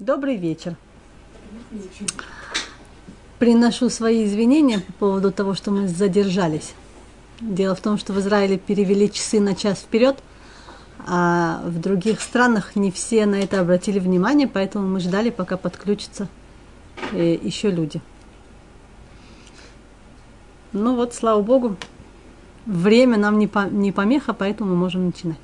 Добрый 0.00 0.36
вечер. 0.36 0.76
Приношу 3.38 3.90
свои 3.90 4.24
извинения 4.24 4.80
по 4.80 4.92
поводу 4.94 5.30
того, 5.30 5.52
что 5.52 5.70
мы 5.70 5.88
задержались. 5.88 6.72
Дело 7.38 7.74
в 7.74 7.82
том, 7.82 7.98
что 7.98 8.14
в 8.14 8.18
Израиле 8.20 8.56
перевели 8.56 9.12
часы 9.12 9.40
на 9.40 9.54
час 9.54 9.80
вперед, 9.80 10.16
а 11.06 11.60
в 11.66 11.78
других 11.78 12.22
странах 12.22 12.76
не 12.76 12.90
все 12.90 13.26
на 13.26 13.34
это 13.34 13.60
обратили 13.60 13.98
внимание, 13.98 14.48
поэтому 14.48 14.88
мы 14.88 15.00
ждали, 15.00 15.28
пока 15.28 15.58
подключатся 15.58 16.28
э, 17.12 17.34
еще 17.34 17.70
люди. 17.70 18.00
Ну 20.72 20.96
вот, 20.96 21.12
слава 21.12 21.42
богу, 21.42 21.76
время 22.64 23.18
нам 23.18 23.38
не, 23.38 23.48
по, 23.48 23.68
не 23.68 23.92
помеха, 23.92 24.32
поэтому 24.32 24.70
мы 24.70 24.76
можем 24.76 25.04
начинать. 25.04 25.36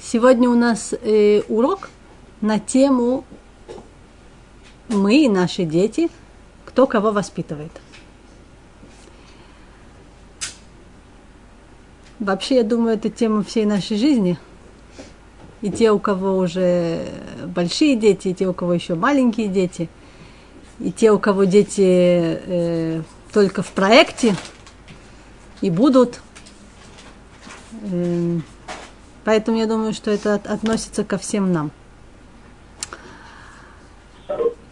Сегодня 0.00 0.48
у 0.48 0.54
нас 0.54 0.94
э, 0.94 1.42
урок 1.50 1.90
на 2.42 2.58
тему 2.58 3.24
мы 4.88 5.24
и 5.24 5.28
наши 5.28 5.64
дети, 5.64 6.10
кто 6.66 6.86
кого 6.86 7.12
воспитывает. 7.12 7.70
Вообще, 12.18 12.56
я 12.56 12.62
думаю, 12.64 12.96
это 12.96 13.08
тема 13.10 13.42
всей 13.42 13.64
нашей 13.64 13.96
жизни. 13.96 14.38
И 15.60 15.70
те, 15.70 15.92
у 15.92 15.98
кого 15.98 16.36
уже 16.36 17.06
большие 17.46 17.96
дети, 17.96 18.28
и 18.28 18.34
те, 18.34 18.48
у 18.48 18.52
кого 18.52 18.74
еще 18.74 18.96
маленькие 18.96 19.46
дети, 19.48 19.88
и 20.80 20.90
те, 20.90 21.12
у 21.12 21.18
кого 21.18 21.44
дети 21.44 21.82
э, 21.84 23.02
только 23.32 23.62
в 23.62 23.70
проекте 23.70 24.34
и 25.60 25.70
будут. 25.70 26.20
Э, 27.82 28.38
поэтому 29.24 29.58
я 29.58 29.66
думаю, 29.66 29.92
что 29.92 30.10
это 30.10 30.34
относится 30.34 31.04
ко 31.04 31.18
всем 31.18 31.52
нам 31.52 31.70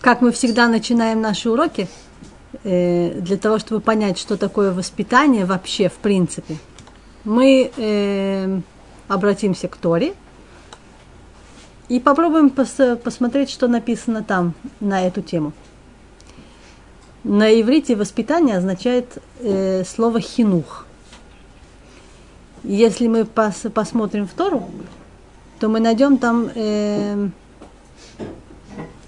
как 0.01 0.23
мы 0.23 0.33
всегда 0.33 0.69
начинаем 0.69 1.21
наши 1.21 1.51
уроки, 1.51 1.89
э, 2.65 3.21
для 3.21 3.37
того, 3.37 3.59
чтобы 3.59 3.81
понять, 3.81 4.19
что 4.19 4.37
такое 4.37 4.73
воспитание 4.73 5.45
вообще, 5.45 5.89
в 5.89 5.99
принципе, 5.99 6.57
мы 7.25 7.71
э, 7.77 8.61
обратимся 9.09 9.69
к 9.69 9.77
Торе 9.77 10.15
и 11.89 12.01
попробуем 12.01 12.49
пос- 12.49 12.97
посмотреть, 12.97 13.51
что 13.51 13.69
написано 13.69 14.23
там 14.23 14.55
на 14.81 15.07
эту 15.07 15.23
тему. 15.23 15.53
На 17.23 17.61
иврите 17.61 17.97
воспитание 17.97 18.57
означает 18.57 19.19
э, 19.41 19.85
слово 19.85 20.21
хинух. 20.21 20.87
Если 22.63 23.09
мы 23.09 23.23
пос- 23.23 23.69
посмотрим 23.69 24.27
в 24.27 24.33
Тору, 24.33 24.71
то 25.59 25.69
мы 25.69 25.81
найдем 25.81 26.17
там 26.17 26.49
э, 26.55 27.29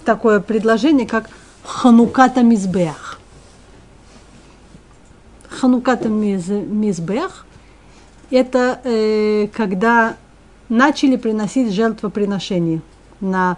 такое 0.03 0.39
предложение, 0.39 1.07
как 1.07 1.29
Хануката 1.63 2.41
Мизбех. 2.43 3.19
Хануката 5.49 6.09
Мизбех– 6.09 7.45
это 8.31 8.81
э, 8.83 9.47
когда 9.53 10.17
начали 10.69 11.15
приносить 11.15 11.71
жертвоприношения 11.71 12.81
на, 13.21 13.57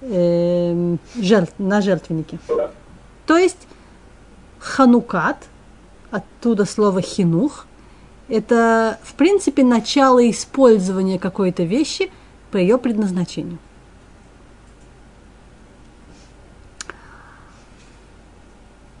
э, 0.00 0.96
жертв, 1.16 1.54
на 1.58 1.80
жертвеннике. 1.80 2.38
То 3.26 3.36
есть 3.36 3.68
ханукат, 4.58 5.36
оттуда 6.10 6.64
слово 6.64 7.00
хинух, 7.00 7.66
это 8.28 8.98
в 9.02 9.14
принципе 9.14 9.62
начало 9.64 10.28
использования 10.30 11.18
какой-то 11.18 11.62
вещи 11.62 12.10
по 12.50 12.56
ее 12.56 12.78
предназначению. 12.78 13.58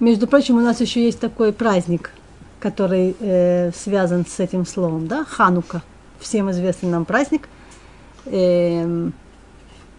Между 0.00 0.26
прочим, 0.26 0.56
у 0.56 0.60
нас 0.60 0.80
еще 0.80 1.04
есть 1.04 1.20
такой 1.20 1.52
праздник, 1.52 2.12
который 2.58 3.14
э, 3.20 3.70
связан 3.72 4.24
с 4.24 4.40
этим 4.40 4.64
словом, 4.64 5.06
да, 5.06 5.26
Ханука, 5.26 5.82
всем 6.18 6.50
известный 6.50 6.88
нам 6.88 7.04
праздник. 7.04 7.50
Э, 8.24 9.10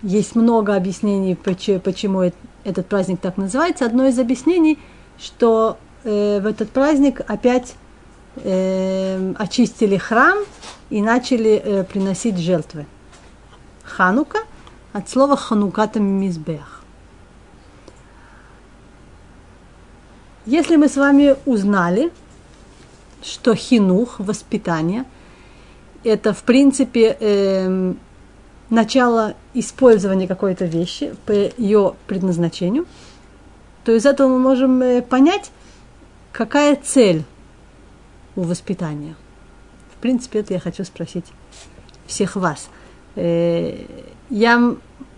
есть 0.01 0.35
много 0.35 0.75
объяснений, 0.75 1.35
почему, 1.35 1.79
почему 1.79 2.31
этот 2.63 2.87
праздник 2.87 3.19
так 3.19 3.37
называется. 3.37 3.85
Одно 3.85 4.07
из 4.07 4.17
объяснений, 4.17 4.79
что 5.19 5.77
э, 6.03 6.39
в 6.41 6.47
этот 6.47 6.71
праздник 6.71 7.21
опять 7.27 7.75
э, 8.37 9.33
очистили 9.37 9.97
храм 9.97 10.39
и 10.89 11.03
начали 11.03 11.61
э, 11.63 11.83
приносить 11.83 12.39
жертвы. 12.39 12.87
Ханука 13.83 14.39
от 14.93 15.07
слова 15.07 15.37
хануката 15.37 15.99
мизбех. 15.99 16.80
Если 20.45 20.75
мы 20.75 20.87
с 20.87 20.97
вами 20.97 21.35
узнали, 21.45 22.11
что 23.23 23.53
хинух, 23.53 24.19
воспитание, 24.19 25.05
это 26.03 26.33
в 26.33 26.41
принципе 26.43 27.15
э, 27.19 27.93
начало 28.71 29.35
использования 29.53 30.27
какой-то 30.27 30.65
вещи 30.65 31.13
по 31.27 31.31
ее 31.31 31.93
предназначению, 32.07 32.87
то 33.83 33.91
из 33.91 34.05
этого 34.07 34.29
мы 34.29 34.39
можем 34.39 34.81
э, 34.81 35.03
понять, 35.03 35.51
какая 36.31 36.75
цель 36.75 37.23
у 38.35 38.41
воспитания. 38.41 39.15
В 39.95 40.01
принципе, 40.01 40.39
это 40.39 40.55
я 40.55 40.59
хочу 40.59 40.83
спросить 40.83 41.25
всех 42.07 42.35
вас. 42.35 42.69
Э, 43.15 43.77
я 44.31 44.75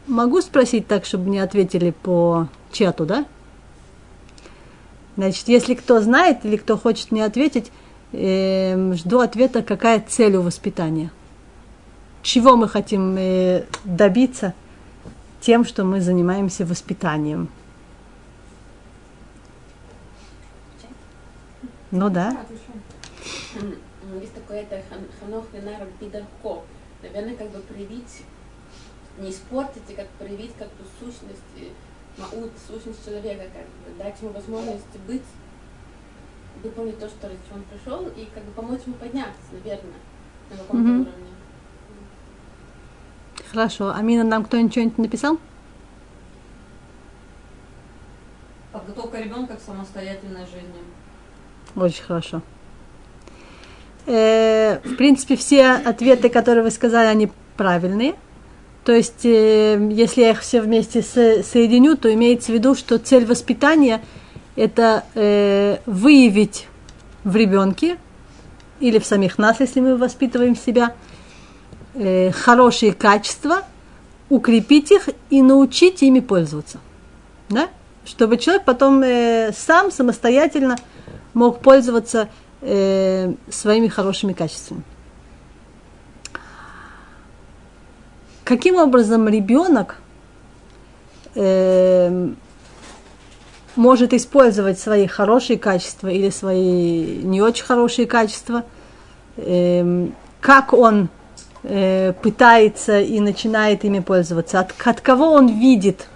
могу 0.07 0.41
спросить 0.41 0.87
так, 0.87 1.05
чтобы 1.05 1.29
мне 1.29 1.41
ответили 1.41 1.91
по 1.91 2.49
чату, 2.73 3.05
да? 3.05 3.25
Значит, 5.15 5.47
если 5.47 5.75
кто 5.75 6.01
знает 6.01 6.43
или 6.43 6.57
кто 6.57 6.77
хочет 6.77 7.11
мне 7.11 7.23
ответить, 7.23 7.71
э, 8.11 8.93
жду 8.93 9.19
ответа, 9.19 9.61
какая 9.61 10.03
цель 10.07 10.35
у 10.35 10.41
воспитания. 10.41 11.11
Чего 12.23 12.55
мы 12.55 12.67
хотим 12.67 13.15
э, 13.17 13.65
добиться 13.83 14.53
тем, 15.41 15.65
что 15.65 15.83
мы 15.83 16.01
занимаемся 16.01 16.65
воспитанием. 16.65 17.49
Ну 21.91 22.09
да. 22.09 22.35
Есть 24.19 24.33
такое 24.33 24.61
это 24.61 24.81
ханох 25.19 25.45
винар 25.53 25.87
бидарко. 25.99 26.63
Наверное, 27.03 27.35
как 27.35 27.51
бы 27.51 27.59
проявить, 27.59 28.23
не 29.19 29.29
испортить, 29.29 29.83
а 29.89 29.93
как 29.93 30.07
проявить 30.11 30.53
как-то 30.57 30.83
сущность 30.99 31.41
маут, 32.17 32.51
сущность 32.67 33.03
человека, 33.05 33.43
как 33.53 33.63
бы, 33.63 33.97
дать 34.03 34.21
ему 34.21 34.31
возможность 34.31 34.99
быть, 35.07 35.23
выполнить 36.63 36.99
то, 36.99 37.07
что 37.09 37.27
ради 37.27 37.39
чего 37.47 37.57
он 37.57 37.63
пришел, 37.63 38.07
и 38.15 38.27
как 38.33 38.43
бы 38.43 38.51
помочь 38.51 38.81
ему 38.85 38.95
подняться, 38.95 39.41
наверное, 39.51 39.99
на 40.51 40.57
каком-то 40.57 40.83
Мгм. 40.89 41.01
уровне. 41.01 41.27
Хорошо. 43.51 43.93
Амина, 43.93 44.23
нам 44.23 44.45
кто-нибудь 44.45 44.71
что-нибудь 44.71 44.97
написал? 44.97 45.37
Подготовка 48.71 49.19
ребенка 49.19 49.55
к 49.55 49.61
самостоятельной 49.61 50.45
жизни. 50.45 50.81
Очень 51.75 52.03
хорошо. 52.03 52.41
Э, 54.05 54.79
в 54.83 54.95
принципе, 54.95 55.35
все 55.35 55.71
ответы, 55.71 56.29
которые 56.29 56.63
вы 56.63 56.71
сказали, 56.71 57.07
они 57.07 57.31
правильные. 57.57 58.15
То 58.83 58.91
есть, 58.91 59.25
э, 59.25 59.89
если 59.91 60.21
я 60.21 60.31
их 60.31 60.41
все 60.41 60.61
вместе 60.61 61.01
со- 61.01 61.41
соединю, 61.43 61.95
то 61.95 62.13
имеется 62.13 62.51
в 62.51 62.55
виду, 62.55 62.75
что 62.75 62.97
цель 62.97 63.25
воспитания– 63.25 64.01
это 64.55 65.05
э, 65.15 65.77
выявить 65.85 66.67
в 67.23 67.35
ребенке 67.35 67.97
или 68.79 68.99
в 68.99 69.05
самих 69.05 69.37
нас, 69.37 69.61
если 69.61 69.79
мы 69.79 69.95
воспитываем 69.95 70.55
себя, 70.57 70.93
э, 71.93 72.31
хорошие 72.31 72.91
качества, 72.91 73.61
укрепить 74.29 74.91
их 74.91 75.09
и 75.29 75.41
научить 75.41 76.03
ими 76.03 76.19
пользоваться. 76.19 76.79
Да? 77.47 77.69
Чтобы 78.05 78.37
человек 78.37 78.65
потом 78.65 79.01
сам 79.55 79.91
самостоятельно 79.91 80.75
мог 81.33 81.59
пользоваться 81.59 82.29
своими 82.61 83.87
хорошими 83.87 84.33
качествами. 84.33 84.83
Каким 88.43 88.75
образом 88.75 89.29
ребенок 89.29 89.95
э, 91.35 92.29
может 93.75 94.13
использовать 94.13 94.79
свои 94.79 95.07
хорошие 95.07 95.57
качества 95.57 96.09
или 96.09 96.29
свои 96.29 97.21
не 97.23 97.41
очень 97.41 97.63
хорошие 97.63 98.05
качества, 98.05 98.65
э, 99.37 100.07
как 100.41 100.73
он 100.73 101.07
э, 101.63 102.11
пытается 102.21 102.99
и 102.99 103.21
начинает 103.21 103.85
ими 103.85 103.99
пользоваться, 103.99 104.59
от, 104.59 104.73
от 104.85 104.99
кого 104.99 105.31
он 105.31 105.47
видит 105.47 106.09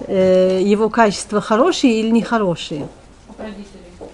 э, 0.00 0.60
его 0.62 0.90
качества 0.90 1.40
хорошие 1.40 2.00
или 2.00 2.10
нехорошие. 2.10 2.86
От 3.30 3.40
родителей, 3.40 4.10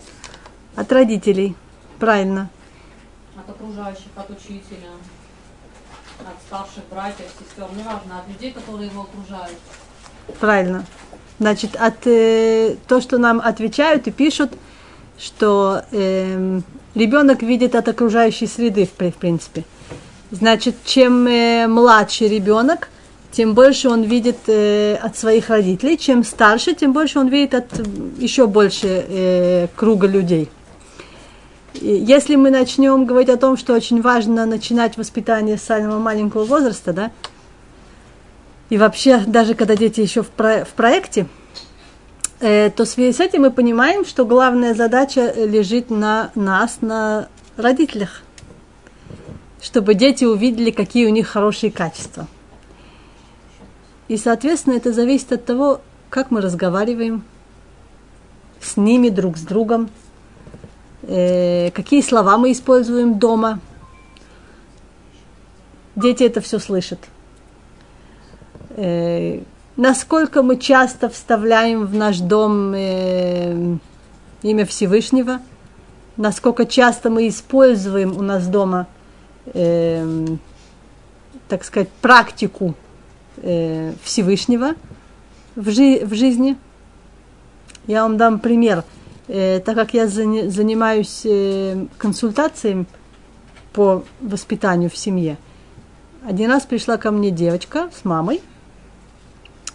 От 0.76 0.92
родителей, 0.92 1.56
правильно. 1.98 2.50
от 3.36 3.50
окружающих, 3.50 4.06
от 4.14 4.30
учителя. 4.30 4.90
От 6.26 6.42
старших 6.46 6.84
братьев, 6.90 7.26
сестер, 7.38 7.68
неважно, 7.76 8.20
от 8.20 8.28
людей, 8.28 8.52
которые 8.52 8.88
его 8.88 9.02
окружают. 9.02 9.56
Правильно. 10.40 10.84
Значит, 11.38 11.76
от 11.76 12.06
э, 12.06 12.76
то, 12.86 13.00
что 13.00 13.18
нам 13.18 13.40
отвечают 13.40 14.06
и 14.06 14.10
пишут, 14.10 14.52
что 15.18 15.82
эм, 15.92 16.62
ребенок 16.94 17.42
видит 17.42 17.74
от 17.74 17.88
окружающей 17.88 18.46
среды, 18.46 18.86
в, 18.86 18.98
в 18.98 19.14
принципе. 19.14 19.64
Значит, 20.30 20.76
чем 20.84 21.26
э, 21.26 21.66
младше 21.66 22.28
ребенок, 22.28 22.88
тем 23.32 23.54
больше 23.54 23.88
он 23.88 24.02
видит 24.02 24.36
э, 24.46 24.94
от 24.94 25.16
своих 25.16 25.48
родителей. 25.48 25.98
Чем 25.98 26.22
старше, 26.22 26.74
тем 26.74 26.92
больше 26.92 27.18
он 27.18 27.28
видит 27.28 27.54
от 27.54 27.66
еще 28.18 28.46
больше 28.46 29.04
э, 29.08 29.68
круга 29.74 30.06
людей. 30.06 30.48
Если 31.74 32.36
мы 32.36 32.50
начнем 32.50 33.06
говорить 33.06 33.30
о 33.30 33.36
том, 33.36 33.56
что 33.56 33.72
очень 33.74 34.02
важно 34.02 34.44
начинать 34.46 34.96
воспитание 34.96 35.56
с 35.56 35.62
самого 35.62 35.98
маленького 35.98 36.44
возраста, 36.44 36.92
да, 36.92 37.10
и 38.68 38.78
вообще, 38.78 39.18
даже 39.26 39.54
когда 39.54 39.76
дети 39.76 40.00
еще 40.00 40.22
в, 40.22 40.28
про- 40.28 40.64
в 40.64 40.70
проекте, 40.70 41.26
э, 42.40 42.70
то 42.70 42.84
в 42.84 42.88
связи 42.88 43.12
с 43.12 43.20
этим 43.20 43.42
мы 43.42 43.50
понимаем, 43.50 44.04
что 44.04 44.24
главная 44.24 44.74
задача 44.74 45.32
лежит 45.36 45.90
на 45.90 46.30
нас, 46.34 46.78
на 46.80 47.28
родителях, 47.56 48.22
чтобы 49.60 49.94
дети 49.94 50.24
увидели, 50.24 50.70
какие 50.70 51.06
у 51.06 51.10
них 51.10 51.28
хорошие 51.28 51.70
качества. 51.70 52.26
И, 54.08 54.16
соответственно, 54.16 54.74
это 54.74 54.92
зависит 54.92 55.32
от 55.32 55.44
того, 55.44 55.80
как 56.10 56.30
мы 56.30 56.40
разговариваем 56.40 57.24
с 58.60 58.76
ними, 58.76 59.08
друг 59.08 59.38
с 59.38 59.42
другом, 59.42 59.90
э, 61.02 61.70
какие 61.72 62.00
слова 62.00 62.36
мы 62.38 62.52
используем 62.52 63.18
дома. 63.18 63.60
Дети 65.96 66.24
это 66.24 66.40
все 66.40 66.58
слышат. 66.58 66.98
Э, 68.70 69.40
насколько 69.76 70.42
мы 70.42 70.56
часто 70.56 71.08
вставляем 71.08 71.86
в 71.86 71.94
наш 71.94 72.18
дом 72.18 72.72
э, 72.74 73.76
имя 74.42 74.66
Всевышнего, 74.66 75.40
насколько 76.16 76.66
часто 76.66 77.10
мы 77.10 77.28
используем 77.28 78.16
у 78.16 78.22
нас 78.22 78.46
дома, 78.46 78.86
так 81.48 81.64
сказать, 81.64 81.88
практику 82.00 82.74
Всевышнего 84.04 84.74
в 85.56 85.70
жизни. 85.70 86.56
Я 87.86 88.02
вам 88.02 88.16
дам 88.16 88.38
пример. 88.38 88.84
Э, 89.28 89.60
так 89.60 89.74
как 89.76 89.94
я 89.94 90.06
зани- 90.06 90.48
занимаюсь 90.48 91.22
э, 91.24 91.86
консультацией 91.98 92.86
по 93.72 94.04
воспитанию 94.20 94.90
в 94.90 94.96
семье, 94.96 95.36
один 96.26 96.50
раз 96.50 96.64
пришла 96.64 96.96
ко 96.96 97.10
мне 97.10 97.30
девочка 97.30 97.88
с 97.96 98.04
мамой 98.04 98.40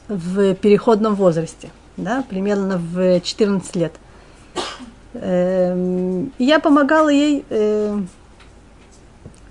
в 0.07 0.53
переходном 0.55 1.15
возрасте, 1.15 1.69
да, 1.97 2.23
примерно 2.29 2.77
в 2.77 3.19
14 3.21 3.75
лет. 3.75 3.93
И 5.13 6.29
я 6.37 6.59
помогала 6.59 7.09
ей 7.09 7.43
э, 7.49 7.99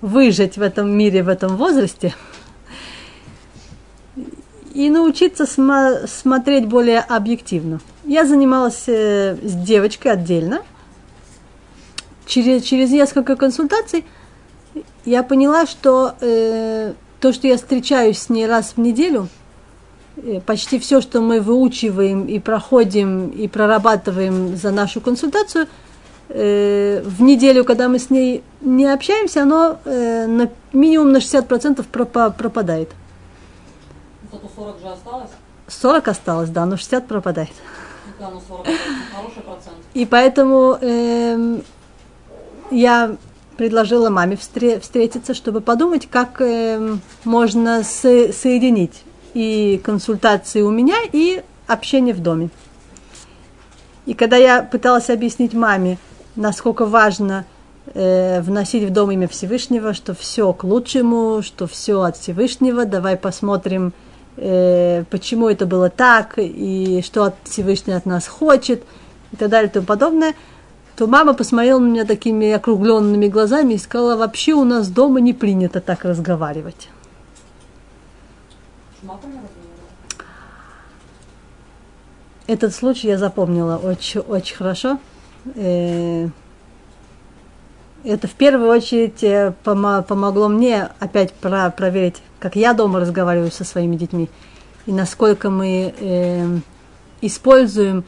выжить 0.01 0.57
в 0.57 0.61
этом 0.61 0.89
мире, 0.89 1.23
в 1.23 1.29
этом 1.29 1.57
возрасте 1.57 2.15
и 4.73 4.89
научиться 4.89 5.43
сма- 5.45 6.07
смотреть 6.07 6.67
более 6.67 6.99
объективно. 6.99 7.79
Я 8.07 8.25
занималась 8.25 8.85
э, 8.87 9.35
с 9.35 9.53
девочкой 9.53 10.13
отдельно. 10.13 10.61
Через, 12.25 12.63
через 12.63 12.89
несколько 12.89 13.35
консультаций 13.35 14.05
я 15.03 15.23
поняла, 15.23 15.65
что 15.65 16.13
э, 16.21 16.93
то, 17.19 17.33
что 17.33 17.47
я 17.47 17.57
встречаюсь 17.57 18.19
с 18.19 18.29
ней 18.29 18.47
раз 18.47 18.73
в 18.77 18.79
неделю, 18.79 19.27
э, 20.15 20.39
почти 20.39 20.79
все, 20.79 21.01
что 21.01 21.19
мы 21.19 21.41
выучиваем 21.41 22.25
и 22.25 22.39
проходим 22.39 23.27
и 23.27 23.49
прорабатываем 23.49 24.55
за 24.55 24.71
нашу 24.71 25.01
консультацию, 25.01 25.67
э, 26.29 27.01
в 27.03 27.21
неделю, 27.21 27.65
когда 27.65 27.89
мы 27.89 27.99
с 27.99 28.09
ней 28.09 28.41
не 28.61 28.85
общаемся, 28.85 29.41
оно 29.41 29.79
э, 29.83 30.27
на, 30.27 30.49
минимум 30.71 31.11
на 31.11 31.17
60% 31.17 31.85
пропа- 31.91 32.31
пропадает. 32.31 32.89
Зато 34.31 34.49
40 34.55 34.79
же 34.79 34.87
осталось. 34.87 35.29
40 35.67 36.07
осталось, 36.07 36.49
да, 36.49 36.65
но 36.65 36.77
60 36.77 37.05
пропадает. 37.05 37.51
Да, 38.19 38.31
40 38.47 38.67
это 38.67 38.77
хороший 39.15 39.41
процент. 39.43 39.75
И 39.93 40.05
поэтому 40.05 40.77
эм, 40.81 41.63
я 42.71 43.15
предложила 43.57 44.09
маме 44.09 44.35
встре- 44.35 44.79
встретиться, 44.79 45.33
чтобы 45.33 45.61
подумать, 45.61 46.07
как 46.09 46.41
эм, 46.41 47.01
можно 47.23 47.83
со- 47.83 48.31
соединить 48.33 49.03
и 49.33 49.79
консультации 49.83 50.61
у 50.61 50.71
меня, 50.71 50.97
и 51.11 51.43
общение 51.67 52.13
в 52.13 52.19
доме. 52.21 52.49
И 54.05 54.13
когда 54.13 54.37
я 54.37 54.63
пыталась 54.63 55.09
объяснить 55.09 55.53
маме, 55.53 55.97
насколько 56.35 56.85
важно 56.85 57.45
э, 57.93 58.41
вносить 58.41 58.83
в 58.83 58.91
дом 58.91 59.11
имя 59.11 59.27
Всевышнего, 59.27 59.93
что 59.93 60.13
все 60.15 60.53
к 60.53 60.63
лучшему, 60.63 61.41
что 61.43 61.67
все 61.67 62.01
от 62.01 62.17
Всевышнего, 62.17 62.85
давай 62.85 63.17
посмотрим, 63.17 63.87
э, 63.89 64.06
почему 64.37 65.49
это 65.49 65.65
было 65.65 65.89
так, 65.89 66.35
и 66.37 67.01
что 67.03 67.33
Всевышний 67.43 67.93
от 67.93 68.05
нас 68.05 68.27
хочет, 68.27 68.83
и 69.31 69.35
так 69.35 69.49
далее 69.49 69.69
и 69.69 69.73
тому 69.73 69.85
подобное, 69.85 70.35
то 70.95 71.07
мама 71.07 71.33
посмотрела 71.33 71.79
на 71.79 71.87
меня 71.87 72.05
такими 72.05 72.51
округленными 72.51 73.27
глазами 73.27 73.73
и 73.73 73.77
сказала, 73.77 74.15
вообще 74.15 74.53
у 74.53 74.63
нас 74.63 74.87
дома 74.89 75.19
не 75.19 75.33
принято 75.33 75.81
так 75.81 76.05
разговаривать. 76.05 76.89
Этот 82.47 82.73
случай 82.73 83.07
я 83.09 83.17
запомнила 83.17 83.77
очень, 83.77 84.21
очень 84.21 84.55
хорошо. 84.55 84.99
Э, 88.03 88.13
Это 88.13 88.27
в 88.27 88.33
первую 88.33 88.69
очередь 88.69 89.23
э, 89.23 89.53
помо- 89.63 90.03
помогло 90.03 90.47
мне 90.47 90.89
опять 90.99 91.33
про- 91.33 91.69
проверить, 91.71 92.17
как 92.39 92.55
я 92.55 92.73
дома 92.73 92.99
разговариваю 92.99 93.51
со 93.51 93.63
своими 93.63 93.95
детьми 93.95 94.29
и 94.85 94.91
насколько 94.91 95.49
мы 95.49 95.93
э, 95.99 96.45
используем 97.21 98.05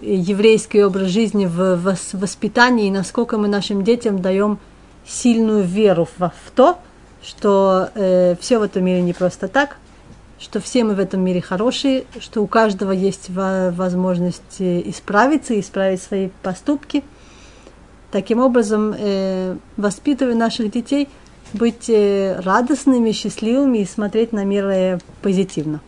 еврейский 0.00 0.82
образ 0.82 1.08
жизни 1.08 1.46
в 1.46 1.60
вос- 1.76 2.16
воспитании 2.18 2.88
и 2.88 2.90
насколько 2.90 3.36
мы 3.38 3.48
нашим 3.48 3.84
детям 3.84 4.20
даем 4.22 4.58
сильную 5.06 5.62
веру 5.62 6.08
в, 6.18 6.32
то, 6.54 6.78
что 7.22 7.90
все 8.40 8.58
в 8.58 8.62
этом 8.62 8.84
мире 8.84 9.02
не 9.02 9.12
просто 9.12 9.48
так, 9.48 9.76
что 10.38 10.60
все 10.60 10.84
мы 10.84 10.94
в 10.94 10.98
этом 10.98 11.20
мире 11.20 11.40
хорошие, 11.40 12.04
что 12.20 12.42
у 12.42 12.46
каждого 12.46 12.90
есть 12.92 13.30
во- 13.30 13.70
возможность 13.70 14.60
э, 14.60 14.82
исправиться, 14.90 15.58
исправить 15.58 16.02
свои 16.02 16.28
поступки. 16.42 17.04
Таким 18.14 18.38
образом, 18.38 18.94
э, 18.96 19.56
воспитывая 19.76 20.36
наших 20.36 20.70
детей, 20.70 21.08
быть 21.52 21.90
э, 21.90 22.38
радостными, 22.38 23.10
счастливыми 23.10 23.78
и 23.78 23.84
смотреть 23.84 24.32
на 24.32 24.44
мир 24.44 24.66
э, 24.68 24.98
позитивно. 25.20 25.80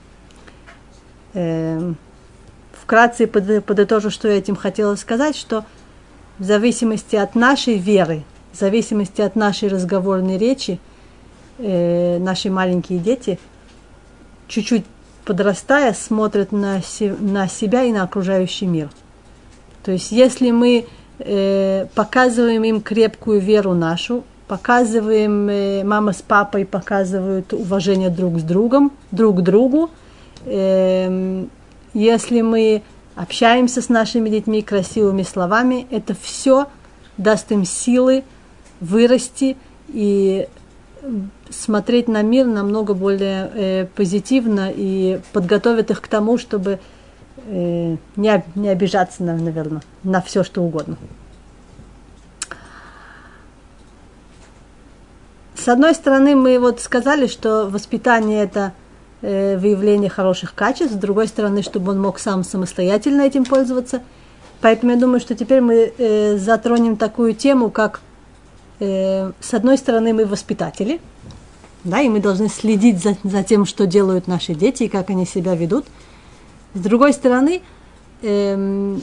Эм, 1.34 1.96
Вкратце 2.72 3.28
под- 3.28 3.64
подытожу, 3.64 4.10
что 4.10 4.26
я 4.26 4.38
этим 4.38 4.56
хотела 4.56 4.96
сказать, 4.96 5.36
что 5.36 5.64
в 6.40 6.42
зависимости 6.42 7.14
от 7.14 7.36
нашей 7.36 7.78
веры, 7.78 8.24
в 8.52 8.58
зависимости 8.58 9.20
от 9.20 9.36
нашей 9.36 9.68
разговорной 9.68 10.36
речи, 10.36 10.80
э, 11.58 12.18
наши 12.18 12.50
маленькие 12.50 12.98
дети– 12.98 13.38
чуть-чуть 14.48 14.84
подрастая, 15.24 15.92
смотрят 15.94 16.50
на, 16.50 16.82
се- 16.82 17.14
на 17.20 17.46
себя 17.46 17.84
и 17.84 17.92
на 17.92 18.02
окружающий 18.02 18.66
мир. 18.66 18.90
То 19.84 19.92
есть, 19.92 20.10
если 20.10 20.50
мы 20.50 20.86
э, 21.18 21.86
показываем 21.94 22.64
им 22.64 22.80
крепкую 22.80 23.40
веру 23.40 23.74
нашу, 23.74 24.24
показываем, 24.48 25.48
э, 25.48 25.84
мама 25.84 26.12
с 26.12 26.22
папой 26.22 26.64
показывают 26.64 27.52
уважение 27.52 28.10
друг 28.10 28.38
с 28.38 28.42
другом, 28.42 28.92
друг 29.10 29.38
к 29.38 29.40
другу, 29.42 29.90
эм, 30.44 31.50
если 31.94 32.42
мы 32.42 32.82
общаемся 33.14 33.80
с 33.80 33.88
нашими 33.88 34.28
детьми 34.28 34.62
красивыми 34.62 35.22
словами, 35.22 35.86
это 35.90 36.14
все 36.20 36.66
даст 37.16 37.50
им 37.50 37.64
силы 37.64 38.24
вырасти 38.80 39.56
и 39.88 40.46
смотреть 41.50 42.08
на 42.08 42.22
мир 42.22 42.46
намного 42.46 42.94
более 42.94 43.50
э, 43.54 43.86
позитивно 43.94 44.70
и 44.74 45.20
подготовит 45.32 45.90
их 45.90 46.00
к 46.00 46.08
тому, 46.08 46.38
чтобы 46.38 46.80
э, 47.46 47.96
не, 48.16 48.44
не 48.54 48.68
обижаться, 48.68 49.22
на- 49.22 49.36
наверное, 49.36 49.82
на 50.02 50.20
все, 50.20 50.44
что 50.44 50.62
угодно. 50.62 50.96
С 55.54 55.68
одной 55.68 55.94
стороны, 55.94 56.36
мы 56.36 56.58
вот 56.60 56.80
сказали, 56.80 57.26
что 57.26 57.68
воспитание 57.68 58.44
это 58.44 58.72
э, 59.22 59.56
выявление 59.58 60.10
хороших 60.10 60.54
качеств, 60.54 60.94
с 60.94 60.98
другой 60.98 61.26
стороны, 61.28 61.62
чтобы 61.62 61.92
он 61.92 62.00
мог 62.00 62.18
сам 62.18 62.44
самостоятельно 62.44 63.22
этим 63.22 63.44
пользоваться. 63.44 64.02
Поэтому 64.60 64.92
я 64.92 64.98
думаю, 64.98 65.20
что 65.20 65.34
теперь 65.34 65.60
мы 65.60 65.92
э, 65.98 66.36
затронем 66.38 66.96
такую 66.96 67.34
тему, 67.34 67.70
как 67.70 68.00
э, 68.80 69.32
с 69.40 69.54
одной 69.54 69.76
стороны 69.78 70.12
мы 70.12 70.24
воспитатели, 70.26 71.00
Да, 71.84 72.00
и 72.00 72.08
мы 72.08 72.20
должны 72.20 72.48
следить 72.48 73.02
за, 73.02 73.16
за 73.22 73.42
тем, 73.42 73.64
что 73.64 73.86
делают 73.86 74.26
наши 74.28 74.54
дети 74.54 74.84
и 74.84 74.88
как 74.88 75.10
они 75.10 75.24
себя 75.26 75.54
ведут. 75.54 75.86
С 76.76 76.78
другой 76.78 77.14
стороны, 77.14 77.62
эм, 78.20 79.02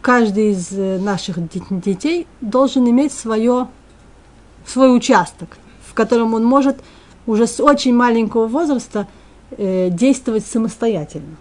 каждый 0.00 0.52
из 0.52 0.72
э, 0.72 0.98
наших 0.98 1.36
детей 1.82 2.26
должен 2.40 2.88
иметь 2.88 3.12
свое, 3.12 3.68
свой 4.66 4.96
участок, 4.96 5.58
в 5.86 5.92
котором 5.92 6.32
он 6.32 6.42
может 6.42 6.78
уже 7.26 7.46
с 7.46 7.60
очень 7.60 7.94
маленького 7.94 8.46
возраста 8.46 9.06
э, 9.50 9.90
действовать 9.90 10.46
самостоятельно. 10.46 11.36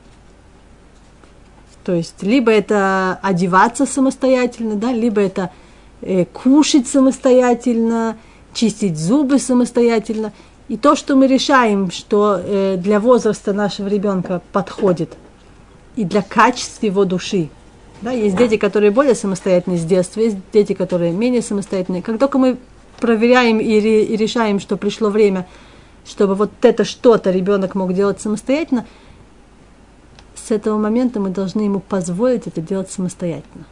То 1.85 1.93
есть 1.93 2.21
либо 2.21 2.51
это 2.51 3.17
одеваться 3.23 3.85
самостоятельно, 3.85 4.75
да, 4.75 4.91
либо 4.91 5.21
это 5.21 5.49
э, 6.01 6.25
кушать 6.25 6.89
самостоятельно, 6.89 8.17
чистить 8.53 8.97
зубы 8.97 9.39
самостоятельно. 9.39 10.33
И 10.69 10.77
то, 10.77 10.95
что 10.95 11.15
мы 11.15 11.27
решаем, 11.27 11.91
что 11.91 12.39
э, 12.41 12.77
для 12.77 12.99
возраста 12.99 13.53
нашего 13.53 13.87
ребенка 13.87 14.41
подходит, 14.51 15.17
и 15.95 16.05
для 16.05 16.21
качества 16.21 16.85
его 16.85 17.05
души. 17.05 17.49
Да, 18.01 18.11
есть 18.11 18.35
дети, 18.35 18.57
которые 18.57 18.91
более 18.91 19.15
самостоятельны 19.15 19.77
с 19.77 19.85
детства, 19.85 20.21
есть 20.21 20.37
дети, 20.51 20.73
которые 20.73 21.11
менее 21.11 21.41
самостоятельны. 21.41 22.01
Как 22.01 22.19
только 22.19 22.37
мы 22.37 22.57
проверяем 22.99 23.59
и, 23.59 23.65
и 23.65 24.15
решаем, 24.15 24.59
что 24.59 24.77
пришло 24.77 25.09
время, 25.09 25.47
чтобы 26.05 26.35
вот 26.35 26.51
это 26.61 26.83
что-то 26.83 27.31
ребенок 27.31 27.75
мог 27.75 27.93
делать 27.93 28.19
самостоятельно, 28.19 28.85
с 30.35 30.51
этого 30.51 30.77
момента 30.77 31.19
мы 31.19 31.29
должны 31.29 31.61
ему 31.61 31.79
позволить 31.79 32.47
это 32.47 32.59
делать 32.59 32.91
самостоятельно. 32.91 33.65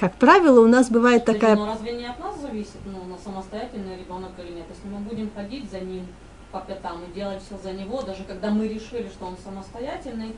Как 0.00 0.14
правило, 0.14 0.62
у 0.62 0.66
нас 0.66 0.90
бывает 0.90 1.26
такая... 1.26 1.54
Но 1.54 1.66
разве 1.66 1.92
не 1.92 2.06
от 2.06 2.18
нас 2.18 2.40
зависит, 2.40 2.78
ну, 2.86 3.04
на 3.04 3.18
самостоятельный 3.18 3.98
ребенок 3.98 4.30
или 4.38 4.52
нет? 4.52 4.64
Если 4.70 4.88
мы 4.88 5.00
будем 5.00 5.30
ходить 5.34 5.70
за 5.70 5.80
ним 5.80 6.06
по 6.50 6.60
пятам 6.60 7.04
и 7.04 7.12
делать 7.12 7.42
все 7.42 7.58
за 7.58 7.72
него, 7.72 8.00
даже 8.00 8.24
когда 8.24 8.48
мы 8.48 8.66
решили, 8.66 9.08
что 9.08 9.26
он 9.26 9.36
самостоятельный, 9.36 10.34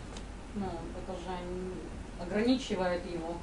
ну, 0.56 0.66
это 0.66 1.16
же 1.16 1.30
ограничивает 2.20 3.02
его. 3.06 3.34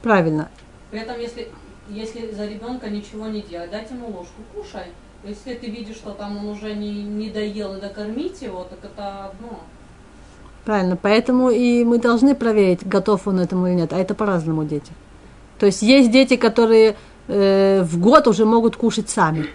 Правильно. 0.00 0.48
При 0.90 1.00
этом, 1.00 1.20
если, 1.20 1.52
если 1.90 2.30
за 2.32 2.46
ребенка 2.46 2.88
ничего 2.88 3.28
не 3.28 3.42
делать, 3.42 3.70
дать 3.70 3.90
ему 3.90 4.06
ложку, 4.06 4.40
кушай. 4.54 4.86
Если 5.22 5.52
ты 5.52 5.66
видишь, 5.66 5.96
что 5.96 6.12
там 6.12 6.38
он 6.38 6.46
уже 6.46 6.74
не, 6.74 7.02
не 7.02 7.28
доел 7.28 7.76
и 7.76 7.80
докормить 7.82 8.40
его, 8.40 8.64
так 8.64 8.82
это 8.82 9.26
одно. 9.26 9.60
Правильно, 10.64 10.96
поэтому 11.00 11.50
и 11.50 11.84
мы 11.84 11.98
должны 11.98 12.34
проверить, 12.34 12.86
готов 12.86 13.26
он 13.26 13.40
этому 13.40 13.68
или 13.68 13.74
нет, 13.74 13.92
а 13.92 13.98
это 13.98 14.14
по-разному 14.14 14.64
дети. 14.64 14.92
То 15.58 15.66
есть 15.66 15.82
есть 15.82 16.10
дети, 16.10 16.36
которые 16.36 16.96
э, 17.26 17.82
в 17.82 17.98
год 17.98 18.28
уже 18.28 18.44
могут 18.44 18.76
кушать 18.76 19.08
сами, 19.08 19.46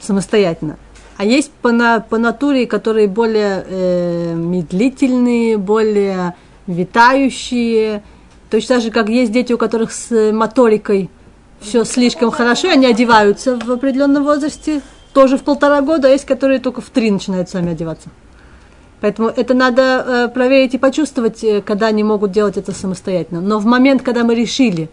самостоятельно. 0.00 0.76
А 1.16 1.24
есть 1.24 1.50
по, 1.50 1.70
на, 1.70 2.00
по 2.00 2.18
натуре, 2.18 2.66
которые 2.66 3.08
более 3.08 3.64
э, 3.66 4.34
медлительные, 4.34 5.58
более 5.58 6.34
витающие. 6.66 8.02
Точно 8.48 8.76
так 8.76 8.84
же, 8.84 8.90
как 8.90 9.08
есть 9.08 9.32
дети, 9.32 9.52
у 9.52 9.58
которых 9.58 9.92
с 9.92 10.32
моторикой 10.32 11.10
все 11.60 11.84
слишком 11.84 12.30
хорошо, 12.30 12.70
они 12.70 12.86
одеваются 12.86 13.58
в 13.58 13.70
определенном 13.70 14.24
возрасте, 14.24 14.80
тоже 15.12 15.36
в 15.36 15.42
полтора 15.42 15.82
года, 15.82 16.08
а 16.08 16.10
есть, 16.10 16.24
которые 16.24 16.58
только 16.58 16.80
в 16.80 16.88
три 16.88 17.10
начинают 17.10 17.50
сами 17.50 17.72
одеваться. 17.72 18.08
Поэтому 19.00 19.28
это 19.28 19.54
надо 19.54 19.82
э, 19.82 20.28
проверить 20.28 20.74
и 20.74 20.78
почувствовать, 20.78 21.42
э, 21.42 21.62
когда 21.62 21.86
они 21.86 22.04
могут 22.04 22.32
делать 22.32 22.56
это 22.56 22.72
самостоятельно. 22.72 23.40
Но 23.40 23.58
в 23.58 23.64
момент, 23.64 24.02
когда 24.02 24.24
мы 24.24 24.34
решили, 24.34 24.90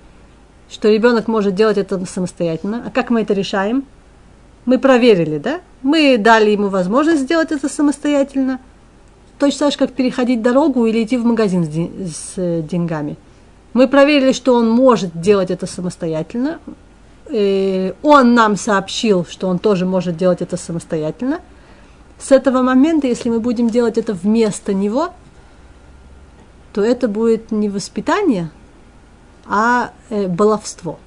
что 0.70 0.90
ребенок 0.90 1.28
может 1.28 1.56
делать 1.56 1.78
это 1.78 2.04
самостоятельно, 2.06 2.84
а 2.86 2.92
как 2.92 3.10
мы 3.10 3.22
это 3.22 3.34
решаем? 3.34 3.84
Мы 4.66 4.80
проверили, 4.80 5.38
да? 5.38 5.60
Мы 5.82 6.18
дали 6.18 6.52
ему 6.52 6.70
возможность 6.70 7.22
сделать 7.22 7.52
это 7.52 7.70
самостоятельно. 7.70 8.60
Точно 9.40 9.60
так 9.60 9.72
же, 9.72 9.78
как 9.78 9.92
переходить 9.92 10.42
дорогу 10.42 10.86
или 10.86 11.04
идти 11.04 11.18
в 11.18 11.26
магазин 11.26 11.66
с, 11.66 12.34
э, 12.38 12.62
деньгами. 12.62 13.18
Мы 13.74 13.88
проверили, 13.88 14.32
что 14.32 14.56
он 14.56 14.70
может 14.70 15.20
делать 15.20 15.52
это 15.52 15.68
самостоятельно. 15.68 16.60
И 17.30 17.94
он 18.04 18.34
нам 18.34 18.56
сообщил, 18.56 19.26
что 19.26 19.48
он 19.48 19.60
тоже 19.60 19.86
может 19.86 20.16
делать 20.16 20.42
это 20.42 20.56
самостоятельно. 20.56 21.40
С 22.20 22.32
этого 22.32 22.62
момента, 22.62 23.08
если 23.08 23.30
мы 23.30 23.40
будем 23.40 23.70
делать 23.70 23.98
это 23.98 24.14
вместо 24.14 24.74
него, 24.74 25.14
то 26.74 26.84
это 26.84 27.08
будет 27.08 27.52
не 27.52 27.70
воспитание, 27.70 28.50
а 29.46 29.92
э, 30.10 30.28
баловство. 30.28 31.00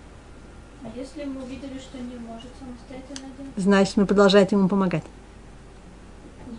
А 0.83 0.99
если 0.99 1.25
мы 1.25 1.43
увидели, 1.43 1.79
что 1.79 1.99
не 1.99 2.17
может 2.17 2.50
самостоятельно 2.59 3.29
делать? 3.37 3.52
Значит, 3.57 3.97
мы 3.97 4.07
продолжаем 4.07 4.49
ему 4.50 4.69
помогать. 4.69 5.05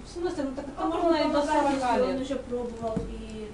В 0.05 0.19
смысле, 0.19 0.43
ну 0.43 0.51
так 0.55 0.65
это 0.65 0.73
А 0.77 0.85
можно 0.85 1.15
и 1.15 1.23
до 1.23 1.41
помогать, 1.41 1.81
40 1.81 1.97
если 1.97 2.15
он 2.15 2.21
уже 2.21 2.35
пробовал 2.35 2.97
и 3.09 3.51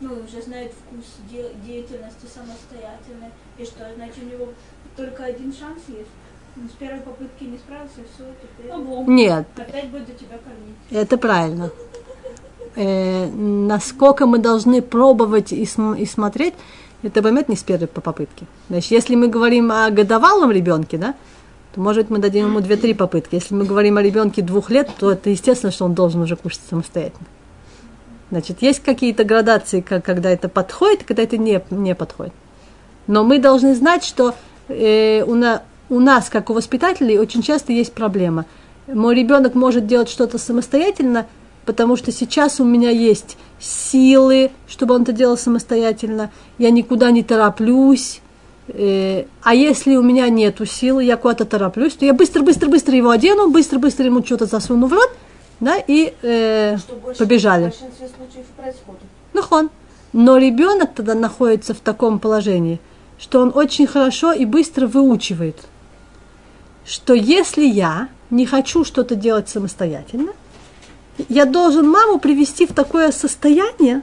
ну, 0.00 0.14
уже 0.14 0.42
знает 0.42 0.72
вкус 0.72 1.04
де- 1.30 1.52
деятельности 1.64 2.26
самостоятельной. 2.26 3.30
И 3.58 3.64
что, 3.64 3.86
значит, 3.94 4.22
у 4.22 4.26
него 4.26 4.48
только 4.96 5.24
один 5.24 5.52
шанс 5.52 5.80
есть? 5.88 6.10
Ну, 6.56 6.68
с 6.68 6.72
первой 6.72 7.00
попытки 7.00 7.44
не 7.44 7.58
справился, 7.58 8.00
все, 8.14 8.24
теперь 8.42 8.72
Облом. 8.72 9.14
Нет, 9.14 9.46
опять 9.56 9.88
буду 9.88 10.04
тебя 10.06 10.38
кормить. 10.38 10.76
это 10.90 11.16
правильно. 11.16 11.70
Э, 12.76 13.26
насколько 13.26 14.26
мы 14.26 14.38
должны 14.38 14.82
пробовать 14.82 15.52
и, 15.52 15.64
см- 15.64 16.00
и 16.00 16.06
смотреть, 16.06 16.54
это 17.02 17.22
момент 17.22 17.48
не 17.48 17.56
с 17.56 17.62
первой 17.62 17.86
по 17.88 18.00
попытке. 18.00 18.46
Значит, 18.68 18.90
если 18.90 19.14
мы 19.14 19.28
говорим 19.28 19.72
о 19.72 19.90
годовалом 19.90 20.50
ребенке, 20.50 20.98
да, 20.98 21.14
то, 21.74 21.80
может, 21.80 22.04
быть, 22.04 22.10
мы 22.10 22.18
дадим 22.18 22.46
ему 22.46 22.60
2-3 22.60 22.94
попытки. 22.94 23.36
Если 23.36 23.54
мы 23.54 23.64
говорим 23.64 23.96
о 23.96 24.02
ребенке 24.02 24.42
двух 24.42 24.70
лет, 24.70 24.90
то 24.98 25.12
это 25.12 25.30
естественно, 25.30 25.72
что 25.72 25.84
он 25.84 25.94
должен 25.94 26.20
уже 26.20 26.36
кушать 26.36 26.60
самостоятельно. 26.68 27.26
Значит, 28.30 28.62
есть 28.62 28.80
какие-то 28.80 29.24
градации, 29.24 29.80
как, 29.80 30.04
когда 30.04 30.30
это 30.30 30.48
подходит, 30.48 31.04
когда 31.04 31.22
это 31.22 31.36
не, 31.36 31.62
не 31.70 31.94
подходит. 31.94 32.32
Но 33.06 33.24
мы 33.24 33.38
должны 33.38 33.74
знать, 33.74 34.04
что 34.04 34.34
э, 34.68 35.22
у, 35.24 35.34
на, 35.34 35.62
у 35.90 36.00
нас, 36.00 36.30
как 36.30 36.48
у 36.48 36.54
воспитателей, 36.54 37.18
очень 37.18 37.42
часто 37.42 37.72
есть 37.72 37.92
проблема. 37.92 38.46
Мой 38.86 39.14
ребенок 39.14 39.54
может 39.54 39.86
делать 39.86 40.08
что-то 40.08 40.38
самостоятельно, 40.38 41.26
потому 41.66 41.96
что 41.96 42.10
сейчас 42.12 42.60
у 42.60 42.64
меня 42.64 42.90
есть 42.90 43.36
силы, 43.58 44.50
чтобы 44.66 44.94
он 44.94 45.02
это 45.02 45.12
делал 45.12 45.36
самостоятельно, 45.36 46.30
я 46.58 46.70
никуда 46.70 47.10
не 47.10 47.22
тороплюсь. 47.22 48.20
Э, 48.68 49.24
а 49.42 49.54
если 49.54 49.96
у 49.96 50.02
меня 50.02 50.28
нету 50.28 50.64
силы, 50.64 51.04
я 51.04 51.16
куда-то 51.16 51.44
тороплюсь, 51.44 51.94
то 51.94 52.04
я 52.04 52.14
быстро-быстро-быстро 52.14 52.96
его 52.96 53.10
одену, 53.10 53.50
быстро-быстро 53.50 54.06
ему 54.06 54.24
что-то 54.24 54.46
засуну 54.46 54.86
в 54.86 54.92
рот, 54.92 55.10
да, 55.58 55.76
и 55.76 56.14
э, 56.22 56.76
Что 56.78 56.94
больше 56.96 57.18
побежали. 57.18 57.72
происходит. 58.56 59.02
Нахон. 59.32 59.70
Но 60.12 60.38
ребенок 60.38 60.94
тогда 60.94 61.14
находится 61.14 61.72
в 61.72 61.78
таком 61.78 62.18
положении, 62.18 62.80
что 63.18 63.40
он 63.40 63.52
очень 63.54 63.86
хорошо 63.86 64.32
и 64.32 64.44
быстро 64.44 64.88
выучивает, 64.88 65.56
что 66.84 67.14
если 67.14 67.64
я 67.64 68.08
не 68.30 68.46
хочу 68.46 68.84
что-то 68.84 69.14
делать 69.14 69.48
самостоятельно, 69.48 70.32
я 71.28 71.44
должен 71.44 71.88
маму 71.88 72.18
привести 72.18 72.66
в 72.66 72.72
такое 72.72 73.12
состояние, 73.12 74.02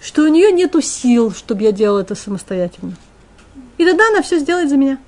что 0.00 0.22
у 0.22 0.28
нее 0.28 0.52
нету 0.52 0.80
сил, 0.80 1.32
чтобы 1.32 1.62
я 1.62 1.72
делала 1.72 2.00
это 2.00 2.14
самостоятельно. 2.14 2.96
И 3.78 3.84
тогда 3.84 4.08
она 4.08 4.22
все 4.22 4.38
сделает 4.38 4.68
за 4.68 4.76
меня. 4.76 4.98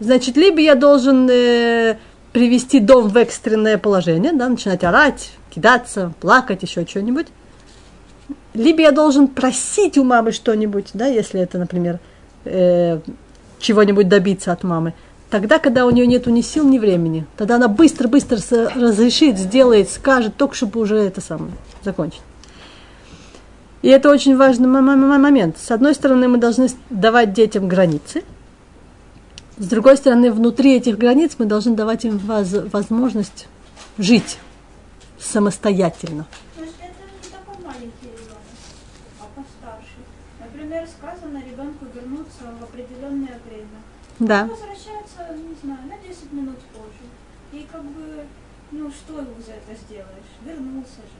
Значит, 0.00 0.36
либо 0.36 0.60
я 0.60 0.74
должен 0.74 1.28
э, 1.30 1.98
привести 2.32 2.80
дом 2.80 3.08
в 3.08 3.16
экстренное 3.16 3.76
положение, 3.76 4.32
да, 4.32 4.48
начинать 4.48 4.82
орать, 4.82 5.32
кидаться, 5.50 6.14
плакать, 6.20 6.62
еще 6.62 6.86
что-нибудь. 6.86 7.26
Либо 8.54 8.80
я 8.80 8.92
должен 8.92 9.28
просить 9.28 9.98
у 9.98 10.04
мамы 10.04 10.32
что-нибудь, 10.32 10.90
да, 10.94 11.06
если 11.06 11.40
это, 11.40 11.58
например, 11.58 12.00
э, 12.44 13.00
чего-нибудь 13.60 14.08
добиться 14.08 14.52
от 14.52 14.64
мамы. 14.64 14.94
Тогда, 15.30 15.58
когда 15.58 15.86
у 15.86 15.90
нее 15.90 16.06
нет 16.06 16.26
ни 16.26 16.40
сил, 16.40 16.66
ни 16.68 16.78
времени, 16.78 17.24
тогда 17.36 17.56
она 17.56 17.68
быстро-быстро 17.68 18.38
разрешит, 18.74 19.38
сделает, 19.38 19.88
скажет, 19.90 20.36
только 20.36 20.56
чтобы 20.56 20.80
уже 20.80 20.96
это 20.96 21.20
самое 21.20 21.52
закончить. 21.84 22.22
И 23.82 23.88
это 23.88 24.10
очень 24.10 24.36
важный 24.36 24.66
момент. 24.66 25.56
С 25.58 25.70
одной 25.70 25.94
стороны, 25.94 26.26
мы 26.26 26.38
должны 26.38 26.68
давать 26.90 27.32
детям 27.32 27.68
границы, 27.68 28.24
с 29.60 29.66
другой 29.66 29.98
стороны, 29.98 30.32
внутри 30.32 30.74
этих 30.74 30.96
границ 30.96 31.32
мы 31.36 31.44
должны 31.44 31.76
давать 31.76 32.06
им 32.06 32.16
воз- 32.16 32.72
возможность 32.72 33.46
жить 33.98 34.38
самостоятельно. 35.18 36.26
То 36.56 36.64
есть 36.64 36.76
это 36.80 37.04
не 37.22 37.28
такой 37.28 37.62
маленький 37.62 38.08
ребенок, 38.08 38.40
а 39.20 39.24
постарше. 39.36 40.00
Например, 40.40 40.88
сказано 40.88 41.42
ребенку 41.44 41.84
вернуться 41.94 42.44
в 42.58 42.64
определенное 42.64 43.38
время. 43.46 43.84
Да. 44.20 44.42
Он 44.44 44.48
возвращается, 44.50 45.34
не 45.36 45.54
знаю, 45.62 45.80
на 45.88 45.96
10 46.08 46.32
минут 46.32 46.58
позже. 46.72 47.04
И 47.52 47.66
как 47.72 47.82
бы, 47.82 48.24
ну 48.70 48.90
что 48.90 49.14
его 49.14 49.34
за 49.44 49.52
это 49.52 49.80
сделаешь? 49.86 50.30
Вернулся 50.44 51.00
же. 51.02 51.18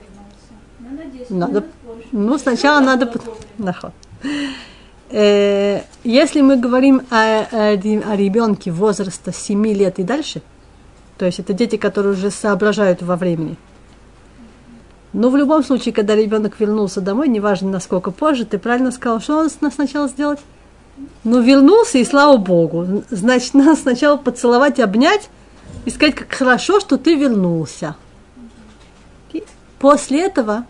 Вернулся. 0.00 0.54
Но 0.78 0.90
на 0.90 1.10
10 1.10 1.30
Надо- 1.30 1.52
минут 1.60 1.72
позже. 1.84 2.08
Ну, 2.12 2.38
сначала 2.38 2.78
Что 2.80 2.86
надо... 2.86 3.06
было 3.06 3.12
пот- 3.14 3.24
вовремя? 3.26 3.48
Нахо. 3.58 3.92
Э, 5.10 5.82
если 6.04 6.40
мы 6.40 6.56
говорим 6.56 7.02
о, 7.10 7.40
о, 7.42 7.72
о 7.72 8.16
ребенке 8.16 8.70
возраста 8.70 9.32
7 9.32 9.66
лет 9.68 9.98
и 9.98 10.02
дальше, 10.02 10.42
то 11.16 11.24
есть 11.24 11.38
это 11.38 11.52
дети, 11.52 11.76
которые 11.76 12.12
уже 12.12 12.30
соображают 12.30 13.02
во 13.02 13.16
времени. 13.16 13.56
Но 15.12 15.30
в 15.30 15.36
любом 15.36 15.64
случае, 15.64 15.94
когда 15.94 16.14
ребенок 16.14 16.60
вернулся 16.60 17.00
домой, 17.00 17.28
неважно 17.28 17.70
насколько 17.70 18.10
позже, 18.10 18.44
ты 18.44 18.58
правильно 18.58 18.90
сказал, 18.90 19.20
что 19.20 19.38
он 19.38 19.48
сначала 19.48 20.08
сделать? 20.08 20.40
Ну, 21.24 21.40
вернулся, 21.40 21.98
и 21.98 22.04
слава 22.04 22.36
Богу. 22.36 23.04
Значит, 23.10 23.54
надо 23.54 23.76
сначала 23.76 24.16
поцеловать, 24.16 24.80
обнять 24.80 25.28
и 25.84 25.90
сказать, 25.90 26.14
как 26.14 26.32
хорошо, 26.32 26.80
что 26.80 26.98
ты 26.98 27.14
вернулся. 27.14 27.96
И 29.32 29.44
после 29.78 30.22
этого 30.24 30.66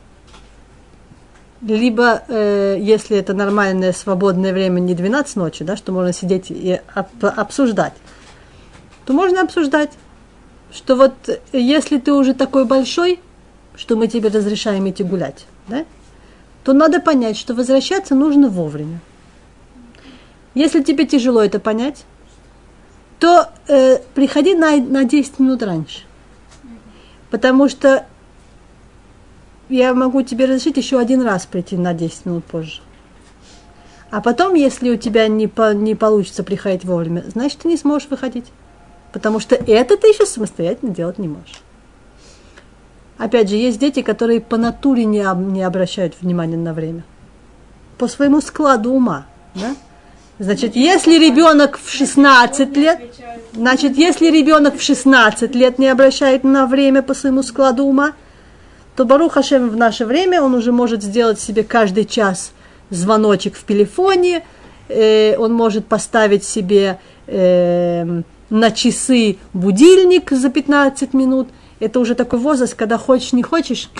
либо, 1.62 2.22
э, 2.28 2.76
если 2.80 3.16
это 3.16 3.34
нормальное 3.34 3.92
свободное 3.92 4.52
время, 4.52 4.80
не 4.80 4.94
12 4.94 5.36
ночи, 5.36 5.64
да, 5.64 5.76
что 5.76 5.92
можно 5.92 6.12
сидеть 6.12 6.50
и 6.50 6.80
об, 6.94 7.06
обсуждать, 7.24 7.94
то 9.04 9.12
можно 9.12 9.42
обсуждать, 9.42 9.90
что 10.72 10.96
вот 10.96 11.14
если 11.52 11.98
ты 11.98 12.12
уже 12.12 12.34
такой 12.34 12.64
большой, 12.64 13.20
что 13.74 13.96
мы 13.96 14.06
тебе 14.08 14.28
разрешаем 14.28 14.88
идти 14.88 15.02
гулять, 15.02 15.46
да, 15.68 15.84
то 16.64 16.72
надо 16.72 17.00
понять, 17.00 17.36
что 17.36 17.54
возвращаться 17.54 18.14
нужно 18.14 18.48
вовремя. 18.48 19.00
Если 20.56 20.82
тебе 20.82 21.04
тяжело 21.04 21.42
это 21.42 21.60
понять, 21.60 22.06
то 23.18 23.50
э, 23.68 23.98
приходи 24.14 24.54
на, 24.54 24.78
на 24.78 25.04
10 25.04 25.38
минут 25.38 25.62
раньше. 25.62 26.00
Потому 27.30 27.68
что 27.68 28.06
я 29.68 29.92
могу 29.92 30.22
тебе 30.22 30.46
разрешить 30.46 30.78
еще 30.78 30.98
один 30.98 31.20
раз 31.20 31.44
прийти 31.44 31.76
на 31.76 31.92
10 31.92 32.24
минут 32.24 32.44
позже. 32.46 32.80
А 34.10 34.22
потом, 34.22 34.54
если 34.54 34.88
у 34.88 34.96
тебя 34.96 35.28
не, 35.28 35.46
по, 35.46 35.74
не 35.74 35.94
получится 35.94 36.42
приходить 36.42 36.86
вовремя, 36.86 37.22
значит, 37.26 37.58
ты 37.58 37.68
не 37.68 37.76
сможешь 37.76 38.08
выходить. 38.08 38.46
Потому 39.12 39.40
что 39.40 39.56
это 39.56 39.98
ты 39.98 40.08
еще 40.08 40.24
самостоятельно 40.24 40.94
делать 40.94 41.18
не 41.18 41.28
можешь. 41.28 41.60
Опять 43.18 43.50
же, 43.50 43.56
есть 43.56 43.78
дети, 43.78 44.00
которые 44.00 44.40
по 44.40 44.56
натуре 44.56 45.04
не, 45.04 45.22
не 45.52 45.62
обращают 45.62 46.14
внимания 46.22 46.56
на 46.56 46.72
время. 46.72 47.04
По 47.98 48.08
своему 48.08 48.40
складу 48.40 48.92
ума. 48.92 49.26
Да? 49.54 49.76
Значит, 50.38 50.76
если 50.76 51.18
ребенок 51.18 51.78
в 51.82 51.90
16 51.90 52.76
лет, 52.76 53.00
значит, 53.54 53.96
если 53.96 54.30
ребенок 54.30 54.76
в 54.76 54.82
16 54.82 55.54
лет 55.54 55.78
не 55.78 55.88
обращает 55.88 56.44
на 56.44 56.66
время 56.66 57.02
по 57.02 57.14
своему 57.14 57.42
складу 57.42 57.84
ума, 57.84 58.12
то 58.96 59.06
Барух 59.06 59.32
Хашем 59.32 59.70
в 59.70 59.76
наше 59.76 60.04
время 60.04 60.42
он 60.42 60.54
уже 60.54 60.72
может 60.72 61.02
сделать 61.02 61.40
себе 61.40 61.64
каждый 61.64 62.04
час 62.04 62.52
звоночек 62.90 63.56
в 63.56 63.64
телефоне, 63.64 64.42
э, 64.88 65.36
он 65.38 65.54
может 65.54 65.86
поставить 65.86 66.44
себе 66.44 66.98
э, 67.26 68.22
на 68.50 68.70
часы 68.70 69.38
будильник 69.54 70.30
за 70.30 70.50
15 70.50 71.14
минут. 71.14 71.48
Это 71.80 71.98
уже 71.98 72.14
такой 72.14 72.38
возраст, 72.38 72.74
когда 72.74 72.98
хочешь, 72.98 73.32
не 73.32 73.42
хочешь, 73.42 73.90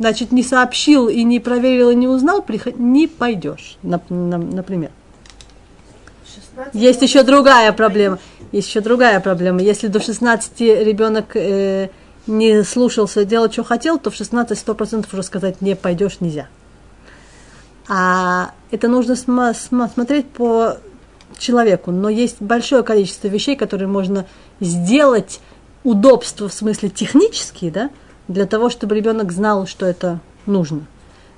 значит, 0.00 0.32
не 0.32 0.42
сообщил 0.42 1.08
и 1.08 1.22
не 1.22 1.38
проверил 1.38 1.90
и 1.90 1.94
не 1.94 2.08
узнал, 2.08 2.44
не 2.76 3.06
пойдешь, 3.06 3.78
например. 3.82 4.90
Есть 6.72 7.02
еще 7.02 7.22
другая 7.22 7.72
проблема. 7.72 8.18
Есть 8.52 8.68
еще 8.68 8.80
другая 8.80 9.20
проблема. 9.20 9.60
Если 9.60 9.88
до 9.88 10.00
16 10.00 10.60
ребенок 10.60 11.34
э, 11.34 11.88
не 12.26 12.62
слушался, 12.64 13.24
делал, 13.24 13.50
что 13.50 13.64
хотел, 13.64 13.98
то 13.98 14.10
в 14.10 14.14
16 14.14 14.58
100% 14.58 15.06
уже 15.12 15.22
сказать 15.22 15.60
не 15.60 15.76
пойдешь 15.76 16.20
нельзя. 16.20 16.48
А 17.88 18.52
это 18.70 18.88
нужно 18.88 19.16
см- 19.16 19.54
см- 19.54 19.90
смотреть 19.92 20.28
по 20.30 20.76
человеку. 21.38 21.90
Но 21.90 22.08
есть 22.08 22.36
большое 22.40 22.82
количество 22.82 23.28
вещей, 23.28 23.56
которые 23.56 23.88
можно 23.88 24.26
сделать 24.60 25.40
удобство 25.84 26.48
в 26.48 26.52
смысле 26.52 26.90
технические, 26.90 27.70
да, 27.70 27.90
для 28.26 28.46
того, 28.46 28.68
чтобы 28.68 28.94
ребенок 28.94 29.32
знал, 29.32 29.66
что 29.66 29.86
это 29.86 30.20
нужно. 30.44 30.82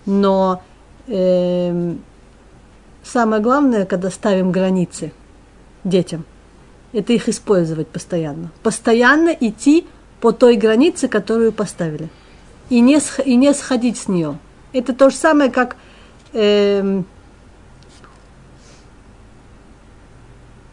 Но 0.07 0.63
э, 1.07 1.95
самое 3.05 3.43
главное, 3.43 3.87
когда 3.87 4.11
ставим 4.11 4.53
границы 4.53 5.13
детям, 5.85 6.25
это 6.93 7.13
их 7.13 7.29
использовать 7.29 7.89
постоянно. 7.89 8.51
Постоянно 8.63 9.31
идти 9.31 9.87
по 10.21 10.33
той 10.33 10.57
границе, 10.57 11.09
которую 11.09 11.53
поставили. 11.53 12.09
И 12.69 12.81
не, 12.81 13.01
и 13.25 13.37
не 13.37 13.53
сходить 13.55 13.99
с 13.99 14.09
нее. 14.09 14.39
Это 14.73 14.95
то 14.95 15.11
же 15.11 15.17
самое, 15.17 15.51
как 15.51 15.77
э, 16.33 17.03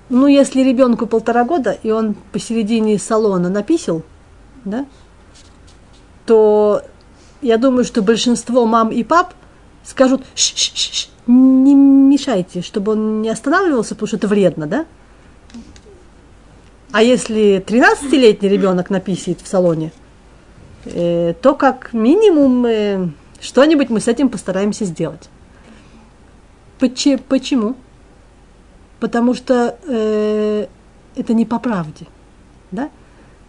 ну, 0.10 0.28
если 0.28 0.62
ребенку 0.62 1.08
полтора 1.08 1.44
года, 1.44 1.78
и 1.84 1.92
он 1.92 2.16
посередине 2.32 3.00
салона 3.00 3.50
написал, 3.50 4.04
да, 4.64 4.86
то 6.26 6.82
я 7.42 7.58
думаю, 7.58 7.84
что 7.84 8.02
большинство 8.02 8.66
мам 8.66 8.90
и 8.90 9.04
пап 9.04 9.34
скажут, 9.88 10.26
Ш 10.36 10.54
-ш 10.56 10.74
-ш 10.74 11.10
не 11.28 11.76
мешайте, 11.76 12.62
чтобы 12.62 12.94
он 12.94 13.22
не 13.22 13.30
останавливался, 13.30 13.96
потому 13.96 14.08
что 14.08 14.18
это 14.18 14.28
вредно, 14.28 14.66
да? 14.66 14.86
А 16.92 17.04
если 17.04 17.64
13-летний 17.66 18.50
ребенок 18.50 18.90
написит 18.90 19.42
в 19.42 19.48
салоне, 19.48 19.92
э, 20.86 21.34
то 21.42 21.54
как 21.54 21.94
минимум 21.94 22.66
э, 22.66 23.10
что-нибудь 23.42 23.90
мы 23.90 24.00
с 24.00 24.08
этим 24.08 24.30
постараемся 24.30 24.86
сделать. 24.86 25.30
Почему? 26.80 27.76
Потому 29.00 29.34
что 29.34 29.78
э, 29.86 30.68
это 31.16 31.34
не 31.34 31.46
по 31.46 31.60
правде. 31.60 32.08
Да? 32.72 32.90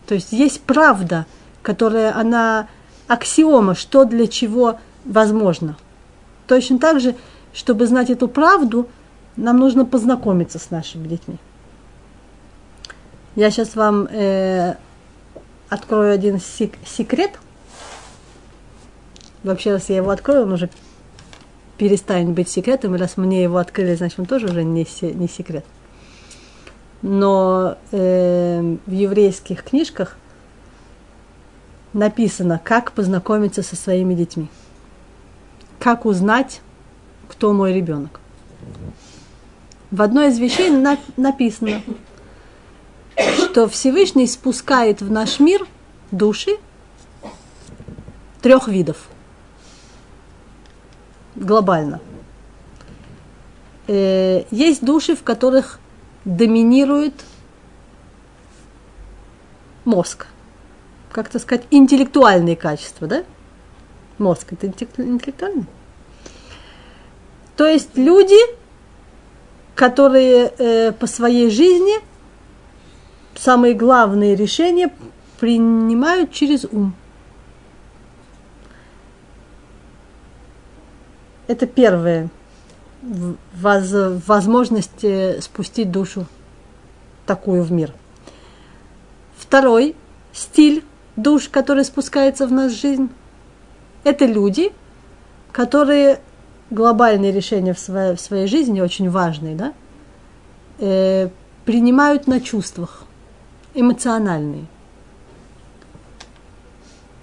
То 0.07 0.15
есть 0.15 0.33
есть 0.33 0.63
правда, 0.63 1.27
которая 1.63 2.17
она 2.17 2.69
аксиома, 3.07 3.75
что 3.75 4.05
для 4.05 4.27
чего 4.27 4.79
возможно. 5.05 5.77
Точно 6.49 6.79
так 6.79 6.99
же, 6.99 7.15
чтобы 7.53 7.87
знать 7.87 8.11
эту 8.11 8.27
правду, 8.27 8.89
нам 9.37 9.59
нужно 9.59 9.85
познакомиться 9.85 10.59
с 10.59 10.71
нашими 10.71 11.07
детьми. 11.07 11.37
Я 13.37 13.51
сейчас 13.51 13.77
вам 13.77 14.09
э, 14.11 14.75
открою 15.69 16.13
один 16.13 16.41
сек- 16.41 16.79
секрет. 16.87 17.39
Вообще, 19.45 19.73
раз 19.73 19.91
я 19.91 19.97
его 19.97 20.11
открою, 20.11 20.45
он 20.45 20.53
уже 20.55 20.71
перестанет 21.77 22.31
быть 22.31 22.49
секретом, 22.49 22.97
и 22.97 22.99
раз 22.99 23.17
мне 23.17 23.43
его 23.43 23.59
открыли, 23.59 23.95
значит, 23.95 24.19
он 24.19 24.27
тоже 24.27 24.47
уже 24.47 24.65
не, 24.65 24.85
се- 24.85 25.13
не 25.13 25.29
секрет. 25.29 25.65
Но 27.03 27.77
э, 27.93 28.77
в 28.87 28.91
еврейских 28.91 29.63
книжках 29.63 30.17
написано, 31.93 32.61
как 32.65 32.93
познакомиться 32.93 33.63
со 33.63 33.77
своими 33.77 34.15
детьми, 34.15 34.49
как 35.79 36.05
узнать, 36.07 36.61
кто 37.29 37.53
мой 37.53 37.73
ребенок. 37.73 38.21
В 39.91 40.03
одной 40.03 40.29
из 40.29 40.39
вещей 40.39 40.71
на- 40.71 40.99
написано, 41.17 41.83
что 43.37 43.69
Всевышний 43.69 44.27
спускает 44.27 45.01
в 45.01 45.11
наш 45.11 45.41
мир 45.41 45.67
души 46.11 46.59
трех 48.43 48.69
видов. 48.69 49.09
Глобально. 51.35 52.01
Э, 53.87 54.45
есть 54.51 54.85
души, 54.85 55.17
в 55.17 55.23
которых 55.23 55.81
доминирует 56.25 57.25
мозг. 59.85 60.27
Как 61.11 61.31
то 61.31 61.39
сказать, 61.39 61.65
интеллектуальные 61.71 62.57
качества, 62.57 63.07
да? 63.07 63.25
Мозг 64.19 64.53
это 64.53 64.67
интеллектуальный. 64.67 65.67
То 67.57 67.67
есть 67.67 67.97
люди, 67.97 68.39
которые 69.75 70.53
э, 70.59 70.93
по 70.93 71.07
своей 71.07 71.51
жизни 71.51 71.95
самые 73.37 73.75
главные 73.75 74.35
решения 74.35 74.93
принимают 75.39 76.33
через 76.33 76.65
ум. 76.65 76.95
Это 81.47 81.67
первое. 81.67 82.29
Воз, 83.03 83.93
возможность 84.27 85.05
э, 85.05 85.41
спустить 85.41 85.91
душу 85.91 86.27
такую 87.27 87.63
в 87.63 87.73
мир. 87.73 87.93
Второй 89.37 89.95
стиль 90.33 90.85
душ, 91.17 91.49
который 91.49 91.85
спускается 91.85 92.47
в 92.47 92.53
нашу 92.53 92.75
жизнь, 92.75 93.09
это 94.09 94.25
люди, 94.25 94.73
которые 95.53 96.21
глобальные 96.71 97.31
решения 97.31 97.75
в 97.75 97.79
своей, 97.79 98.17
в 98.17 98.21
своей 98.21 98.47
жизни, 98.47 98.81
очень 98.81 99.11
важные, 99.11 99.55
да, 99.55 99.75
э, 100.79 101.29
принимают 101.67 102.27
на 102.27 102.41
чувствах 102.41 103.05
эмоциональные. 103.75 104.65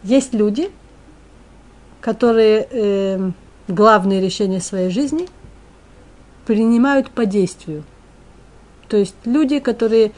Есть 0.03 0.33
люди, 0.33 0.69
которые 2.01 2.67
э, 2.69 3.31
главные 3.67 4.21
решения 4.21 4.61
своей 4.61 4.91
жизни 4.91 5.27
принимают 6.45 7.09
по 7.09 7.25
действию. 7.25 7.83
То 8.87 8.97
есть 8.97 9.15
люди, 9.25 9.57
которые 9.57 10.11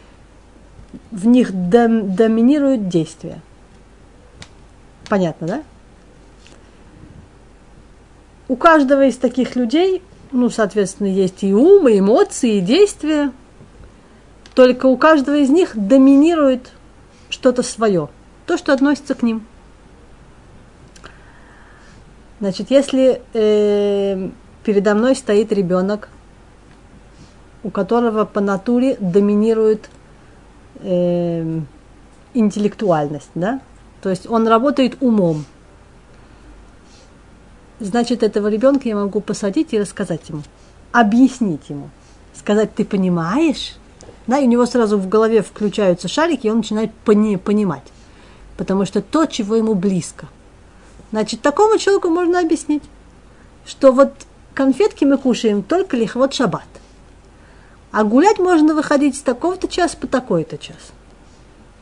в 1.11 1.27
них 1.27 1.53
дом, 1.69 2.13
доминируют 2.13 2.89
действия. 2.89 3.39
Понятно, 5.07 5.47
да? 5.47 5.63
У 8.47 8.55
каждого 8.55 9.05
из 9.05 9.17
таких 9.17 9.55
людей, 9.55 10.01
ну, 10.31 10.49
соответственно, 10.49 11.07
есть 11.07 11.43
и 11.43 11.53
ум, 11.53 11.87
и 11.87 11.99
эмоции, 11.99 12.57
и 12.57 12.61
действия. 12.61 13.31
Только 14.55 14.85
у 14.85 14.97
каждого 14.97 15.35
из 15.35 15.49
них 15.49 15.71
доминирует 15.75 16.71
что-то 17.29 17.61
свое, 17.61 18.09
то, 18.45 18.57
что 18.57 18.73
относится 18.73 19.15
к 19.15 19.21
ним. 19.21 19.45
Значит, 22.39 22.71
если 22.71 23.21
э, 23.33 24.29
передо 24.63 24.93
мной 24.93 25.15
стоит 25.15 25.51
ребенок, 25.51 26.09
у 27.63 27.69
которого 27.69 28.25
по 28.25 28.39
натуре 28.39 28.95
доминирует 28.99 29.89
э, 30.79 31.59
интеллектуальность, 32.33 33.31
да, 33.35 33.59
то 34.01 34.09
есть 34.09 34.29
он 34.29 34.47
работает 34.47 34.97
умом, 35.01 35.45
значит, 37.79 38.23
этого 38.23 38.47
ребенка 38.47 38.87
я 38.89 38.95
могу 38.95 39.21
посадить 39.21 39.73
и 39.73 39.79
рассказать 39.79 40.29
ему, 40.29 40.43
объяснить 40.91 41.69
ему, 41.69 41.89
сказать, 42.33 42.73
ты 42.73 42.85
понимаешь, 42.85 43.75
да, 44.25 44.39
и 44.39 44.45
у 44.45 44.49
него 44.49 44.65
сразу 44.65 44.97
в 44.97 45.07
голове 45.07 45.41
включаются 45.41 46.07
шарики, 46.07 46.47
и 46.47 46.49
он 46.49 46.57
начинает 46.57 46.91
пони- 47.05 47.37
понимать, 47.37 47.83
потому 48.57 48.85
что 48.85 49.01
то, 49.01 49.25
чего 49.25 49.55
ему 49.55 49.73
близко. 49.73 50.27
Значит, 51.11 51.41
такому 51.41 51.77
человеку 51.77 52.09
можно 52.09 52.39
объяснить, 52.39 52.83
что 53.65 53.91
вот 53.91 54.13
конфетки 54.53 55.05
мы 55.05 55.17
кушаем 55.17 55.63
только 55.63 55.95
лихвот 55.95 56.33
шаббат. 56.33 56.67
А 57.91 58.03
гулять 58.03 58.37
можно 58.37 58.73
выходить 58.73 59.15
с 59.15 59.21
такого-то 59.21 59.67
часа 59.67 59.97
по 59.97 60.07
такой-то 60.07 60.57
час. 60.57 60.91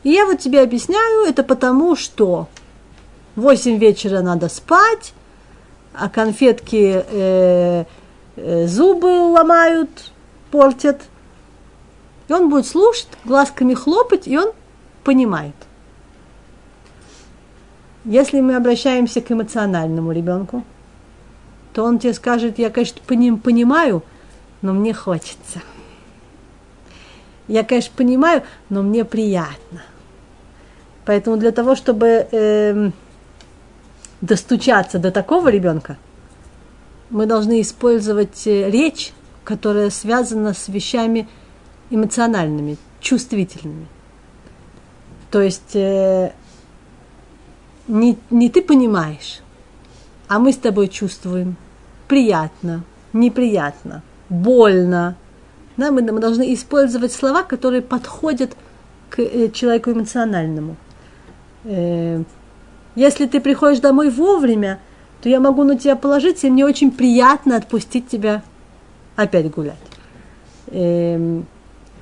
И 0.04 0.10
я 0.10 0.24
вот 0.24 0.38
тебе 0.38 0.62
объясняю, 0.62 1.26
это 1.26 1.42
потому 1.42 1.96
что 1.96 2.48
в 3.34 3.40
8 3.40 3.78
вечера 3.78 4.20
надо 4.20 4.48
спать, 4.48 5.14
а 5.98 6.08
конфетки 6.08 7.04
э, 7.08 7.84
э, 8.36 8.66
зубы 8.66 9.06
ломают, 9.32 10.12
портят. 10.50 11.02
И 12.28 12.32
он 12.32 12.50
будет 12.50 12.66
слушать, 12.66 13.08
глазками 13.24 13.74
хлопать, 13.74 14.28
и 14.28 14.36
он 14.36 14.52
понимает. 15.04 15.54
Если 18.04 18.40
мы 18.40 18.56
обращаемся 18.56 19.20
к 19.20 19.30
эмоциональному 19.32 20.12
ребенку, 20.12 20.64
то 21.72 21.84
он 21.84 21.98
тебе 21.98 22.14
скажет, 22.14 22.58
я, 22.58 22.70
конечно, 22.70 23.00
понимаю, 23.02 24.02
но 24.62 24.72
мне 24.72 24.92
хочется. 24.92 25.60
Я, 27.48 27.64
конечно, 27.64 27.92
понимаю, 27.96 28.42
но 28.68 28.82
мне 28.82 29.04
приятно. 29.04 29.82
Поэтому 31.04 31.36
для 31.36 31.52
того, 31.52 31.76
чтобы 31.76 32.26
э, 32.30 32.90
достучаться 34.20 34.98
до 34.98 35.10
такого 35.10 35.48
ребенка, 35.48 35.96
мы 37.10 37.26
должны 37.26 37.60
использовать 37.60 38.46
э, 38.46 38.70
речь, 38.70 39.12
которая 39.44 39.90
связана 39.90 40.54
с 40.54 40.68
вещами 40.68 41.28
эмоциональными, 41.90 42.78
чувствительными. 43.00 43.86
То 45.30 45.40
есть 45.40 45.74
э, 45.74 46.32
не, 47.88 48.18
не 48.30 48.50
ты 48.50 48.62
понимаешь, 48.62 49.40
а 50.28 50.38
мы 50.38 50.52
с 50.52 50.56
тобой 50.56 50.88
чувствуем 50.88 51.56
приятно, 52.08 52.84
неприятно, 53.12 54.02
больно. 54.28 55.16
Да, 55.76 55.90
мы, 55.90 56.02
мы 56.02 56.20
должны 56.20 56.54
использовать 56.54 57.12
слова, 57.12 57.42
которые 57.42 57.82
подходят 57.82 58.56
к 59.10 59.20
э, 59.20 59.50
человеку 59.50 59.92
эмоциональному. 59.92 60.76
Э, 61.64 62.22
если 62.96 63.26
ты 63.26 63.40
приходишь 63.40 63.80
домой 63.80 64.10
вовремя, 64.10 64.80
то 65.22 65.28
я 65.28 65.38
могу 65.38 65.62
на 65.62 65.78
тебя 65.78 65.96
положиться, 65.96 66.46
и 66.46 66.50
мне 66.50 66.64
очень 66.64 66.90
приятно 66.90 67.56
отпустить 67.56 68.08
тебя 68.08 68.42
опять 69.14 69.50
гулять. 69.50 69.76
Э, 70.68 71.42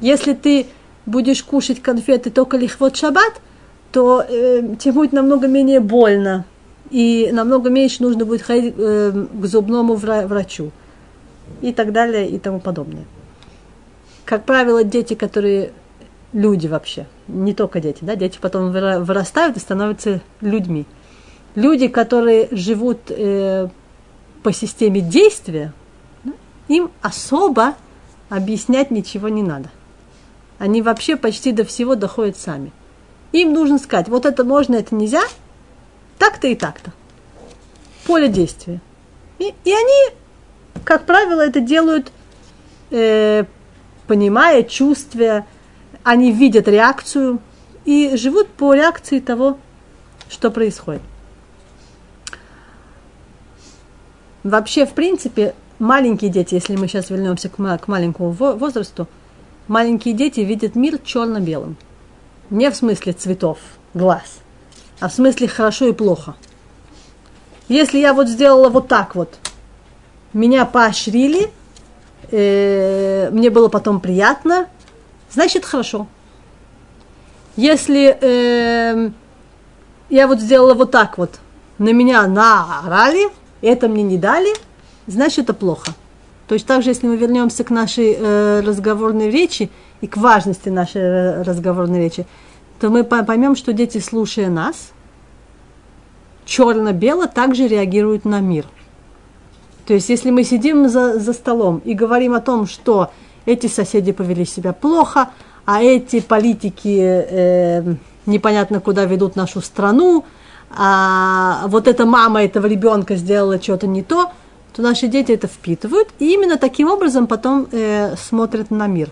если 0.00 0.32
ты 0.32 0.66
будешь 1.06 1.42
кушать 1.42 1.82
конфеты 1.82 2.30
только 2.30 2.56
лихвот 2.56 2.96
шаббат, 2.96 3.40
то 3.92 4.24
э, 4.26 4.76
тебе 4.78 4.92
будет 4.92 5.12
намного 5.12 5.46
менее 5.46 5.80
больно, 5.80 6.44
и 6.90 7.30
намного 7.32 7.70
меньше 7.70 8.02
нужно 8.02 8.24
будет 8.24 8.42
ходить 8.42 8.74
э, 8.76 9.26
к 9.32 9.44
зубному 9.46 9.94
врачу, 9.94 10.70
и 11.60 11.72
так 11.72 11.92
далее, 11.92 12.28
и 12.28 12.38
тому 12.38 12.60
подобное. 12.60 13.04
Как 14.24 14.44
правило, 14.44 14.84
дети, 14.84 15.14
которые 15.14 15.72
люди 16.34 16.66
вообще, 16.66 17.06
не 17.28 17.54
только 17.54 17.80
дети, 17.80 18.00
да, 18.02 18.16
дети 18.16 18.38
потом 18.38 18.70
вырастают 18.72 19.56
и 19.56 19.60
становятся 19.60 20.20
людьми. 20.42 20.84
Люди, 21.54 21.88
которые 21.88 22.48
живут 22.50 22.98
э, 23.08 23.68
по 24.42 24.52
системе 24.52 25.00
действия, 25.00 25.72
им 26.68 26.90
особо 27.00 27.74
объяснять 28.28 28.90
ничего 28.90 29.28
не 29.28 29.42
надо. 29.42 29.70
Они 30.58 30.82
вообще 30.82 31.16
почти 31.16 31.52
до 31.52 31.64
всего 31.64 31.94
доходят 31.94 32.36
сами. 32.36 32.72
Им 33.32 33.52
нужно 33.52 33.78
сказать, 33.78 34.08
вот 34.08 34.26
это 34.26 34.44
можно, 34.44 34.74
это 34.74 34.94
нельзя, 34.94 35.22
так-то 36.18 36.48
и 36.48 36.56
так-то. 36.56 36.92
Поле 38.06 38.28
действия. 38.28 38.80
И, 39.38 39.54
и 39.64 39.72
они, 39.72 40.16
как 40.84 41.06
правило, 41.06 41.40
это 41.40 41.60
делают, 41.60 42.10
э, 42.90 43.44
понимая, 44.06 44.64
чувствуя, 44.64 45.46
они 46.04 46.30
видят 46.30 46.68
реакцию 46.68 47.40
и 47.84 48.16
живут 48.16 48.48
по 48.48 48.74
реакции 48.74 49.18
того, 49.18 49.58
что 50.28 50.50
происходит. 50.50 51.02
Вообще, 54.44 54.84
в 54.84 54.92
принципе, 54.92 55.54
маленькие 55.78 56.30
дети, 56.30 56.54
если 56.54 56.76
мы 56.76 56.86
сейчас 56.86 57.08
вернемся 57.08 57.48
к, 57.48 57.56
к 57.56 57.88
маленькому 57.88 58.30
возрасту, 58.30 59.08
маленькие 59.66 60.14
дети 60.14 60.40
видят 60.40 60.76
мир 60.76 60.98
черно-белым. 60.98 61.76
Не 62.50 62.70
в 62.70 62.76
смысле 62.76 63.14
цветов, 63.14 63.58
глаз, 63.94 64.40
а 65.00 65.08
в 65.08 65.14
смысле 65.14 65.48
хорошо 65.48 65.88
и 65.88 65.92
плохо. 65.92 66.36
Если 67.68 67.98
я 67.98 68.12
вот 68.12 68.28
сделала 68.28 68.68
вот 68.68 68.88
так 68.88 69.14
вот, 69.14 69.38
меня 70.34 70.66
поощрили, 70.66 71.50
э, 72.30 73.30
мне 73.32 73.48
было 73.48 73.68
потом 73.68 74.00
приятно, 74.00 74.68
значит 75.34 75.64
хорошо. 75.64 76.06
Если 77.56 78.16
э, 78.20 79.10
я 80.08 80.26
вот 80.26 80.40
сделала 80.40 80.74
вот 80.74 80.90
так 80.90 81.18
вот, 81.18 81.38
на 81.78 81.92
меня 81.92 82.26
наорали, 82.26 83.28
это 83.60 83.88
мне 83.88 84.02
не 84.02 84.16
дали, 84.16 84.54
значит 85.06 85.44
это 85.44 85.54
плохо. 85.54 85.92
То 86.48 86.54
есть 86.54 86.66
также, 86.66 86.90
если 86.90 87.06
мы 87.06 87.16
вернемся 87.16 87.64
к 87.64 87.70
нашей 87.70 88.16
э, 88.18 88.60
разговорной 88.60 89.30
речи 89.30 89.70
и 90.00 90.06
к 90.06 90.16
важности 90.16 90.68
нашей 90.68 91.02
э, 91.02 91.42
разговорной 91.42 92.00
речи, 92.00 92.26
то 92.80 92.90
мы 92.90 93.04
поймем, 93.04 93.56
что 93.56 93.72
дети, 93.72 93.98
слушая 93.98 94.50
нас, 94.50 94.92
черно-бело 96.44 97.28
также 97.28 97.66
реагируют 97.66 98.24
на 98.24 98.40
мир. 98.40 98.66
То 99.86 99.94
есть, 99.94 100.08
если 100.08 100.30
мы 100.30 100.44
сидим 100.44 100.88
за, 100.88 101.18
за 101.18 101.32
столом 101.32 101.80
и 101.84 101.94
говорим 101.94 102.34
о 102.34 102.40
том, 102.40 102.66
что 102.66 103.10
эти 103.46 103.66
соседи 103.66 104.12
повели 104.12 104.44
себя 104.44 104.72
плохо, 104.72 105.30
а 105.64 105.82
эти 105.82 106.20
политики 106.20 106.98
э, 107.00 107.94
непонятно 108.26 108.80
куда 108.80 109.04
ведут 109.04 109.36
нашу 109.36 109.60
страну, 109.60 110.24
а 110.70 111.66
вот 111.68 111.86
эта 111.86 112.04
мама 112.04 112.42
этого 112.42 112.66
ребенка 112.66 113.16
сделала 113.16 113.60
что-то 113.60 113.86
не 113.86 114.02
то, 114.02 114.30
то 114.74 114.82
наши 114.82 115.06
дети 115.06 115.32
это 115.32 115.46
впитывают, 115.46 116.08
и 116.18 116.34
именно 116.34 116.58
таким 116.58 116.90
образом 116.90 117.26
потом 117.26 117.68
э, 117.70 118.16
смотрят 118.16 118.70
на 118.70 118.86
мир. 118.88 119.10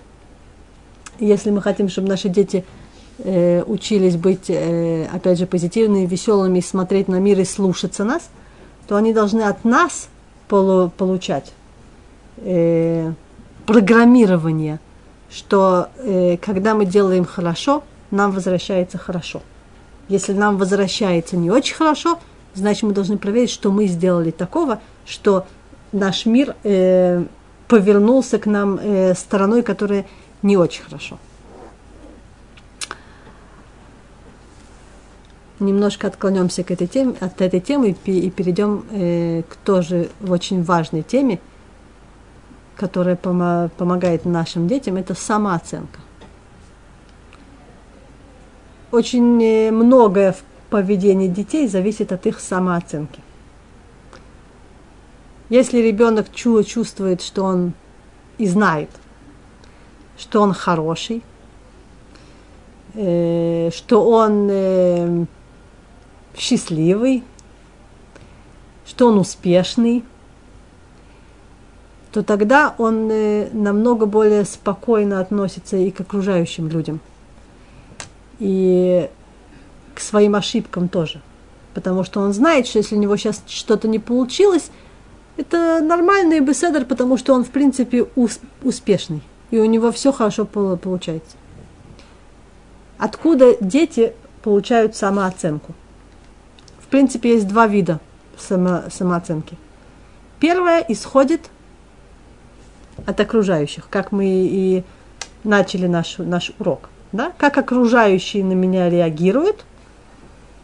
Если 1.21 1.51
мы 1.51 1.63
хотим, 1.63 1.89
чтобы 1.89 2.09
наши 2.09 2.29
дети 2.29 2.65
э, 3.19 3.63
учились 3.63 4.17
быть, 4.17 4.49
э, 4.49 5.07
опять 5.13 5.39
же, 5.39 5.47
позитивными, 5.47 6.07
веселыми, 6.07 6.59
смотреть 6.61 7.07
на 7.07 7.21
мир 7.21 7.39
и 7.39 7.45
слушаться 7.45 8.03
нас, 8.03 8.29
то 8.89 8.97
они 8.97 9.13
должны 9.13 9.43
от 9.43 9.65
нас 9.65 10.09
полу, 10.49 10.91
получать 10.91 11.53
э, 12.39 13.13
программирование, 13.67 14.81
что 15.31 15.89
э, 15.99 16.37
когда 16.37 16.75
мы 16.75 16.85
делаем 16.85 17.25
хорошо, 17.25 17.83
нам 18.11 18.33
возвращается 18.33 18.99
хорошо. 18.99 19.43
Если 20.09 20.33
нам 20.33 20.59
возвращается 20.59 21.37
не 21.37 21.51
очень 21.51 21.75
хорошо, 21.75 22.19
значит 22.55 22.83
мы 22.83 22.93
должны 22.93 23.19
проверить, 23.19 23.51
что 23.51 23.71
мы 23.71 23.87
сделали 23.87 24.31
такого, 24.31 24.81
что 25.07 25.47
наш 25.93 26.27
мир 26.27 26.55
э, 26.65 27.25
повернулся 27.69 28.39
к 28.39 28.47
нам 28.47 28.79
э, 28.81 29.15
стороной, 29.15 29.63
которая 29.63 30.05
не 30.43 30.57
очень 30.57 30.83
хорошо. 30.83 31.19
Немножко 35.61 36.09
отклонемся 36.09 36.65
к 36.65 36.73
этой 36.73 36.89
теме, 36.89 37.15
от 37.21 37.41
этой 37.41 37.61
темы 37.61 37.97
и 38.05 38.31
перейдем 38.31 38.85
э, 38.91 39.43
к 39.49 39.57
тоже 39.57 40.09
очень 40.27 40.63
важной 40.63 41.03
теме– 41.03 41.39
которая 42.83 43.15
помо- 43.15 43.71
помогает 43.77 44.25
нашим 44.25 44.67
детям, 44.67 44.97
это 44.97 45.15
самооценка. 45.15 46.01
Очень 48.91 49.41
э, 49.41 49.71
многое 49.71 50.33
в 50.33 50.43
поведении 50.69 51.29
детей 51.29 51.69
зависит 51.69 52.11
от 52.11 52.27
их 52.27 52.41
самооценки. 52.41 53.21
Если 55.49 55.79
ребенок 55.79 56.27
чу- 56.33 56.65
чувствует, 56.65 57.23
что 57.23 57.45
он 57.45 57.73
и 58.39 58.49
знает, 58.49 58.91
что 60.19 60.43
он 60.43 60.53
хороший, 60.53 61.23
э, 62.95 63.71
что 63.73 64.11
он 64.11 64.49
э, 64.51 65.25
счастливый, 66.37 67.23
что 68.85 69.07
он 69.07 69.19
успешный, 69.19 70.03
то 72.13 72.23
тогда 72.23 72.75
он 72.79 73.09
э, 73.11 73.49
намного 73.53 74.07
более 74.07 74.45
спокойно 74.45 75.19
относится 75.21 75.77
и 75.77 75.91
к 75.91 76.01
окружающим 76.01 76.69
людям, 76.69 77.01
и 78.39 79.09
к 79.95 80.01
своим 80.01 80.35
ошибкам 80.35 80.89
тоже. 80.89 81.21
Потому 81.75 82.05
что 82.05 82.21
он 82.21 82.35
знает, 82.35 82.67
что 82.67 82.79
если 82.79 82.97
у 82.97 82.99
него 82.99 83.17
сейчас 83.17 83.43
что-то 83.47 83.89
не 83.89 83.99
получилось, 83.99 84.71
это 85.39 85.81
нормальный 85.83 86.41
беседер, 86.41 86.85
потому 86.85 87.17
что 87.17 87.33
он, 87.33 87.45
в 87.45 87.51
принципе, 87.51 88.07
ус- 88.15 88.41
успешный. 88.63 89.23
И 89.51 89.59
у 89.59 89.65
него 89.65 89.91
все 89.91 90.13
хорошо 90.13 90.45
пол- 90.45 90.77
получается. 90.77 91.37
Откуда 92.99 93.57
дети 93.61 94.13
получают 94.43 94.95
самооценку? 94.97 95.73
В 96.79 96.89
принципе, 96.89 97.35
есть 97.35 97.49
два 97.49 97.67
вида 97.67 98.01
само- 98.37 98.91
самооценки. 98.91 99.57
Первое 100.41 100.85
исходит 100.89 101.49
от 103.07 103.21
окружающих, 103.21 103.89
как 103.89 104.13
мы 104.13 104.27
и 104.27 104.85
начали 105.45 105.87
наш, 105.87 106.19
наш 106.19 106.53
урок. 106.59 106.89
Да? 107.13 107.33
Как 107.37 107.59
окружающие 107.59 108.45
на 108.45 108.53
меня 108.53 108.89
реагируют, 108.89 109.65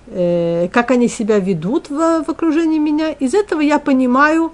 э, 0.07 0.69
как 0.73 0.91
они 0.91 1.09
себя 1.09 1.39
ведут 1.39 1.91
в, 1.91 2.25
в 2.25 2.29
окружении 2.29 2.79
меня. 2.79 3.11
Из 3.11 3.35
этого 3.35 3.61
я 3.61 3.79
понимаю, 3.79 4.53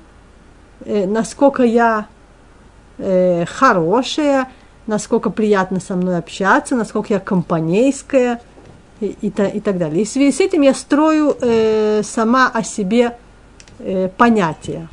э, 0.84 1.06
насколько 1.06 1.62
я 1.62 2.06
э, 2.98 3.44
хорошая, 3.46 4.48
насколько 4.86 5.30
приятно 5.30 5.80
со 5.80 5.94
мной 5.94 6.18
общаться, 6.18 6.74
насколько 6.74 7.12
я 7.12 7.20
компанейская 7.20 8.40
и, 9.00 9.16
и, 9.20 9.28
и 9.28 9.60
так 9.60 9.78
далее. 9.78 10.02
И 10.02 10.04
в 10.04 10.08
связи 10.08 10.32
с 10.32 10.40
этим 10.40 10.62
я 10.62 10.74
строю 10.74 11.36
э, 11.40 12.02
сама 12.02 12.50
о 12.52 12.62
себе 12.62 13.16
э, 13.78 14.08
понятия. 14.08 14.88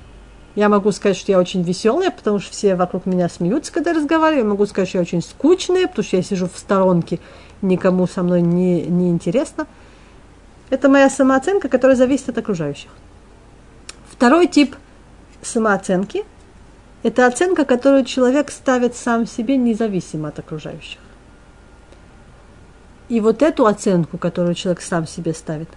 Я 0.55 0.67
могу 0.67 0.91
сказать, 0.91 1.15
что 1.15 1.31
я 1.31 1.39
очень 1.39 1.61
веселая, 1.61 2.11
потому 2.11 2.39
что 2.39 2.51
все 2.51 2.75
вокруг 2.75 3.05
меня 3.05 3.29
смеются, 3.29 3.71
когда 3.71 3.91
я 3.91 3.97
разговариваю. 3.97 4.43
Я 4.43 4.49
могу 4.49 4.65
сказать, 4.65 4.89
что 4.89 4.97
я 4.97 5.03
очень 5.03 5.21
скучная, 5.21 5.87
потому 5.87 6.03
что 6.05 6.17
я 6.17 6.23
сижу 6.23 6.47
в 6.47 6.57
сторонке, 6.57 7.19
никому 7.61 8.05
со 8.05 8.21
мной 8.21 8.41
не, 8.41 8.81
не 8.83 9.09
интересно. 9.09 9.65
Это 10.69 10.89
моя 10.89 11.09
самооценка, 11.09 11.69
которая 11.69 11.95
зависит 11.95 12.29
от 12.29 12.37
окружающих. 12.37 12.89
Второй 14.09 14.47
тип 14.47 14.75
самооценки– 15.41 16.25
это 17.03 17.27
оценка, 17.27 17.65
которую 17.65 18.05
человек 18.05 18.51
ставит 18.51 18.95
сам 18.95 19.25
себе 19.25 19.57
независимо 19.57 20.29
от 20.29 20.39
окружающих. 20.39 20.99
И 23.09 23.19
вот 23.19 23.41
эту 23.41 23.65
оценку, 23.65 24.17
которую 24.17 24.55
человек 24.55 24.81
сам 24.81 25.07
себе 25.07 25.33
ставит, 25.33 25.67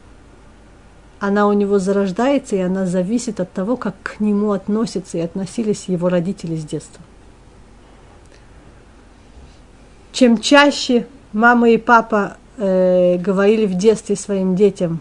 она 1.26 1.46
у 1.48 1.52
него 1.52 1.78
зарождается, 1.78 2.56
и 2.56 2.60
она 2.60 2.86
зависит 2.86 3.40
от 3.40 3.52
того, 3.52 3.76
как 3.76 3.94
к 4.02 4.20
нему 4.20 4.52
относятся 4.52 5.18
и 5.18 5.22
относились 5.22 5.84
его 5.88 6.08
родители 6.08 6.56
с 6.56 6.64
детства. 6.64 7.02
Чем 10.12 10.38
чаще 10.38 11.06
мама 11.32 11.70
и 11.70 11.78
папа 11.78 12.36
э, 12.56 13.18
говорили 13.18 13.66
в 13.66 13.74
детстве 13.74 14.16
своим 14.16 14.54
детям, 14.54 15.00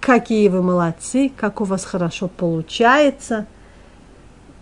какие 0.00 0.48
вы 0.48 0.62
молодцы, 0.62 1.30
как 1.36 1.60
у 1.60 1.64
вас 1.64 1.84
хорошо 1.84 2.28
получается, 2.28 3.46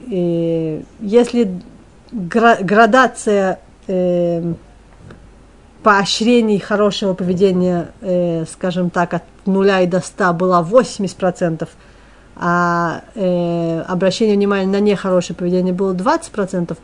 и 0.01 0.85
если 1.01 1.63
гра- 2.11 2.59
градация 2.61 3.61
э, 3.87 4.55
поощрений 5.83 6.59
хорошего 6.59 7.15
поведения, 7.15 7.93
э, 8.01 8.45
скажем 8.47 8.91
так, 8.91 9.15
от 9.15 9.23
нуля 9.47 9.81
и 9.81 9.87
до 9.87 10.01
100 10.01 10.33
была 10.35 10.63
80%, 10.63 11.69
а 12.37 13.03
э, 13.15 13.81
обращение 13.83 14.37
внимания 14.37 14.67
на 14.67 14.81
нехорошее 14.81 15.37
поведение 15.37 15.75
было 15.75 15.95
20%, 15.95 16.77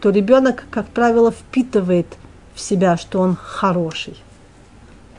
то 0.00 0.10
ребенок, 0.10 0.64
как 0.70 0.86
правило, 0.86 1.30
впитывает 1.30 2.06
в 2.54 2.60
себя, 2.60 2.96
что 2.96 3.20
он 3.20 3.36
хороший 3.36 4.16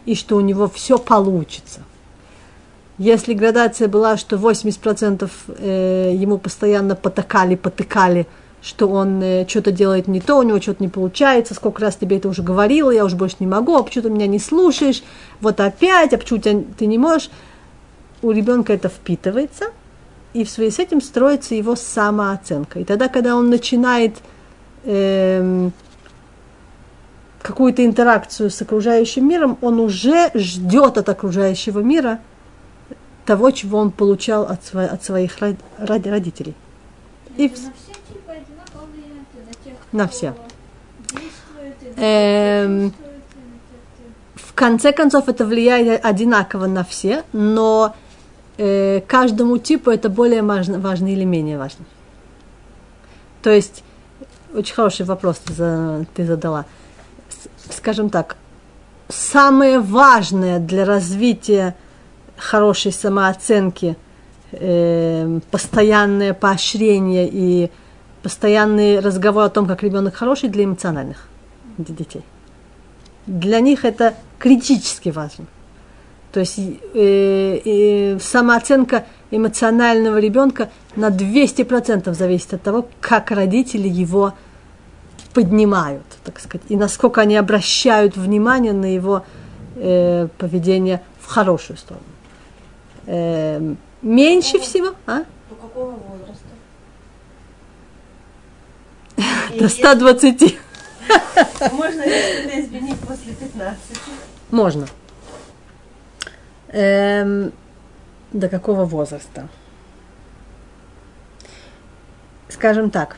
и 0.06 0.16
что 0.16 0.36
у 0.36 0.42
него 0.42 0.68
все 0.68 0.98
получится. 0.98 1.82
Если 2.98 3.34
градация 3.34 3.88
была, 3.88 4.18
что 4.18 4.36
80% 4.36 5.30
э, 5.58 6.12
ему 6.16 6.38
постоянно 6.38 6.96
потакали, 6.96 7.56
потыкали, 7.56 8.28
что 8.62 8.88
он 8.88 9.22
э, 9.22 9.48
что-то 9.48 9.72
делает 9.72 10.08
не 10.08 10.22
то, 10.22 10.38
у 10.38 10.44
него 10.44 10.62
что-то 10.62 10.84
не 10.84 10.90
получается, 10.90 11.54
сколько 11.54 11.82
раз 11.82 11.96
тебе 11.96 12.18
это 12.18 12.30
уже 12.30 12.44
говорила, 12.44 12.92
я 12.92 13.04
уже 13.06 13.16
больше 13.16 13.38
не 13.40 13.48
могу, 13.48 13.76
а 13.76 13.84
почему 13.84 14.04
ты 14.04 14.10
меня 14.10 14.28
не 14.28 14.40
слушаешь, 14.40 15.04
вот 15.40 15.60
опять, 15.60 16.14
а 16.14 16.18
почему 16.18 16.40
тебя, 16.40 16.64
ты 16.78 16.86
не 16.86 16.98
можешь. 16.98 17.30
У 18.22 18.30
ребенка 18.32 18.74
это 18.74 18.88
впитывается, 18.88 19.66
и 20.34 20.44
в 20.44 20.50
связи 20.50 20.72
с 20.72 20.80
этим 20.80 21.02
строится 21.02 21.56
его 21.56 21.76
самооценка. 21.76 22.80
И 22.80 22.84
тогда, 22.84 23.08
когда 23.08 23.36
он 23.36 23.50
начинает 23.50 24.18
эм, 24.86 25.74
какую-то 27.42 27.84
интеракцию 27.84 28.52
с 28.52 28.62
окружающим 28.62 29.28
миром, 29.28 29.58
он 29.62 29.80
уже 29.80 30.30
ждет 30.36 30.98
от 31.00 31.10
окружающего 31.10 31.80
мира 31.80 32.20
того, 33.26 33.52
чего 33.52 33.80
он 33.80 33.92
получал 33.92 34.44
от, 34.44 34.62
сво- 34.62 34.86
от 34.86 35.04
своих 35.04 35.40
род- 35.40 35.58
род- 35.80 36.08
родителей. 36.08 36.54
И 37.38 37.48
в- 37.50 37.54
на 37.54 37.72
все 37.74 37.94
типы 38.08 38.32
одинаково 38.32 38.88
влияет, 38.94 39.26
и 39.66 39.72
на 39.92 40.08
все. 40.08 40.34
Эм, 41.98 42.94
В 44.36 44.54
конце 44.54 44.92
концов, 44.92 45.28
это 45.30 45.46
влияет 45.46 46.04
одинаково 46.06 46.68
на 46.68 46.84
все, 46.84 47.24
но 47.34 47.96
э, 48.58 49.02
каждому 49.08 49.58
типу 49.58 49.90
это 49.90 50.10
более 50.10 50.42
важно, 50.44 50.78
важно 50.80 51.08
или 51.12 51.24
менее 51.24 51.58
важно. 51.58 51.86
То 53.42 53.50
есть, 53.50 53.84
очень 54.54 54.76
хороший 54.76 55.06
вопрос 55.06 55.38
ты, 55.40 55.54
за- 55.54 56.06
ты 56.14 56.26
задала. 56.26 56.66
С- 57.30 57.76
Скажем 57.78 58.10
так, 58.10 58.36
самое 59.10 59.80
важное 59.80 60.60
для 60.60 60.86
развития 60.86 61.76
хорошей 62.38 62.92
самооценки, 62.92 63.96
э, 64.52 65.40
постоянное 65.50 66.34
поощрение 66.34 67.28
и 67.32 67.72
постоянный 68.24 69.00
разговор 69.00 69.44
о 69.44 69.50
том, 69.50 69.66
как 69.68 69.84
ребенок 69.84 70.16
хороший 70.16 70.50
для 70.50 70.64
эмоциональных 70.64 71.28
д- 71.78 71.94
детей 71.94 72.24
для 73.26 73.60
них 73.60 73.86
это 73.86 74.16
критически 74.40 75.10
важно. 75.10 75.46
То 76.32 76.40
есть 76.40 76.58
э, 76.58 77.60
э, 77.66 78.20
самооценка 78.20 79.06
эмоционального 79.32 80.18
ребенка 80.18 80.70
на 80.96 81.10
200% 81.10 82.14
зависит 82.14 82.54
от 82.54 82.62
того, 82.62 82.88
как 83.02 83.32
родители 83.32 83.88
его 83.88 84.34
поднимают, 85.34 86.06
так 86.24 86.40
сказать, 86.40 86.66
и 86.70 86.76
насколько 86.76 87.22
они 87.22 87.36
обращают 87.36 88.18
внимание 88.18 88.74
на 88.74 88.94
его 88.94 89.24
э, 89.76 90.28
поведение 90.38 91.02
в 91.20 91.28
хорошую 91.28 91.78
сторону. 91.78 92.06
Э, 93.08 93.76
меньше 94.02 94.60
всего, 94.60 94.94
а? 95.06 95.24
До 95.50 95.56
какого 95.56 95.92
возраста? 95.92 96.48
И 99.18 99.24
До 99.60 99.70
120 99.70 100.42
если- 100.42 100.60
Можно 101.74 102.02
ли 102.06 102.22
что-то 102.22 102.62
изменить 102.62 103.00
после 103.00 103.34
15? 103.34 103.80
можно. 104.52 104.88
Эм, 106.70 107.52
до 108.32 108.48
какого 108.48 108.86
возраста? 108.86 109.50
Скажем 112.50 112.90
так, 112.92 113.18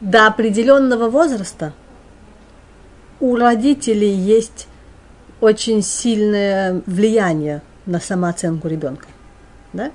до 0.00 0.26
определенного 0.26 1.08
возраста 1.08 1.72
у 3.20 3.36
родителей 3.36 4.14
есть 4.14 4.68
очень 5.40 5.82
сильное 5.82 6.82
влияние 6.86 7.62
на 7.86 8.00
самооценку 8.00 8.68
ребенка. 8.68 9.06
Да? 9.72 9.90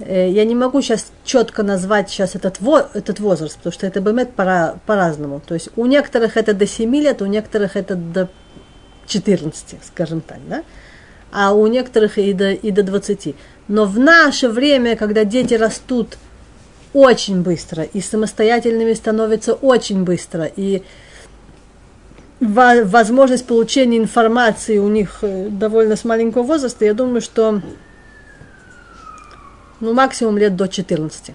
Э, 0.00 0.30
Я 0.30 0.44
не 0.44 0.54
могу 0.54 0.82
сейчас 0.82 1.12
четко 1.24 1.62
назвать 1.62 2.10
сейчас 2.10 2.34
этот, 2.34 2.60
во, 2.60 2.88
этот 2.94 3.20
возраст, 3.20 3.56
потому 3.56 3.72
что 3.72 3.86
это 3.86 4.00
бывает 4.00 4.34
по- 4.34 4.78
по-разному. 4.86 5.40
То 5.46 5.54
есть 5.54 5.70
у 5.76 5.86
некоторых 5.86 6.36
это 6.36 6.54
до 6.54 6.66
7 6.66 6.94
лет, 6.96 7.22
у 7.22 7.26
некоторых 7.26 7.76
это 7.76 7.94
до 7.94 8.28
14, 9.06 9.78
скажем 9.84 10.20
так. 10.20 10.38
Да? 10.48 10.62
а 11.32 11.52
у 11.52 11.66
некоторых 11.66 12.18
и 12.18 12.32
до, 12.32 12.52
и 12.52 12.70
до 12.70 12.82
20. 12.82 13.34
Но 13.68 13.84
в 13.84 13.98
наше 13.98 14.48
время, 14.48 14.96
когда 14.96 15.24
дети 15.24 15.54
растут 15.54 16.16
очень 16.94 17.42
быстро 17.42 17.82
и 17.82 18.00
самостоятельными 18.00 18.94
становятся 18.94 19.52
очень 19.54 20.04
быстро, 20.04 20.44
и 20.44 20.82
возможность 22.40 23.46
получения 23.46 23.98
информации 23.98 24.78
у 24.78 24.88
них 24.88 25.18
э, 25.22 25.48
довольно 25.50 25.96
с 25.96 26.04
маленького 26.04 26.44
возраста, 26.44 26.84
я 26.84 26.94
думаю, 26.94 27.20
что 27.20 27.60
ну, 29.80 29.94
максимум 29.94 30.38
лет 30.38 30.56
до 30.56 30.68
14. 30.68 31.34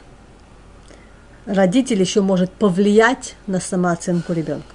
Родитель 1.46 2.00
еще 2.00 2.22
может 2.22 2.52
повлиять 2.52 3.36
на 3.48 3.60
самооценку 3.60 4.34
ребенка. 4.34 4.68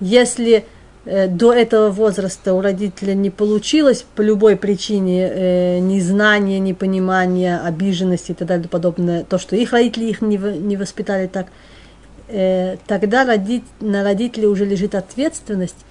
Если 0.00 0.64
э, 1.04 1.28
до 1.28 1.52
этого 1.52 1.90
возраста 1.90 2.54
у 2.54 2.60
родителя 2.60 3.14
не 3.14 3.30
получилось 3.30 4.04
по 4.14 4.22
любой 4.22 4.56
причине 4.56 5.28
э, 5.28 5.78
незнания, 5.78 6.58
непонимания, 6.58 7.60
обиженности 7.60 8.32
и 8.32 8.34
так 8.34 8.48
далее 8.48 8.68
подобное, 8.68 9.24
то, 9.24 9.38
что 9.38 9.56
их 9.56 9.72
родители 9.72 10.06
их 10.06 10.20
не, 10.20 10.36
не 10.36 10.76
воспитали 10.76 11.26
так– 11.26 11.46
э, 12.28 12.76
тогда 12.86 13.24
родить, 13.24 13.64
на 13.80 14.04
родителей 14.04 14.46
уже 14.46 14.64
лежит 14.64 14.94
ответственность 14.94 15.84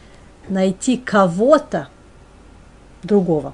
найти 0.48 0.98
кого-то 0.98 1.90
другого, 3.04 3.54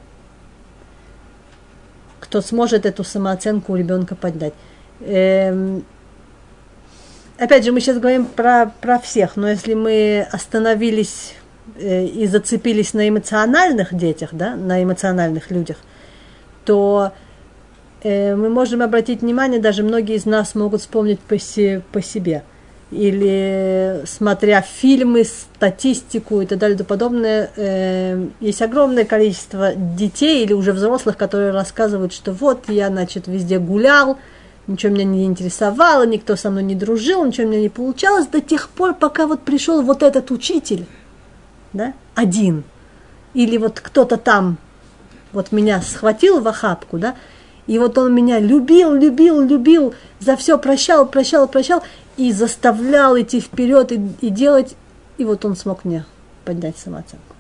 кто 2.24 2.42
сможет 2.42 2.86
эту 2.86 3.04
самооценку 3.04 3.74
у 3.74 3.76
ребенка 3.76 4.16
поднять. 4.16 4.54
Эм, 5.02 5.84
опять 7.38 7.66
же, 7.66 7.74
мы 7.74 7.82
сейчас 7.82 8.00
говорим 8.00 8.26
про, 8.26 8.72
про 8.80 8.98
всех, 8.98 9.36
но 9.36 9.50
если 9.50 9.74
мы 9.74 10.26
остановились 10.32 11.36
э, 11.76 12.06
и 12.06 12.26
зацепились 12.28 12.94
на 12.94 13.10
эмоциональных 13.10 13.94
детях, 13.94 14.30
да, 14.32 14.56
на 14.56 14.82
эмоциональных 14.82 15.52
людях, 15.52 15.78
то 16.64 17.12
э, 18.04 18.36
мы 18.36 18.50
можем 18.50 18.82
обратить 18.82 19.22
внимание, 19.22 19.60
даже 19.60 19.84
многие 19.84 20.16
из 20.16 20.26
нас 20.26 20.56
могут 20.56 20.80
вспомнить 20.80 21.20
по, 21.20 21.38
се, 21.38 21.82
по 21.92 22.02
себе– 22.02 22.44
или 22.94 24.04
смотря 24.06 24.62
фильмы, 24.62 25.24
статистику 25.24 26.42
и 26.42 26.46
так 26.46 26.60
далее 26.60 26.76
и 26.76 26.78
тому 26.78 26.88
подобное, 26.88 27.50
э, 27.56 28.28
есть 28.40 28.62
огромное 28.62 29.06
количество 29.06 29.74
детей 29.76 30.44
или 30.44 30.54
уже 30.54 30.74
взрослых, 30.74 31.18
которые 31.18 31.52
рассказывают, 31.52 32.14
что 32.14 32.32
вот 32.32 32.70
я, 32.70 32.90
значит, 32.90 33.28
везде 33.28 33.60
гулял, 33.60 34.18
ничего 34.68 34.94
меня 34.94 35.06
не 35.06 35.26
интересовало, 35.26 36.06
никто 36.06 36.36
со 36.36 36.50
мной 36.50 36.64
не 36.64 36.76
дружил, 36.76 37.26
ничего 37.26 37.48
у 37.48 37.50
меня 37.50 37.62
не 37.62 37.70
получалось 37.70 38.28
до 38.28 38.42
тех 38.42 38.70
пор, 38.70 38.94
пока 38.94 39.28
вот 39.28 39.42
пришел 39.42 39.82
вот 39.82 40.04
этот 40.04 40.32
учитель, 40.32 40.86
да, 41.74 41.94
один, 42.16 42.64
или 43.34 43.58
вот 43.58 43.80
кто-то 43.80 44.18
там 44.18 44.58
вот 45.32 45.52
меня 45.52 45.82
схватил 45.82 46.40
в 46.40 46.48
охапку, 46.48 46.98
да, 46.98 47.16
и 47.66 47.80
вот 47.80 47.98
он 47.98 48.14
меня 48.14 48.40
любил, 48.40 48.94
любил, 48.94 49.42
любил, 49.42 49.94
за 50.20 50.36
все 50.36 50.58
прощал, 50.58 51.06
прощал, 51.06 51.48
прощал, 51.48 51.84
и 52.18 52.32
заставлял 52.32 53.20
идти 53.20 53.40
вперед 53.40 53.92
и, 53.92 54.02
и 54.22 54.30
делать, 54.30 54.76
и 55.18 55.26
вот 55.26 55.46
он 55.46 55.56
смог 55.56 55.86
мне 55.86 56.06
поднять 56.46 56.78
самооценку. 56.78 57.36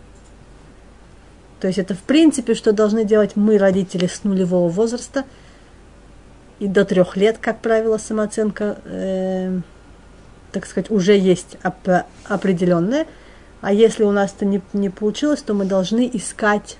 То 1.59 1.67
есть 1.67 1.79
это 1.79 1.95
в 1.95 2.01
принципе, 2.01 2.55
что 2.55 2.73
должны 2.73 3.05
делать 3.05 3.35
мы, 3.35 3.57
родители, 3.57 4.07
с 4.07 4.23
нулевого 4.23 4.69
возраста 4.69 5.23
и 6.59 6.67
до 6.67 6.85
трех 6.85 7.15
лет, 7.15 7.37
как 7.39 7.61
правило, 7.61 7.97
самооценка, 7.97 8.77
э, 8.85 9.59
так 10.51 10.65
сказать, 10.65 10.91
уже 10.91 11.17
есть 11.17 11.57
оп- 11.63 12.05
определенная. 12.25 13.07
А 13.61 13.71
если 13.71 14.03
у 14.03 14.11
нас 14.11 14.33
это 14.35 14.45
не, 14.45 14.61
не 14.73 14.89
получилось, 14.89 15.41
то 15.41 15.53
мы 15.53 15.63
должны 15.63 16.09
искать 16.11 16.77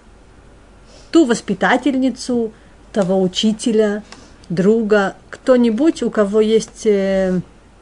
ту 1.12 1.26
воспитательницу, 1.26 2.52
того 2.92 3.22
учителя, 3.22 4.04
друга, 4.50 5.16
кто-нибудь, 5.30 6.04
у 6.04 6.12
кого 6.12 6.42
есть 6.42 6.86
э, 6.86 7.40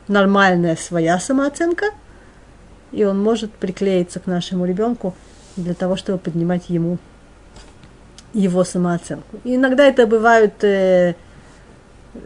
нормальная 0.08 0.76
своя 0.76 1.20
самооценка, 1.20 1.86
и 2.92 3.04
он 3.04 3.22
может 3.22 3.52
приклеиться 3.52 4.20
к 4.20 4.28
нашему 4.28 4.66
ребенку 4.66 5.16
для 5.56 5.74
того, 5.74 5.96
чтобы 5.96 6.18
поднимать 6.18 6.70
ему 6.70 6.98
его 8.34 8.64
самооценку. 8.64 9.40
И 9.44 9.56
иногда 9.56 9.86
это 9.86 10.08
бывают, 10.08 10.64
э, 10.64 11.16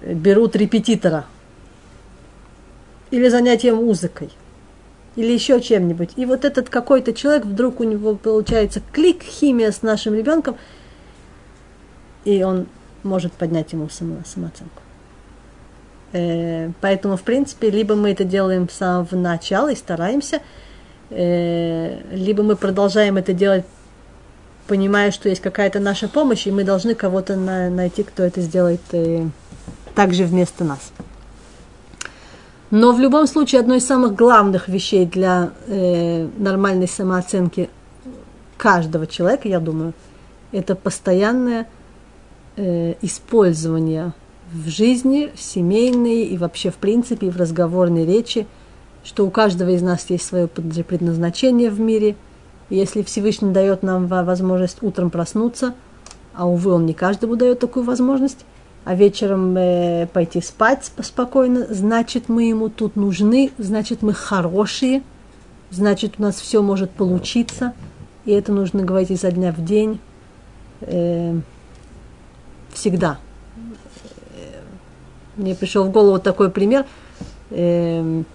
берут 0.04 0.56
репетитора 0.56 1.26
или 3.12 3.28
занятия 3.30 3.74
музыкой, 3.74 4.30
или 5.16 5.32
еще 5.32 5.62
чем-нибудь. 5.62 6.12
И 6.16 6.26
вот 6.26 6.46
этот 6.46 6.70
какой-то 6.70 7.14
человек, 7.14 7.46
вдруг 7.46 7.80
у 7.80 7.84
него 7.84 8.16
получается 8.16 8.82
клик, 8.92 9.24
химия 9.24 9.72
с 9.72 9.82
нашим 9.82 10.16
ребенком, 10.16 10.58
и 12.24 12.44
он 12.44 12.68
может 13.04 13.34
поднять 13.34 13.72
ему 13.74 13.90
само, 13.90 14.18
самооценку. 14.26 14.82
Э, 16.16 16.72
поэтому, 16.80 17.18
в 17.18 17.24
принципе, 17.24 17.70
либо 17.70 17.94
мы 17.96 18.12
это 18.12 18.24
делаем 18.24 18.70
с 18.70 18.76
самого 18.76 19.18
начала 19.18 19.74
и 19.74 19.76
стараемся, 19.76 20.40
э, 21.10 22.00
либо 22.12 22.42
мы 22.42 22.56
продолжаем 22.56 23.18
это 23.18 23.34
делать, 23.34 23.66
понимая, 24.66 25.12
что 25.12 25.28
есть 25.28 25.42
какая-то 25.42 25.82
наша 25.82 26.08
помощь, 26.08 26.48
и 26.48 26.52
мы 26.52 26.64
должны 26.64 26.96
кого-то 26.96 27.36
на, 27.36 27.70
найти, 27.70 28.04
кто 28.04 28.24
это 28.24 28.40
сделает 28.40 28.80
э, 28.94 29.28
также 29.94 30.24
вместо 30.24 30.64
нас. 30.64 30.94
Но 32.72 32.94
в 32.94 33.00
любом 33.02 33.28
случае, 33.28 33.60
одно 33.60 33.76
из 33.76 33.86
самых 33.86 34.16
главных 34.16 34.70
вещей 34.70 35.06
для 35.06 35.52
э, 35.68 36.30
нормальной 36.38 36.88
самооценки 36.88 37.70
каждого 38.56 39.06
человека, 39.06 39.50
я 39.50 39.60
думаю, 39.60 39.94
это 40.54 40.76
постоянное 40.76 41.68
э, 42.56 42.94
использование 43.02 44.14
в 44.52 44.70
жизни, 44.70 45.32
в 45.36 45.42
семейной 45.42 46.24
и 46.24 46.38
вообще 46.38 46.72
в 46.72 46.76
принципе 46.76 47.30
в 47.30 47.38
разговорной 47.38 48.06
речи, 48.06 48.48
что 49.04 49.26
у 49.26 49.30
каждого 49.30 49.70
из 49.70 49.82
нас 49.82 50.10
есть 50.10 50.26
свое 50.26 50.48
предназначение 50.48 51.70
в 51.70 51.80
мире. 51.80 52.16
И 52.70 52.76
если 52.76 53.04
Всевышний 53.04 53.52
дает 53.52 53.84
нам 53.84 54.08
возможность 54.08 54.82
утром 54.82 55.10
проснуться, 55.10 55.76
а 56.34 56.48
увы, 56.48 56.72
он 56.72 56.86
не 56.86 56.94
каждому 56.94 57.36
дает 57.36 57.60
такую 57.60 57.86
возможность, 57.86 58.46
а 58.84 58.94
вечером 58.94 59.56
э, 59.58 60.08
пойти 60.08 60.42
спать 60.42 60.92
спокойно, 61.02 61.68
значит 61.70 62.30
мы 62.30 62.50
ему 62.50 62.70
тут 62.70 62.96
нужны, 62.96 63.52
значит 63.58 64.02
мы 64.02 64.14
хорошие, 64.14 65.02
значит 65.72 66.16
у 66.18 66.22
нас 66.22 66.40
все 66.40 66.62
может 66.62 66.92
получиться, 66.92 67.74
и 68.26 68.32
это 68.32 68.52
нужно 68.52 68.84
говорить 68.84 69.12
изо 69.12 69.32
дня 69.32 69.52
в 69.52 69.64
день, 69.64 70.00
э, 70.82 71.40
всегда. 72.74 73.18
Мне 75.38 75.54
пришел 75.56 75.84
в 75.84 75.92
голову 75.92 76.20
такой 76.20 76.50
пример. 76.50 76.86
Эм, 77.52 78.26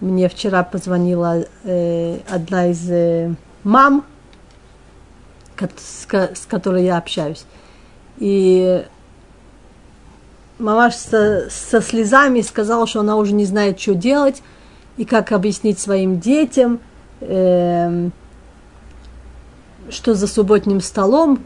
мне 0.00 0.28
вчера 0.28 0.62
позвонила 0.62 1.44
э, 1.64 2.18
одна 2.28 2.70
из 2.70 2.88
э, 2.90 3.34
мам, 3.64 4.04
с 5.56 6.46
которой 6.46 6.84
я 6.84 6.98
общаюсь. 6.98 7.44
И 8.18 8.84
мама 10.58 10.90
со, 10.90 11.48
со 11.50 11.80
слезами 11.80 12.42
сказала, 12.42 12.86
что 12.86 13.00
она 13.00 13.16
уже 13.16 13.32
не 13.32 13.44
знает, 13.44 13.80
что 13.80 13.94
делать 13.94 14.42
и 14.96 15.04
как 15.04 15.32
объяснить 15.32 15.78
своим 15.78 16.20
детям, 16.20 16.80
э, 17.20 18.10
что 19.90 20.14
за 20.14 20.26
субботним 20.26 20.80
столом, 20.80 21.40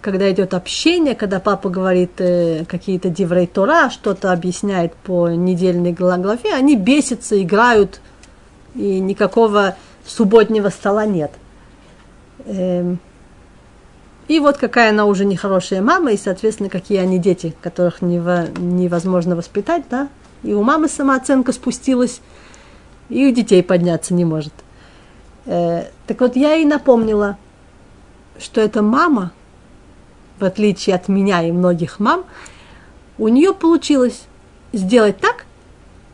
когда 0.00 0.30
идет 0.30 0.54
общение, 0.54 1.14
когда 1.14 1.40
папа 1.40 1.68
говорит 1.68 2.12
э, 2.18 2.64
какие-то 2.66 3.10
деврей 3.10 3.46
Тора, 3.46 3.90
что-то 3.90 4.32
объясняет 4.32 4.94
по 4.94 5.28
недельной 5.28 5.92
главе, 5.92 6.54
они 6.54 6.76
бесятся, 6.76 7.40
играют, 7.42 8.00
и 8.74 9.00
никакого 9.00 9.76
субботнего 10.06 10.68
стола 10.68 11.06
нет. 11.06 11.32
Эм, 12.46 12.98
и 14.28 14.40
вот 14.40 14.56
какая 14.56 14.90
она 14.90 15.06
уже 15.06 15.24
нехорошая 15.24 15.82
мама, 15.82 16.12
и, 16.12 16.16
соответственно, 16.16 16.68
какие 16.68 16.98
они 16.98 17.18
дети, 17.18 17.54
которых 17.60 18.00
невозможно 18.00 19.36
воспитать, 19.36 19.84
да. 19.90 20.08
И 20.42 20.54
у 20.54 20.62
мамы 20.62 20.88
самооценка 20.88 21.52
спустилась, 21.52 22.20
и 23.08 23.26
у 23.26 23.32
детей 23.32 23.62
подняться 23.62 24.14
не 24.14 24.24
может. 24.24 24.54
Э, 25.46 25.84
так 26.06 26.20
вот, 26.20 26.36
я 26.36 26.54
ей 26.54 26.64
напомнила, 26.64 27.36
что 28.38 28.60
эта 28.60 28.82
мама– 28.82 29.32
в 30.42 30.44
отличие 30.44 30.96
от 30.96 31.08
меня 31.08 31.42
и 31.42 31.52
многих 31.52 32.00
мам, 32.00 32.24
у 33.16 33.28
нее 33.28 33.54
получилось 33.54 34.24
сделать 34.72 35.18
так, 35.18 35.46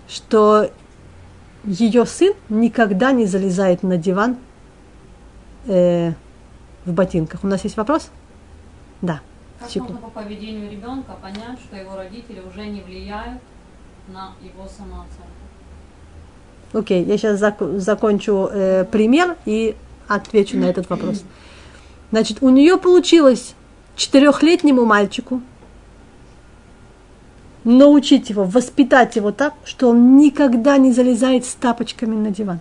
что 0.07 0.71
ее 1.65 2.05
сын 2.05 2.35
никогда 2.51 3.13
не 3.13 3.25
залезает 3.25 3.83
на 3.83 3.97
диван 3.97 4.37
э, 5.67 6.13
в 6.85 6.93
ботинках. 6.93 7.43
У 7.43 7.47
нас 7.47 7.65
есть 7.65 7.79
вопрос? 7.79 8.11
Да. 9.01 9.21
Как 9.61 9.71
секунду. 9.71 9.95
можно 9.95 10.09
по 10.09 10.21
поведению 10.21 10.71
ребенка 10.71 11.17
понять, 11.23 11.59
что 11.65 11.77
его 11.77 11.97
родители 11.97 12.43
уже 12.47 12.67
не 12.67 12.83
влияют 12.83 13.41
на 14.09 14.33
его 14.43 14.69
самооценку? 14.69 15.25
Окей, 16.75 17.03
okay, 17.03 17.09
я 17.09 17.17
сейчас 17.17 17.43
зак- 17.43 17.79
закончу 17.79 18.51
э, 18.53 18.85
пример 18.85 19.37
и 19.47 19.75
отвечу 20.07 20.59
на 20.59 20.67
этот 20.67 20.91
вопрос. 20.91 21.25
Значит, 22.11 22.39
у 22.43 22.51
нее 22.51 22.77
получилось 22.77 23.55
четырехлетнему 23.99 24.87
мальчику 24.87 25.43
научить 27.65 28.31
его, 28.31 28.45
воспитать 28.45 29.17
его 29.17 29.33
так, 29.33 29.53
что 29.65 29.91
он 29.91 30.17
никогда 30.17 30.79
не 30.79 30.93
залезает 30.93 31.45
с 31.45 31.53
тапочками 31.55 32.15
на 32.15 32.31
диван. 32.31 32.61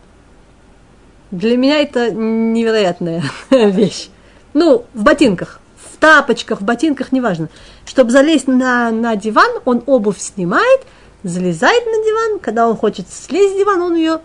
Для 1.31 1.55
меня 1.55 1.79
это 1.79 2.11
невероятная 2.11 3.23
вещь. 3.51 4.09
Ну, 4.53 4.85
в 4.93 5.03
ботинках, 5.03 5.61
в 5.77 5.97
тапочках, 5.97 6.61
в 6.61 6.65
ботинках, 6.65 7.11
неважно. 7.11 7.49
Чтобы 7.85 8.11
залезть 8.11 8.47
на, 8.47 8.91
на 8.91 9.15
диван, 9.15 9.61
он 9.65 9.83
обувь 9.85 10.19
снимает, 10.19 10.81
залезает 11.23 11.85
на 11.85 12.03
диван. 12.03 12.39
Когда 12.39 12.67
он 12.67 12.75
хочет 12.75 13.07
слезть 13.11 13.53
с 13.53 13.57
дивана, 13.57 13.85
он 13.85 13.95
ее 13.95 14.19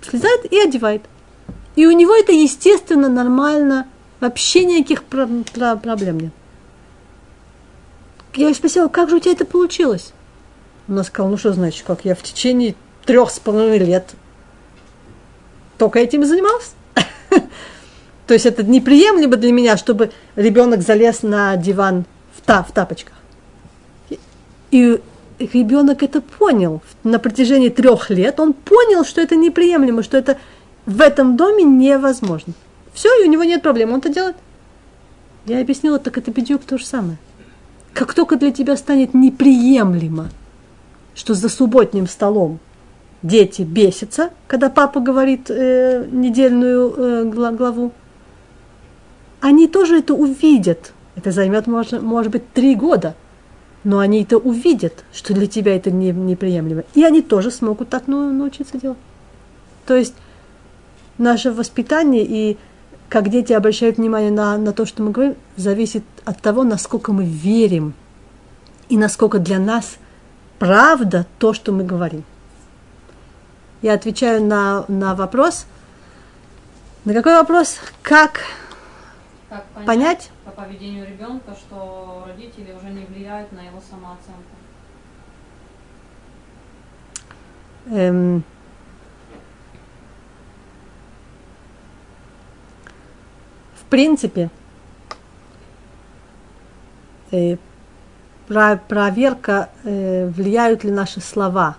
слезает 0.00 0.50
и 0.50 0.58
одевает. 0.58 1.02
И 1.74 1.86
у 1.86 1.90
него 1.90 2.14
это 2.14 2.32
естественно, 2.32 3.08
нормально, 3.08 3.86
вообще 4.20 4.64
никаких 4.64 5.04
про- 5.04 5.28
про- 5.52 5.76
проблем 5.76 6.20
нет. 6.20 6.32
Я 8.34 8.48
ее 8.48 8.54
спросила, 8.54 8.88
как 8.88 9.08
же 9.08 9.16
у 9.16 9.18
тебя 9.18 9.32
это 9.32 9.46
получилось? 9.46 10.12
Она 10.88 11.04
сказала, 11.04 11.30
ну 11.30 11.38
что 11.38 11.52
значит, 11.52 11.84
как 11.86 12.04
я 12.04 12.14
в 12.14 12.22
течение 12.22 12.74
трех 13.04 13.30
с 13.30 13.38
половиной 13.38 13.78
лет 13.78 14.14
только 15.78 15.98
этим 15.98 16.22
и 16.22 16.26
занимался. 16.26 16.70
То 18.26 18.34
есть 18.34 18.46
это 18.46 18.62
неприемлемо 18.62 19.36
для 19.36 19.52
меня, 19.52 19.76
чтобы 19.76 20.10
ребенок 20.34 20.82
залез 20.82 21.22
на 21.22 21.56
диван 21.56 22.04
в, 22.34 22.40
та, 22.42 22.62
в 22.62 22.72
тапочках. 22.72 23.14
И 24.70 25.00
ребенок 25.38 26.02
это 26.02 26.20
понял. 26.20 26.82
На 27.04 27.18
протяжении 27.18 27.68
трех 27.68 28.10
лет 28.10 28.40
он 28.40 28.52
понял, 28.52 29.04
что 29.04 29.20
это 29.20 29.36
неприемлемо, 29.36 30.02
что 30.02 30.16
это 30.16 30.38
в 30.86 31.00
этом 31.00 31.36
доме 31.36 31.62
невозможно. 31.62 32.52
Все, 32.96 33.10
и 33.20 33.28
у 33.28 33.30
него 33.30 33.44
нет 33.44 33.60
проблем, 33.60 33.92
он 33.92 33.98
это 33.98 34.08
делает. 34.08 34.36
Я 35.44 35.60
объяснила, 35.60 35.98
так 35.98 36.16
это 36.16 36.30
бедюк 36.30 36.64
то 36.64 36.78
же 36.78 36.86
самое. 36.86 37.18
Как 37.92 38.14
только 38.14 38.36
для 38.36 38.50
тебя 38.50 38.74
станет 38.74 39.12
неприемлемо, 39.12 40.30
что 41.14 41.34
за 41.34 41.50
субботним 41.50 42.08
столом 42.08 42.58
дети 43.22 43.62
бесятся, 43.62 44.30
когда 44.46 44.70
папа 44.70 45.00
говорит 45.00 45.50
э, 45.50 46.08
недельную 46.10 46.94
э, 46.96 47.24
главу, 47.24 47.92
они 49.42 49.68
тоже 49.68 49.98
это 49.98 50.14
увидят. 50.14 50.94
Это 51.16 51.32
займет, 51.32 51.66
может, 51.66 52.00
может 52.00 52.32
быть, 52.32 52.50
три 52.54 52.74
года. 52.74 53.14
Но 53.84 53.98
они 53.98 54.22
это 54.22 54.38
увидят, 54.38 55.04
что 55.12 55.34
для 55.34 55.46
тебя 55.46 55.76
это 55.76 55.90
не, 55.90 56.12
неприемлемо. 56.12 56.84
И 56.94 57.04
они 57.04 57.20
тоже 57.20 57.50
смогут 57.50 57.90
так 57.90 58.04
ну, 58.06 58.32
научиться 58.32 58.78
делать. 58.78 58.98
То 59.84 59.94
есть 59.94 60.14
наше 61.18 61.52
воспитание 61.52 62.24
и 62.26 62.56
как 63.08 63.28
дети 63.28 63.52
обращают 63.52 63.98
внимание 63.98 64.30
на, 64.30 64.56
на 64.58 64.72
то, 64.72 64.84
что 64.86 65.02
мы 65.02 65.10
говорим, 65.10 65.36
зависит 65.56 66.04
от 66.24 66.40
того, 66.40 66.64
насколько 66.64 67.12
мы 67.12 67.24
верим 67.24 67.94
и 68.88 68.96
насколько 68.96 69.38
для 69.38 69.58
нас 69.58 69.96
правда 70.58 71.26
то, 71.38 71.52
что 71.52 71.72
мы 71.72 71.84
говорим. 71.84 72.24
Я 73.82 73.94
отвечаю 73.94 74.42
на, 74.44 74.84
на 74.88 75.14
вопрос. 75.14 75.66
На 77.04 77.14
какой 77.14 77.34
вопрос? 77.36 77.78
Как, 78.02 78.40
Как 79.48 79.64
понять, 79.66 79.86
понять? 79.86 80.30
по 80.44 80.50
поведению 80.50 81.06
ребенка, 81.06 81.54
что 81.54 82.24
родители 82.26 82.72
уже 82.72 82.92
не 82.92 83.04
влияют 83.04 83.52
на 83.52 83.60
его 83.60 83.80
самооценку? 83.88 84.56
Эм, 87.88 88.42
принципе, 93.86 94.50
э, 97.30 97.56
про- 98.46 98.80
проверка, 98.88 99.70
э, 99.84 100.28
влияют 100.28 100.84
ли 100.84 100.90
наши 100.90 101.20
слова 101.20 101.76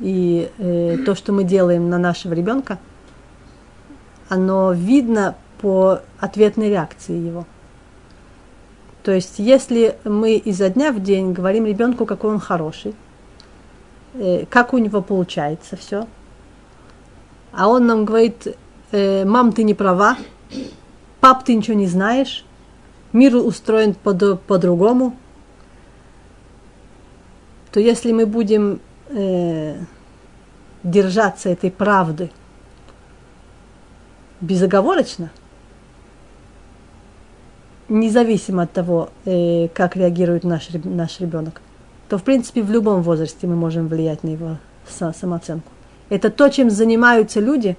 и 0.00 0.50
э, 0.58 0.98
то, 1.04 1.14
что 1.14 1.32
мы 1.32 1.44
делаем 1.44 1.88
на 1.88 1.98
нашего 1.98 2.32
ребенка, 2.34 2.78
оно 4.28 4.72
видно 4.72 5.36
по 5.60 6.00
ответной 6.18 6.68
реакции 6.68 7.16
его. 7.16 7.46
То 9.02 9.12
есть, 9.12 9.38
если 9.38 9.96
мы 10.04 10.36
изо 10.36 10.70
дня 10.70 10.90
в 10.90 11.02
день 11.02 11.32
говорим 11.32 11.66
ребенку, 11.66 12.06
какой 12.06 12.32
он 12.32 12.40
хороший, 12.40 12.94
э, 14.14 14.46
как 14.46 14.72
у 14.72 14.78
него 14.78 15.02
получается 15.02 15.76
все, 15.76 16.06
а 17.52 17.68
он 17.68 17.86
нам 17.86 18.04
говорит, 18.04 18.56
э, 18.92 19.24
мам, 19.24 19.52
ты 19.52 19.62
не 19.62 19.74
права, 19.74 20.16
пап, 21.24 21.42
ты 21.42 21.54
ничего 21.54 21.74
не 21.74 21.86
знаешь, 21.86 22.44
мир 23.14 23.34
устроен 23.34 23.94
по- 23.94 24.36
по-другому, 24.36 25.16
то 27.72 27.80
если 27.80 28.12
мы 28.12 28.26
будем 28.26 28.78
э, 29.08 29.78
держаться 30.82 31.48
этой 31.48 31.70
правды 31.70 32.30
безоговорочно, 34.42 35.30
независимо 37.88 38.64
от 38.64 38.72
того, 38.72 39.08
э, 39.24 39.68
как 39.68 39.96
реагирует 39.96 40.44
наш, 40.44 40.68
наш 40.84 41.20
ребенок, 41.20 41.62
то 42.10 42.18
в 42.18 42.22
принципе 42.22 42.62
в 42.62 42.70
любом 42.70 43.00
возрасте 43.00 43.46
мы 43.46 43.56
можем 43.56 43.88
влиять 43.88 44.24
на 44.24 44.28
его 44.28 44.58
са- 44.86 45.14
самооценку. 45.18 45.72
Это 46.10 46.28
то, 46.28 46.50
чем 46.50 46.68
занимаются 46.68 47.40
люди, 47.40 47.78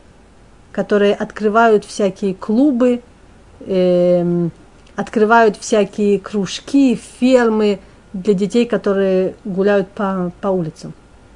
которые 0.72 1.14
открывают 1.14 1.86
всякие 1.86 2.34
клубы, 2.34 3.04
эм, 3.62 4.52
открывают 4.96 5.58
всякие 5.58 6.20
кружки, 6.20 7.00
фермы 7.20 7.80
для 8.14 8.34
детей, 8.34 8.66
которые 8.66 9.36
гуляют 9.44 9.90
по, 9.90 10.32
по 10.42 10.48
улицам. 10.48 10.94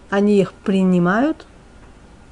Они 0.10 0.40
их 0.40 0.54
принимают 0.54 1.46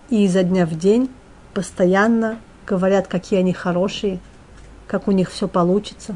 и 0.10 0.26
изо 0.26 0.44
дня 0.44 0.66
в 0.66 0.78
день 0.78 1.10
постоянно 1.54 2.40
говорят, 2.66 3.08
какие 3.08 3.40
они 3.40 3.54
хорошие, 3.54 4.20
как 4.88 5.08
у 5.08 5.12
них 5.12 5.32
все 5.32 5.48
получится. 5.48 6.16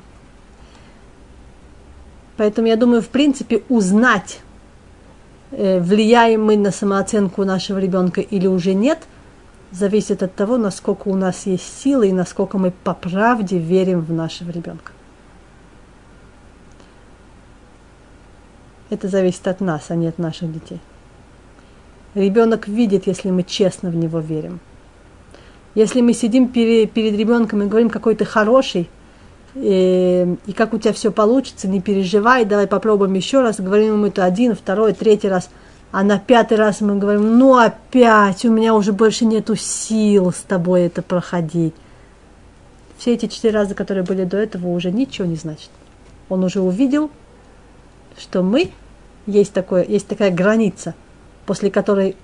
Поэтому 2.37 2.67
я 2.67 2.75
думаю, 2.75 3.01
в 3.01 3.09
принципе, 3.09 3.63
узнать, 3.69 4.39
э, 5.51 5.79
влияем 5.79 6.45
мы 6.45 6.57
на 6.57 6.71
самооценку 6.71 7.43
нашего 7.45 7.77
ребенка 7.77 8.21
или 8.21 8.47
уже 8.47 8.73
нет, 8.73 8.99
зависит 9.71 10.21
от 10.23 10.35
того, 10.35 10.57
насколько 10.57 11.07
у 11.07 11.15
нас 11.15 11.45
есть 11.45 11.81
силы 11.81 12.09
и 12.09 12.13
насколько 12.13 12.57
мы 12.57 12.71
по 12.71 12.93
правде 12.93 13.57
верим 13.57 14.01
в 14.01 14.11
нашего 14.11 14.51
ребенка. 14.51 14.91
Это 18.89 19.07
зависит 19.07 19.47
от 19.47 19.61
нас, 19.61 19.85
а 19.89 19.95
не 19.95 20.07
от 20.07 20.17
наших 20.17 20.51
детей. 20.51 20.81
Ребенок 22.13 22.67
видит, 22.67 23.07
если 23.07 23.31
мы 23.31 23.43
честно 23.43 23.89
в 23.89 23.95
него 23.95 24.19
верим. 24.19 24.59
Если 25.75 26.01
мы 26.01 26.13
сидим 26.13 26.49
перед, 26.49 26.95
ребенком 26.97 27.63
и 27.63 27.67
говорим, 27.67 27.89
какой 27.89 28.15
ты 28.15 28.25
хороший, 28.25 28.89
и, 29.55 30.35
и 30.45 30.51
как 30.51 30.73
у 30.73 30.77
тебя 30.77 30.91
все 30.91 31.11
получится, 31.11 31.69
не 31.69 31.79
переживай, 31.81 32.43
давай 32.43 32.67
попробуем 32.67 33.13
еще 33.13 33.41
раз, 33.41 33.61
говорим 33.61 33.93
ему 33.93 34.07
это 34.07 34.25
один, 34.25 34.55
второй, 34.55 34.91
третий 34.91 35.29
раз, 35.29 35.49
а 35.91 36.03
на 36.03 36.19
пятый 36.19 36.57
раз 36.57 36.81
мы 36.81 36.97
говорим, 36.97 37.37
ну 37.37 37.57
опять, 37.57 38.45
у 38.45 38.51
меня 38.51 38.73
уже 38.73 38.93
больше 38.93 39.25
нету 39.25 39.55
сил 39.55 40.31
с 40.31 40.41
тобой 40.41 40.83
это 40.83 41.01
проходить. 41.01 41.73
Все 42.97 43.13
эти 43.13 43.27
четыре 43.27 43.55
раза, 43.55 43.75
которые 43.75 44.03
были 44.03 44.23
до 44.23 44.37
этого, 44.37 44.67
уже 44.67 44.91
ничего 44.91 45.27
не 45.27 45.35
значит. 45.35 45.69
Он 46.29 46.43
уже 46.43 46.61
увидел, 46.61 47.11
что 48.17 48.41
мы, 48.41 48.71
есть, 49.25 49.53
такое, 49.53 49.83
есть 49.83 50.07
такая 50.07 50.31
граница, 50.31 50.95
после 51.45 51.69
которой 51.69 52.15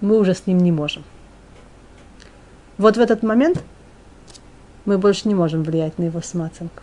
мы 0.00 0.18
уже 0.18 0.34
с 0.34 0.46
ним 0.46 0.58
не 0.58 0.72
можем. 0.72 1.04
Вот 2.76 2.96
в 2.96 3.00
этот 3.00 3.22
момент 3.22 3.62
мы 4.84 4.98
больше 4.98 5.28
не 5.28 5.34
можем 5.34 5.62
влиять 5.62 5.98
на 5.98 6.04
его 6.04 6.20
самооценку. 6.22 6.82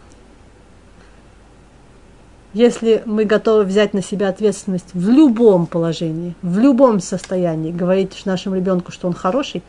Если 2.58 3.04
мы 3.06 3.26
готовы 3.26 3.66
взять 3.66 3.94
на 3.94 4.02
себя 4.02 4.30
ответственность 4.30 4.88
в 4.96 5.10
любом 5.10 5.68
положении, 5.68 6.34
в 6.42 6.58
любом 6.58 7.02
состоянии, 7.02 7.72
говорить 7.72 8.20
нашему 8.26 8.56
ребенку, 8.56 8.92
что 8.92 9.08
он 9.08 9.14
хороший, 9.14 9.62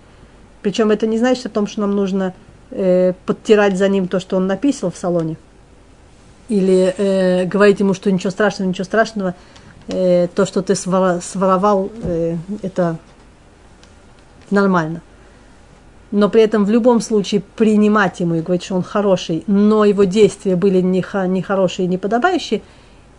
причем 0.63 0.91
это 0.91 1.07
не 1.07 1.19
значит 1.19 1.45
о 1.45 1.49
том, 1.51 1.67
что 1.67 1.83
нам 1.83 1.95
нужно 1.95 2.33
э, 2.71 3.13
подтирать 3.27 3.77
за 3.77 3.91
ним 3.91 4.09
то, 4.09 4.21
что 4.21 4.39
он 4.39 4.47
написал 4.47 4.91
в 4.91 4.97
салоне, 4.97 5.37
или 6.49 6.95
э, 6.97 7.45
говорить 7.45 7.79
ему, 7.81 7.93
что 7.93 8.11
ничего 8.11 8.31
страшного, 8.31 8.71
ничего 8.71 8.87
страшного, 8.87 9.35
э, 9.89 10.27
то, 10.35 10.47
что 10.47 10.63
ты 10.63 10.75
свора, 10.75 11.21
своровал, 11.21 11.91
э, 12.03 12.37
это 12.63 12.97
нормально. 14.51 15.03
Но 16.11 16.31
при 16.31 16.41
этом 16.41 16.65
в 16.65 16.71
любом 16.71 17.03
случае 17.03 17.43
принимать 17.57 18.21
ему 18.21 18.37
и 18.37 18.41
говорить, 18.41 18.65
что 18.65 18.77
он 18.77 18.83
хороший, 18.83 19.45
но 19.47 19.85
его 19.85 20.05
действия 20.05 20.57
были 20.57 20.81
нехорошие 20.81 21.85
и 21.85 21.89
неподобающие, 21.89 22.63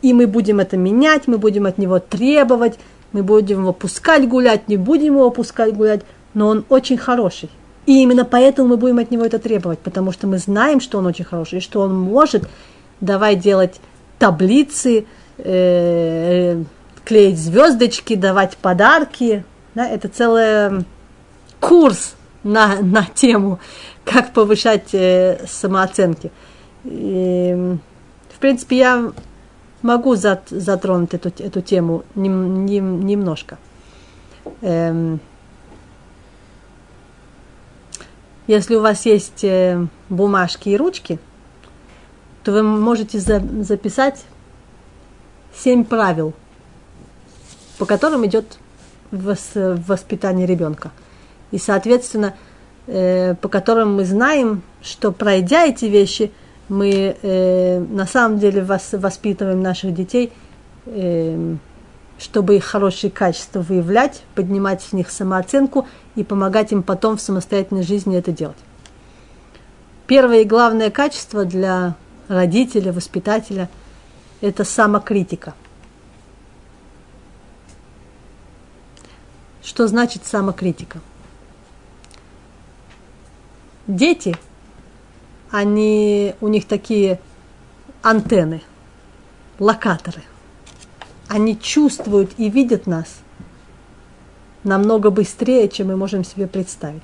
и 0.01 0.13
мы 0.13 0.27
будем 0.27 0.59
это 0.59 0.77
менять, 0.77 1.27
мы 1.27 1.37
будем 1.37 1.65
от 1.65 1.77
него 1.77 1.99
требовать, 1.99 2.79
мы 3.11 3.23
будем 3.23 3.61
его 3.61 3.73
пускать 3.73 4.27
гулять, 4.27 4.67
не 4.67 4.77
будем 4.77 5.15
его 5.15 5.29
пускать 5.31 5.75
гулять, 5.75 6.01
но 6.33 6.47
он 6.47 6.65
очень 6.69 6.97
хороший. 6.97 7.49
И 7.85 8.03
именно 8.03 8.23
поэтому 8.23 8.69
мы 8.69 8.77
будем 8.77 8.99
от 8.99 9.11
него 9.11 9.25
это 9.25 9.39
требовать, 9.39 9.79
потому 9.79 10.11
что 10.11 10.27
мы 10.27 10.37
знаем, 10.37 10.79
что 10.79 10.99
он 10.99 11.07
очень 11.07 11.25
хороший, 11.25 11.57
и 11.57 11.61
что 11.61 11.81
он 11.81 11.95
может 11.95 12.43
давай 13.01 13.35
делать 13.35 13.79
таблицы, 14.19 15.05
э, 15.37 16.63
клеить 17.05 17.39
звездочки, 17.39 18.15
давать 18.15 18.57
подарки. 18.57 19.43
Да, 19.73 19.87
это 19.87 20.09
целый 20.09 20.85
курс 21.59 22.15
на, 22.43 22.77
на 22.81 23.05
тему, 23.05 23.59
как 24.03 24.33
повышать 24.33 24.93
э, 24.93 25.45
самооценки. 25.47 26.31
И, 26.83 27.77
в 28.33 28.39
принципе, 28.39 28.77
я 28.77 29.11
могу 29.81 30.15
зат, 30.15 30.43
затронуть 30.49 31.13
эту, 31.13 31.29
эту 31.43 31.61
тему 31.61 32.03
нем, 32.15 32.65
нем, 32.65 33.05
немножко. 33.05 33.57
Эм, 34.61 35.19
если 38.47 38.75
у 38.75 38.81
вас 38.81 39.05
есть 39.05 39.43
э, 39.43 39.85
бумажки 40.09 40.69
и 40.69 40.77
ручки, 40.77 41.19
то 42.43 42.51
вы 42.51 42.63
можете 42.63 43.19
за, 43.19 43.41
записать 43.61 44.25
семь 45.53 45.83
правил, 45.83 46.33
по 47.77 47.85
которым 47.85 48.25
идет 48.25 48.57
вос, 49.11 49.51
воспитание 49.53 50.45
ребенка. 50.45 50.91
И, 51.51 51.57
соответственно, 51.57 52.35
э, 52.87 53.35
по 53.35 53.49
которым 53.49 53.95
мы 53.95 54.05
знаем, 54.05 54.61
что 54.81 55.11
пройдя 55.11 55.65
эти 55.65 55.85
вещи, 55.85 56.31
мы 56.69 57.17
э, 57.21 57.79
на 57.79 58.05
самом 58.05 58.39
деле 58.39 58.63
вос, 58.63 58.89
воспитываем 58.93 59.61
наших 59.61 59.93
детей, 59.93 60.31
э, 60.85 61.55
чтобы 62.19 62.57
их 62.57 62.65
хорошие 62.65 63.11
качества 63.11 63.61
выявлять, 63.61 64.23
поднимать 64.35 64.81
в 64.83 64.93
них 64.93 65.09
самооценку 65.09 65.87
и 66.15 66.23
помогать 66.23 66.71
им 66.71 66.83
потом 66.83 67.17
в 67.17 67.21
самостоятельной 67.21 67.83
жизни 67.83 68.17
это 68.17 68.31
делать. 68.31 68.57
Первое 70.05 70.41
и 70.41 70.45
главное 70.45 70.89
качество 70.89 71.45
для 71.45 71.95
родителя, 72.27 72.91
воспитателя– 72.93 73.69
это 74.41 74.63
самокритика. 74.63 75.53
Что 79.63 79.87
значит 79.87 80.25
самокритика? 80.25 80.99
Дети, 83.87 84.35
они, 85.51 86.35
у 86.41 86.47
них 86.47 86.65
такие 86.65 87.19
антенны, 88.01 88.61
локаторы. 89.57 90.21
Они 91.27 91.59
чувствуют 91.59 92.31
и 92.37 92.49
видят 92.49 92.87
нас 92.87 93.19
намного 94.63 95.09
быстрее, 95.09 95.69
чем 95.69 95.87
мы 95.87 95.95
можем 95.95 96.23
себе 96.23 96.47
представить. 96.47 97.03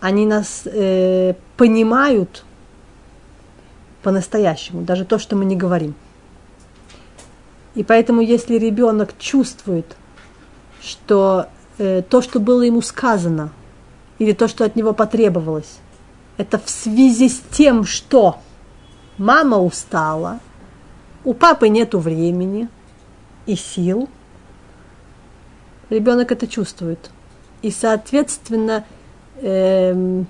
Они 0.00 0.26
нас 0.26 0.62
э, 0.64 1.34
понимают 1.56 2.44
по-настоящему, 4.02 4.82
даже 4.82 5.04
то, 5.04 5.18
что 5.18 5.36
мы 5.36 5.44
не 5.44 5.56
говорим. 5.56 5.94
И 7.74 7.84
поэтому, 7.84 8.20
если 8.20 8.56
ребенок 8.56 9.16
чувствует, 9.18 9.96
что 10.82 11.46
э, 11.78 12.02
то, 12.02 12.20
что 12.20 12.40
было 12.40 12.62
ему 12.62 12.82
сказано, 12.82 13.50
или 14.18 14.32
то, 14.32 14.48
что 14.48 14.64
от 14.64 14.76
него 14.76 14.92
потребовалось, 14.92 15.78
это 16.42 16.58
в 16.58 16.68
связи 16.68 17.28
с 17.28 17.40
тем, 17.50 17.84
что 17.84 18.38
мама 19.16 19.58
устала, 19.58 20.40
у 21.24 21.34
папы 21.34 21.68
нету 21.68 22.00
времени 22.00 22.68
и 23.46 23.54
сил, 23.54 24.08
ребенок 25.88 26.32
это 26.32 26.48
чувствует. 26.48 27.10
И, 27.62 27.70
соответственно, 27.70 28.84
э, 29.36 30.24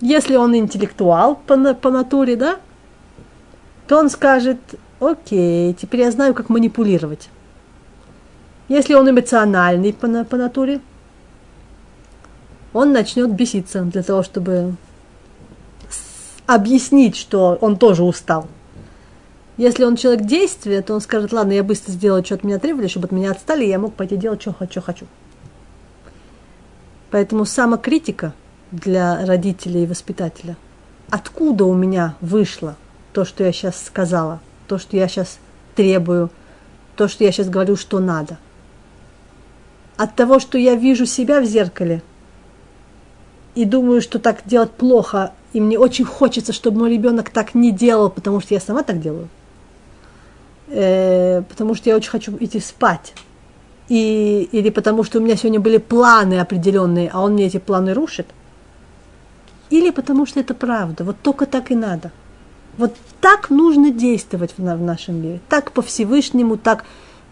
если 0.00 0.36
он 0.36 0.56
интеллектуал 0.56 1.36
по, 1.36 1.74
по 1.74 1.90
натуре, 1.90 2.36
да, 2.36 2.56
то 3.86 3.98
он 3.98 4.08
скажет, 4.08 4.58
окей, 5.00 5.74
теперь 5.74 6.00
я 6.00 6.10
знаю, 6.10 6.32
как 6.32 6.48
манипулировать. 6.48 7.28
Если 8.68 8.94
он 8.94 9.10
эмоциональный 9.10 9.92
по, 9.92 10.24
по 10.24 10.36
натуре, 10.36 10.80
он 12.72 12.92
начнет 12.92 13.30
беситься 13.30 13.82
для 13.82 14.02
того, 14.02 14.22
чтобы 14.22 14.76
объяснить, 16.48 17.14
что 17.14 17.58
он 17.60 17.76
тоже 17.76 18.02
устал. 18.02 18.48
Если 19.58 19.84
он 19.84 19.96
человек 19.96 20.24
действия, 20.24 20.80
то 20.80 20.94
он 20.94 21.02
скажет, 21.02 21.32
ладно, 21.32 21.52
я 21.52 21.62
быстро 21.62 21.92
сделаю, 21.92 22.24
что 22.24 22.36
от 22.36 22.42
меня 22.44 22.58
требовали, 22.58 22.88
чтобы 22.88 23.04
от 23.04 23.12
меня 23.12 23.32
отстали, 23.32 23.66
и 23.66 23.68
я 23.68 23.78
мог 23.78 23.94
пойти 23.94 24.16
делать, 24.16 24.40
что 24.40 24.54
хочу, 24.54 24.80
хочу. 24.80 25.06
Поэтому 27.10 27.44
самокритика 27.44 28.32
для 28.70 29.26
родителей 29.26 29.82
и 29.82 29.86
воспитателя. 29.86 30.56
Откуда 31.10 31.66
у 31.66 31.74
меня 31.74 32.14
вышло 32.22 32.76
то, 33.12 33.26
что 33.26 33.44
я 33.44 33.52
сейчас 33.52 33.84
сказала, 33.84 34.40
то, 34.68 34.78
что 34.78 34.96
я 34.96 35.06
сейчас 35.06 35.38
требую, 35.74 36.30
то, 36.96 37.08
что 37.08 37.24
я 37.24 37.32
сейчас 37.32 37.50
говорю, 37.50 37.76
что 37.76 37.98
надо. 37.98 38.38
От 39.98 40.14
того, 40.16 40.38
что 40.38 40.56
я 40.56 40.76
вижу 40.76 41.04
себя 41.04 41.40
в 41.40 41.44
зеркале 41.44 42.02
и 43.58 43.64
думаю, 43.64 44.00
что 44.00 44.18
так 44.18 44.42
делать 44.44 44.70
плохо, 44.70 45.32
и 45.52 45.60
мне 45.60 45.78
очень 45.78 46.04
хочется, 46.04 46.52
чтобы 46.52 46.80
мой 46.80 46.92
ребенок 46.92 47.30
так 47.30 47.54
не 47.54 47.72
делал, 47.72 48.10
потому 48.10 48.40
что 48.40 48.54
я 48.54 48.60
сама 48.60 48.82
так 48.82 49.00
делаю, 49.00 49.28
э, 50.68 51.42
потому 51.48 51.74
что 51.74 51.90
я 51.90 51.96
очень 51.96 52.10
хочу 52.10 52.36
идти 52.40 52.60
спать, 52.60 53.14
и, 53.88 54.48
или 54.52 54.70
потому 54.70 55.04
что 55.04 55.18
у 55.18 55.22
меня 55.22 55.36
сегодня 55.36 55.60
были 55.60 55.78
планы 55.78 56.40
определенные, 56.40 57.10
а 57.12 57.20
он 57.20 57.32
мне 57.32 57.46
эти 57.46 57.58
планы 57.58 57.94
рушит, 57.94 58.26
или 59.70 59.90
потому 59.90 60.26
что 60.26 60.40
это 60.40 60.54
правда, 60.54 61.04
вот 61.04 61.16
только 61.22 61.46
так 61.46 61.70
и 61.70 61.74
надо– 61.74 62.12
вот 62.78 62.94
так 63.20 63.50
нужно 63.50 63.90
действовать 63.90 64.54
в, 64.56 64.62
в 64.62 64.82
нашем 64.82 65.20
мире. 65.20 65.40
Так 65.48 65.72
по 65.72 65.82
Всевышнему, 65.82 66.56
так 66.56 66.84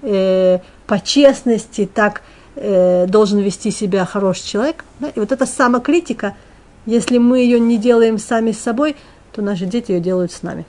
э, 0.02 0.58
по 0.86 1.00
честности, 1.00 1.88
так 1.92 2.22
э, 2.56 3.06
должен 3.06 3.38
вести 3.38 3.70
себя 3.70 4.04
хороший 4.04 4.44
человек. 4.44 4.84
Да? 4.98 5.08
И 5.08 5.20
вот 5.20 5.32
эта 5.32 5.46
самокритика, 5.46 6.36
если 6.84 7.18
мы 7.18 7.40
ее 7.40 7.60
не 7.60 7.78
делаем 7.78 8.18
сами 8.18 8.52
с 8.52 8.58
собой, 8.58 8.96
то 9.32 9.42
наши 9.42 9.66
дети 9.66 9.92
ее 9.92 10.00
делают 10.00 10.32
с 10.32 10.42
нами. 10.42 10.64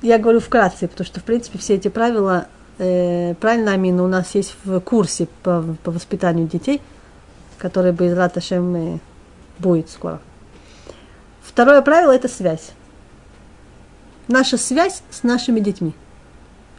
Я 0.00 0.18
говорю 0.18 0.40
вкратце, 0.40 0.88
потому 0.88 1.06
что, 1.06 1.20
в 1.20 1.24
принципе, 1.24 1.58
все 1.58 1.74
эти 1.74 1.88
правила, 1.88 2.46
э, 2.78 3.34
правильно, 3.34 3.72
Амина, 3.72 4.02
у 4.02 4.08
нас 4.08 4.34
есть 4.34 4.56
в 4.64 4.80
курсе 4.80 5.28
по, 5.44 5.64
по 5.84 5.92
воспитанию 5.92 6.48
детей, 6.48 6.80
который 7.58 7.92
бы 7.92 8.06
из 8.06 8.12
Раташем 8.14 8.74
э, 8.74 8.98
будет 9.60 9.90
скоро. 9.90 10.20
Второе 11.42 11.82
правило– 11.82 12.10
это 12.14 12.26
связь. 12.26 12.72
Наша 14.26 14.56
связь 14.56 15.02
с 15.10 15.22
нашими 15.22 15.60
детьми. 15.60 15.94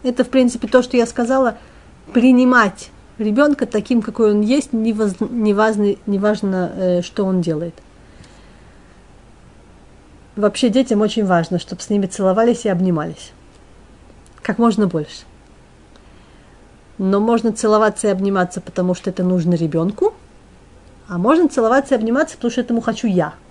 Это, 0.04 0.24
в 0.24 0.30
принципе, 0.30 0.68
то, 0.68 0.82
что 0.82 0.98
я 0.98 1.06
сказала, 1.06 1.58
принимать 2.14 2.92
ребенка 3.18 3.66
таким, 3.66 4.02
какой 4.02 4.32
он 4.32 4.42
есть, 4.42 4.74
неважно, 4.74 5.28
неважно, 5.30 5.96
неважно 6.06 6.72
э, 6.76 7.02
что 7.02 7.26
он 7.26 7.42
делает. 7.42 7.74
Вообще 10.36 10.70
детям 10.70 11.02
очень 11.02 11.26
важно, 11.26 11.60
чтобы 11.60 11.82
с 11.82 11.90
ними 11.90 12.08
целовались 12.08 12.66
и 12.66 12.70
обнимались. 12.70 13.32
Как 14.42 14.58
можно 14.58 14.88
больше. 14.88 15.24
Но 16.98 17.20
можно 17.20 17.54
целоваться 17.54 18.08
и 18.08 18.12
обниматься, 18.12 18.62
потому 18.62 18.94
что 18.94 19.10
это 19.10 19.24
нужно 19.24 19.54
ребенку, 19.54 20.14
а 21.08 21.18
можно 21.18 21.48
целоваться 21.48 21.96
и 21.96 21.98
обниматься, 21.98 22.36
потому 22.36 22.52
что 22.52 22.62
этому 22.62 22.82
хочу 22.82 23.08
я– 23.08 23.34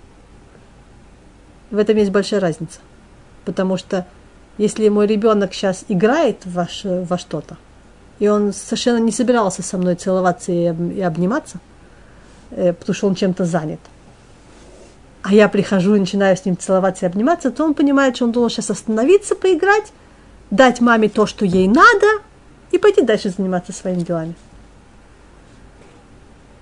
в 1.73 1.79
этом 1.79 1.97
есть 1.97 2.11
большая 2.11 2.39
разница. 2.39 2.79
Потому 3.45 3.77
что 3.77 4.05
если 4.57 4.89
мой 4.89 5.07
ребенок 5.07 5.53
сейчас 5.53 5.85
играет 5.87 6.37
во, 6.45 6.67
во 6.83 7.17
что-то, 7.17 7.57
и 8.19 8.27
он 8.27 8.53
совершенно 8.53 8.97
не 8.97 9.11
собирался 9.11 9.63
со 9.63 9.77
мной 9.77 9.95
целоваться 9.95 10.51
и, 10.51 10.73
и 10.95 11.01
обниматься, 11.01 11.59
э, 12.51 12.73
потому 12.73 12.95
что 12.95 13.07
он 13.07 13.15
чем-то 13.15 13.45
занят, 13.45 13.79
а 15.23 15.33
я 15.33 15.47
прихожу 15.47 15.95
и 15.95 15.99
начинаю 15.99 16.35
с 16.35 16.45
ним 16.45 16.57
целоваться 16.57 17.05
и 17.05 17.09
обниматься, 17.09 17.49
то 17.49 17.63
он 17.63 17.73
понимает, 17.73 18.15
что 18.15 18.25
он 18.25 18.31
должен 18.31 18.49
сейчас 18.55 18.69
остановиться, 18.69 19.35
поиграть, 19.35 19.91
дать 20.51 20.81
маме 20.81 21.09
то, 21.09 21.25
что 21.25 21.45
ей 21.45 21.67
надо, 21.67 22.07
и 22.71 22.77
пойти 22.77 23.01
дальше 23.01 23.29
заниматься 23.29 23.71
своими 23.71 24.01
делами. 24.01 24.35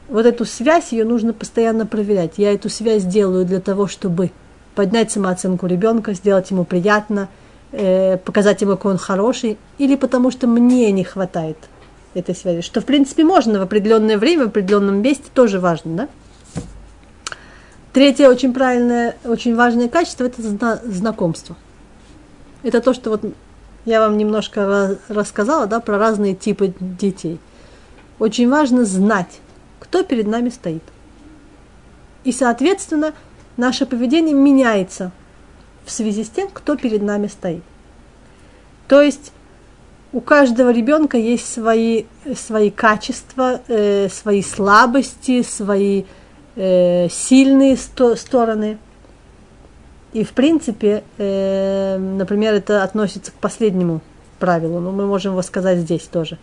Вот 0.10 0.26
эту 0.26 0.46
связь, 0.46 0.92
ее 0.92 1.06
нужно 1.06 1.32
постоянно 1.32 1.86
проверять. 1.86 2.34
Я 2.36 2.54
эту 2.54 2.70
связь 2.70 3.04
делаю 3.04 3.46
для 3.46 3.62
того, 3.62 3.88
чтобы 3.88 4.32
поднять 4.76 5.10
самооценку 5.10 5.68
ребенка, 5.68 6.14
сделать 6.14 6.52
ему 6.52 6.66
приятно, 6.66 7.30
э, 7.72 8.18
показать 8.18 8.62
ему, 8.62 8.72
какой 8.72 8.94
он 8.94 8.98
хороший, 8.98 9.58
или 9.78 9.96
потому 9.96 10.32
что 10.32 10.48
мне 10.48 10.92
не 10.92 11.04
хватает 11.04 11.58
этой 12.14 12.36
связи, 12.36 12.62
что 12.62 12.82
в 12.82 12.86
принципе 12.86 13.24
можно 13.24 13.60
в 13.60 13.62
определенное 13.62 14.18
время, 14.18 14.46
в 14.46 14.50
определенном 14.50 15.02
месте 15.02 15.26
тоже 15.34 15.60
важно, 15.60 15.96
да? 15.96 16.10
Третье 17.94 18.30
очень 18.30 18.54
правильное, 18.54 19.18
очень 19.26 19.56
важное 19.56 19.90
качество– 19.90 20.24
это 20.26 20.42
зна- 20.42 20.80
знакомство. 20.86 21.58
Это 22.64 22.80
то, 22.80 22.94
что 22.94 23.10
вот 23.10 23.22
я 23.86 24.00
вам 24.00 24.18
немножко 24.18 24.98
рассказала, 25.10 25.68
да, 25.68 25.80
про 25.80 25.98
разные 25.98 26.36
типы 26.36 26.74
детей. 26.80 27.40
Очень 28.20 28.50
важно 28.50 28.86
знать, 28.86 29.40
кто 29.80 30.04
перед 30.04 30.28
нами 30.28 30.50
стоит. 30.50 30.84
И, 32.24 32.32
соответственно, 32.32 33.14
наше 33.58 33.86
поведение 33.86 34.36
меняется 34.36 35.12
в 35.86 35.92
связи 35.92 36.24
с 36.24 36.30
тем, 36.30 36.50
кто 36.52 36.76
перед 36.76 37.02
нами 37.02 37.28
стоит. 37.28 37.64
То 38.88 39.02
есть 39.02 39.32
у 40.14 40.20
каждого 40.20 40.72
ребенка 40.72 41.18
есть 41.18 41.52
свои, 41.52 42.06
свои 42.36 42.70
качества, 42.70 43.62
э, 43.68 44.10
свои 44.10 44.42
слабости, 44.42 45.42
свои 45.42 46.04
э, 46.56 47.08
сильные 47.10 47.78
сто, 47.78 48.16
стороны. 48.16 48.78
И 50.14 50.26
в 50.26 50.34
принципе, 50.34 51.04
э, 51.18 51.98
например, 51.98 52.54
это 52.54 52.84
относится 52.84 53.32
к 53.32 53.36
последнему 53.36 54.02
правилу, 54.40 54.80
но 54.80 54.92
мы 54.92 55.06
можем 55.06 55.32
его 55.32 55.42
сказать 55.42 55.80
здесь 55.80 56.04
тоже. 56.04 56.38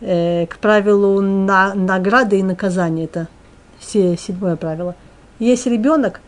Э, 0.00 0.46
к 0.46 0.56
правилу 0.58 1.20
на, 1.20 1.74
награды 1.74 2.38
и 2.38 2.42
наказания. 2.42 3.04
Это 3.04 3.28
седьмое 3.80 4.56
правило. 4.56 4.96
Есть 5.38 5.66
ребенок, 5.66 6.20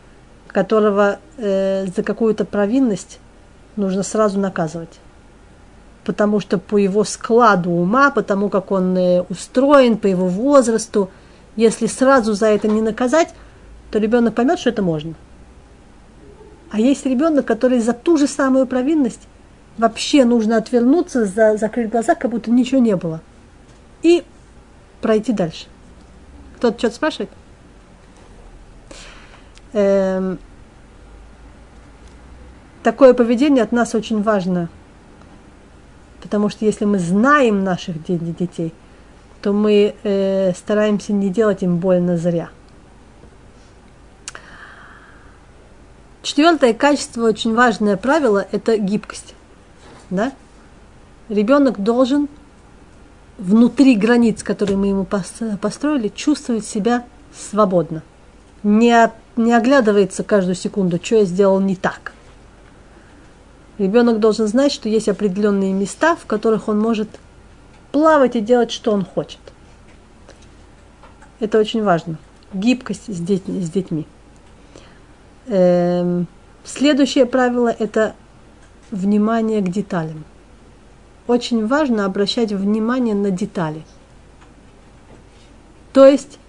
которого 0.55 1.19
э, 1.37 1.85
за 1.93 2.01
какую-то 2.01 2.45
провинность 2.45 3.19
нужно 3.75 4.03
сразу 4.03 4.39
наказывать 4.39 5.01
потому 6.05 6.39
что 6.39 6.59
по 6.59 6.77
его 6.77 7.03
складу 7.03 7.71
ума, 7.71 8.11
потому 8.11 8.49
как 8.49 8.71
он 8.71 8.95
э, 8.95 9.23
устроен, 9.23 9.97
по 9.97 10.05
его 10.05 10.27
возрасту, 10.27 11.09
если 11.55 11.87
сразу 11.87 12.33
за 12.33 12.45
это 12.45 12.67
не 12.67 12.79
наказать, 12.79 13.33
то 13.89 13.97
ребенок 13.97 14.35
поймет, 14.35 14.59
что 14.59 14.69
это 14.69 14.83
можно. 14.83 15.15
А 16.69 16.79
есть 16.79 17.07
ребенок, 17.07 17.45
который 17.45 17.79
за 17.79 17.93
ту 17.93 18.17
же 18.17 18.27
самую 18.27 18.67
провинность 18.67 19.27
вообще 19.79 20.25
нужно 20.25 20.57
отвернуться, 20.57 21.25
за, 21.25 21.57
закрыть 21.57 21.89
глаза, 21.89 22.13
как 22.13 22.29
будто 22.29 22.51
ничего 22.51 22.79
не 22.79 22.95
было. 22.95 23.21
И 24.03 24.23
пройти 25.01 25.33
дальше. 25.33 25.65
Кто-то 26.57 26.77
что-то 26.77 26.95
спрашивает? 26.95 27.31
Эм, 29.75 30.39
такое 32.81 33.13
поведение 33.13 33.63
от 33.63 33.71
нас 33.71 33.93
очень 33.93 34.23
важно– 34.23 34.69
Потому 36.25 36.49
что 36.49 36.65
если 36.65 36.85
мы 36.85 36.97
знаем 36.97 37.63
наших 37.63 38.03
детей, 38.03 38.73
то 39.43 39.53
мы 39.53 39.93
э, 40.01 40.53
стараемся 40.55 41.13
не 41.13 41.29
делать 41.29 41.61
им 41.61 41.77
больно 41.77 42.17
зря. 42.17 42.49
Четвертое 46.23 46.73
качество, 46.73 47.27
очень 47.27 47.53
важное 47.53 47.95
правило, 47.95 48.43
это 48.51 48.75
гибкость. 48.77 49.35
Да? 50.09 50.31
Ребенок 51.29 51.83
должен 51.83 52.27
внутри 53.37 53.95
границ, 53.95 54.41
которые 54.41 54.77
мы 54.77 54.87
ему 54.87 55.05
построили, 55.05 56.07
чувствовать 56.07 56.65
себя 56.65 57.05
свободно. 57.37 58.01
Не, 58.63 59.11
не 59.37 59.53
оглядывается 59.53 60.23
каждую 60.23 60.55
секунду, 60.55 60.99
что 61.01 61.17
я 61.17 61.25
сделал 61.25 61.59
не 61.59 61.75
так. 61.75 62.13
Ребенок 63.77 64.19
должен 64.19 64.47
знать, 64.47 64.71
что 64.71 64.87
есть 64.87 65.09
определенные 65.09 65.73
места, 65.73 66.15
в 66.15 66.25
которых 66.25 66.69
он 66.69 66.79
может 66.79 67.09
плавать 67.91 68.35
и 68.35 68.41
делать, 68.41 68.71
что 68.71 68.91
он 68.91 69.03
хочет. 69.03 69.39
Это 71.39 71.59
очень 71.59 71.83
важно. 71.83 72.17
Гибкость 72.53 73.13
с, 73.13 73.19
детьми. 73.19 73.61
С 73.61 73.69
детьми. 73.69 74.07
Эм, 75.47 76.27
следующее 76.63 77.25
правило– 77.25 77.67
это 77.79 78.15
внимание 78.91 79.61
к 79.61 79.69
деталям. 79.69 80.23
Очень 81.27 81.67
важно 81.67 82.05
обращать 82.05 82.51
внимание 82.53 83.15
на 83.15 83.31
детали. 83.31 83.83
То 85.91 86.05
есть, 86.05 86.39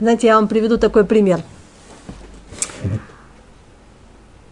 знаете, 0.00 0.26
я 0.26 0.36
вам 0.36 0.48
приведу 0.48 0.78
такой 0.78 1.04
пример 1.04 1.42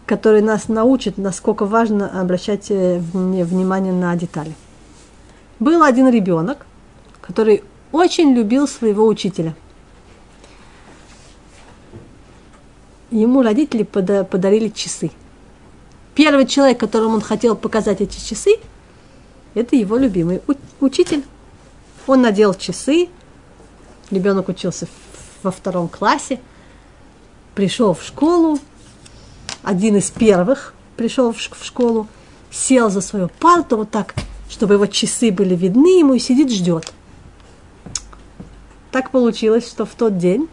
который 0.09 0.41
нас 0.41 0.69
научит, 0.69 1.19
насколько 1.19 1.67
важно 1.67 2.19
обращать 2.19 2.71
э, 2.71 2.97
внимание 2.97 3.93
на 3.93 4.15
детали. 4.15 4.55
Был 5.59 5.83
один 5.83 6.09
ребенок, 6.09 6.65
который 7.21 7.63
очень 7.91 8.33
любил 8.33 8.67
своего 8.67 9.05
учителя. 9.05 9.53
Ему 13.11 13.43
родители 13.43 13.83
подарили 13.83 14.69
часы. 14.69 15.11
Первый 16.15 16.47
человек, 16.47 16.79
которому 16.79 17.13
он 17.13 17.21
хотел 17.21 17.55
показать 17.55 18.01
эти 18.01 18.19
часы, 18.19 18.55
это 19.53 19.75
его 19.75 19.95
любимый 19.95 20.41
учитель. 20.79 21.23
Он 22.07 22.23
надел 22.23 22.55
часы, 22.55 23.09
ребенок 24.09 24.49
учился 24.49 24.87
во 25.43 25.51
втором 25.51 25.87
классе, 25.87 26.39
пришел 27.55 27.93
в 27.93 28.03
школу, 28.03 28.59
один 29.63 29.97
из 29.97 30.09
первых 30.11 30.73
пришел 30.95 31.31
в 31.33 31.39
школу, 31.39 32.07
сел 32.51 32.89
за 32.89 33.01
свою 33.01 33.29
парту 33.39 33.77
вот 33.77 33.91
так, 33.91 34.15
чтобы 34.49 34.75
его 34.75 34.85
часы 34.85 35.31
были 35.31 35.55
видны 35.55 35.99
ему 35.99 36.13
и 36.13 36.19
сидит, 36.19 36.51
ждет. 36.51 36.91
Так 38.91 39.11
получилось, 39.11 39.67
что 39.67 39.85
в 39.85 39.93
тот 39.95 40.17
день 40.17 40.49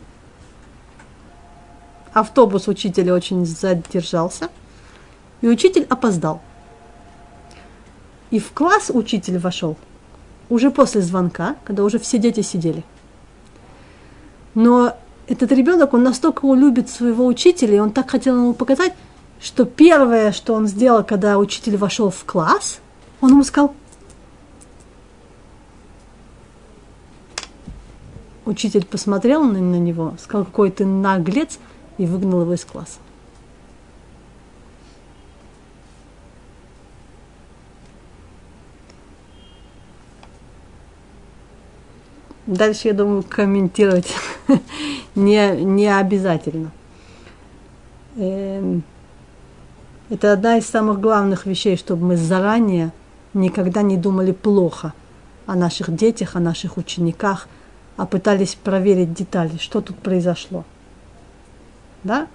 автобус 2.12 2.68
учителя 2.68 3.14
очень 3.14 3.44
задержался, 3.44 4.50
и 5.40 5.48
учитель 5.48 5.86
опоздал. 5.88 6.40
И 8.30 8.38
в 8.38 8.52
класс 8.52 8.90
учитель 8.92 9.38
вошел 9.38 9.76
уже 10.48 10.70
после 10.70 11.00
звонка, 11.00 11.56
когда 11.64 11.84
уже 11.84 11.98
все 11.98 12.18
дети 12.18 12.40
сидели. 12.40 12.84
Но 14.56 14.96
этот 15.26 15.52
ребенок, 15.52 15.92
он 15.92 16.02
настолько 16.02 16.50
любит 16.54 16.88
своего 16.88 17.26
учителя, 17.26 17.76
и 17.76 17.78
он 17.78 17.90
так 17.90 18.10
хотел 18.10 18.36
ему 18.36 18.54
показать, 18.54 18.94
что 19.38 19.66
первое, 19.66 20.32
что 20.32 20.54
он 20.54 20.66
сделал, 20.66 21.04
когда 21.04 21.36
учитель 21.36 21.76
вошел 21.76 22.08
в 22.08 22.24
класс, 22.24 22.80
он 23.20 23.32
ему 23.32 23.44
сказал, 23.44 23.74
учитель 28.46 28.86
посмотрел 28.86 29.44
на, 29.44 29.58
него, 29.58 30.14
сказал, 30.18 30.46
какой 30.46 30.70
ты 30.70 30.86
наглец, 30.86 31.58
и 31.98 32.06
выгнал 32.06 32.40
его 32.40 32.54
из 32.54 32.64
класса. 32.64 32.98
Дальше, 42.46 42.88
я 42.88 42.94
думаю, 42.94 43.24
комментировать 43.28 44.14
не, 45.16 45.50
не 45.62 45.88
обязательно. 45.88 46.70
Эм, 48.16 48.84
это 50.10 50.32
одна 50.32 50.58
из 50.58 50.66
самых 50.66 51.00
главных 51.00 51.44
вещей, 51.46 51.76
чтобы 51.76 52.06
мы 52.06 52.16
заранее 52.16 52.92
никогда 53.34 53.82
не 53.82 53.96
думали 53.96 54.30
плохо 54.30 54.92
о 55.46 55.56
наших 55.56 55.94
детях, 55.94 56.36
о 56.36 56.40
наших 56.40 56.76
учениках, 56.76 57.48
а 57.96 58.06
пытались 58.06 58.54
проверить 58.54 59.12
детали, 59.12 59.56
что 59.58 59.80
тут 59.80 59.98
произошло. 59.98 60.64
Да? 62.04 62.28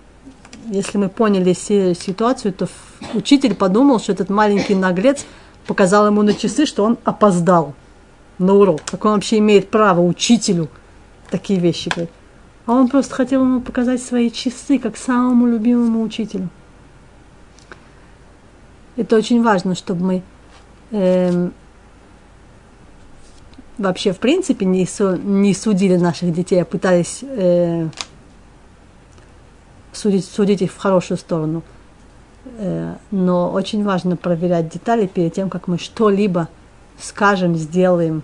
Если 0.65 0.97
мы 0.97 1.07
поняли 1.07 1.53
ситуацию, 1.53 2.53
то 2.53 2.67
учитель 3.13 3.55
подумал, 3.55 3.99
что 3.99 4.11
этот 4.11 4.29
маленький 4.29 4.75
наглец 4.75 5.25
показал 5.65 6.07
ему 6.07 6.21
на 6.21 6.33
часы, 6.33 6.65
что 6.65 6.83
он 6.83 6.97
опоздал 7.05 7.73
на 8.41 8.53
урок. 8.55 8.81
Как 8.85 9.05
он 9.05 9.13
вообще 9.13 9.37
имеет 9.37 9.69
право 9.69 10.01
учителю 10.01 10.69
такие 11.29 11.59
вещи 11.59 11.89
говорить? 11.89 12.11
А 12.65 12.73
он 12.73 12.89
просто 12.89 13.15
хотел 13.15 13.43
ему 13.43 13.61
показать 13.61 14.01
свои 14.01 14.29
часы, 14.29 14.79
как 14.79 14.97
самому 14.97 15.47
любимому 15.47 16.03
учителю. 16.03 16.49
Это 18.97 19.15
очень 19.15 19.41
важно, 19.41 19.73
чтобы 19.73 20.05
мы 20.05 20.23
э, 20.91 21.49
вообще 23.77 24.11
в 24.11 24.19
принципе 24.19 24.65
не, 24.65 24.85
су, 24.85 25.15
не 25.15 25.53
судили 25.53 25.95
наших 25.95 26.33
детей, 26.33 26.61
а 26.61 26.65
пытались 26.65 27.19
э, 27.23 27.87
судить, 29.91 30.25
судить 30.25 30.61
их 30.61 30.71
в 30.71 30.77
хорошую 30.77 31.17
сторону. 31.17 31.63
Э, 32.57 32.95
но 33.09 33.51
очень 33.51 33.83
важно 33.83 34.17
проверять 34.17 34.69
детали 34.69 35.07
перед 35.07 35.33
тем, 35.33 35.49
как 35.49 35.67
мы 35.67 35.79
что-либо 35.79 36.47
скажем, 37.03 37.55
сделаем 37.55 38.23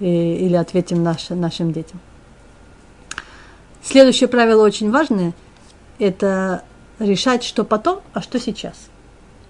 и, 0.00 0.06
или 0.46 0.54
ответим 0.54 1.02
наш, 1.02 1.28
нашим 1.30 1.72
детям. 1.72 2.00
Следующее 3.82 4.28
правило 4.28 4.64
очень 4.64 4.90
важное– 4.90 5.34
это 5.98 6.64
решать, 6.98 7.44
что 7.44 7.64
потом, 7.64 8.00
а 8.12 8.22
что 8.22 8.40
сейчас. 8.40 8.88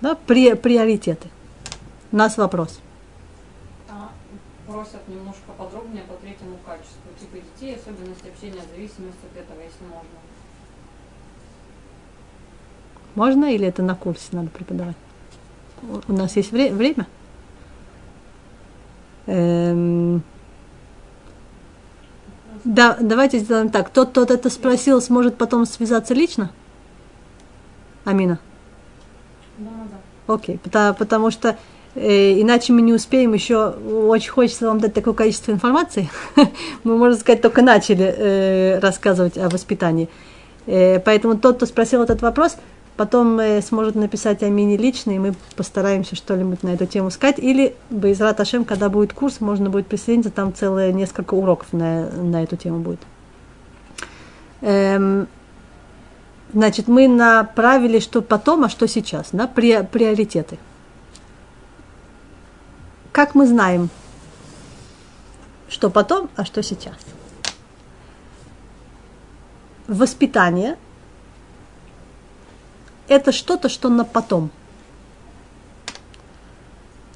Да, 0.00 0.14
при, 0.14 0.54
приоритеты. 0.54 1.28
У 2.12 2.16
нас 2.16 2.36
вопрос. 2.36 2.80
А, 3.88 4.10
просят 4.66 5.06
немножко 5.08 5.52
подробнее 5.56 6.02
по 6.02 6.14
третьему 6.14 6.58
качеству. 6.66 7.00
Типа 7.18 7.36
детей, 7.36 7.76
особенности 7.76 8.28
общения, 8.28 8.60
зависимость 8.74 9.18
от 9.22 9.38
этого, 9.38 9.60
если 9.60 9.84
можно. 9.84 10.08
Можно 13.14 13.54
или 13.54 13.66
это 13.66 13.82
на 13.82 13.94
курсе 13.94 14.26
надо 14.32 14.50
преподавать? 14.50 14.96
У 16.08 16.12
нас 16.12 16.34
есть 16.36 16.50
вре- 16.50 16.72
время? 16.72 17.06
Да, 22.64 22.96
давайте 23.00 23.38
сделаем 23.38 23.68
так. 23.68 23.90
Тот, 23.90 24.10
кто 24.10 24.22
это 24.24 24.48
спросил, 24.48 25.00
сможет 25.00 25.36
потом 25.36 25.66
связаться 25.66 26.14
лично? 26.14 26.50
Амина. 28.04 28.38
Да, 29.58 29.70
да. 29.90 30.34
Окей, 30.34 30.58
потому, 30.62 30.94
потому 30.94 31.30
что 31.30 31.56
э, 31.94 32.40
иначе 32.40 32.72
мы 32.72 32.80
не 32.80 32.94
успеем 32.94 33.34
еще, 33.34 33.68
очень 33.68 34.30
хочется 34.30 34.66
вам 34.66 34.80
дать 34.80 34.94
такое 34.94 35.12
количество 35.12 35.52
информации. 35.52 36.08
мы, 36.84 36.96
можно 36.96 37.18
сказать, 37.18 37.42
только 37.42 37.60
начали 37.60 38.14
э, 38.16 38.78
рассказывать 38.78 39.36
о 39.36 39.50
воспитании. 39.50 40.08
Э, 40.66 41.00
поэтому 41.00 41.36
тот, 41.36 41.56
кто 41.56 41.66
спросил 41.66 42.02
этот 42.02 42.22
вопрос, 42.22 42.56
потом 42.96 43.38
э, 43.40 43.60
сможет 43.62 43.94
написать 43.94 44.42
Амине 44.42 44.76
лично, 44.76 45.12
и 45.12 45.18
мы 45.18 45.34
постараемся 45.56 46.16
что-нибудь 46.16 46.62
на 46.62 46.74
эту 46.74 46.86
тему 46.86 47.10
сказать. 47.10 47.38
Или 47.38 47.74
Байзрат 47.90 48.40
Ашем, 48.40 48.64
когда 48.64 48.88
будет 48.88 49.12
курс, 49.12 49.40
можно 49.40 49.70
будет 49.70 49.86
присоединиться, 49.86 50.30
там 50.30 50.54
целые 50.54 50.92
несколько 50.92 51.34
уроков 51.34 51.72
на, 51.72 52.10
на 52.10 52.42
эту 52.42 52.56
тему 52.56 52.78
будет. 52.78 53.00
Эм, 54.60 55.26
значит, 56.52 56.88
мы 56.88 57.08
направили, 57.08 57.98
что 57.98 58.22
потом, 58.22 58.64
а 58.64 58.68
что 58.68 58.86
сейчас, 58.86 59.28
да, 59.32 59.46
при, 59.46 59.82
приоритеты. 59.82 60.58
Как 63.12 63.34
мы 63.34 63.46
знаем, 63.46 63.90
что 65.68 65.90
потом, 65.90 66.30
а 66.36 66.44
что 66.44 66.62
сейчас? 66.62 66.96
Воспитание– 69.86 70.76
это 73.08 73.32
что-то, 73.32 73.68
что 73.68 73.88
на 73.88 74.04
потом. 74.04 74.50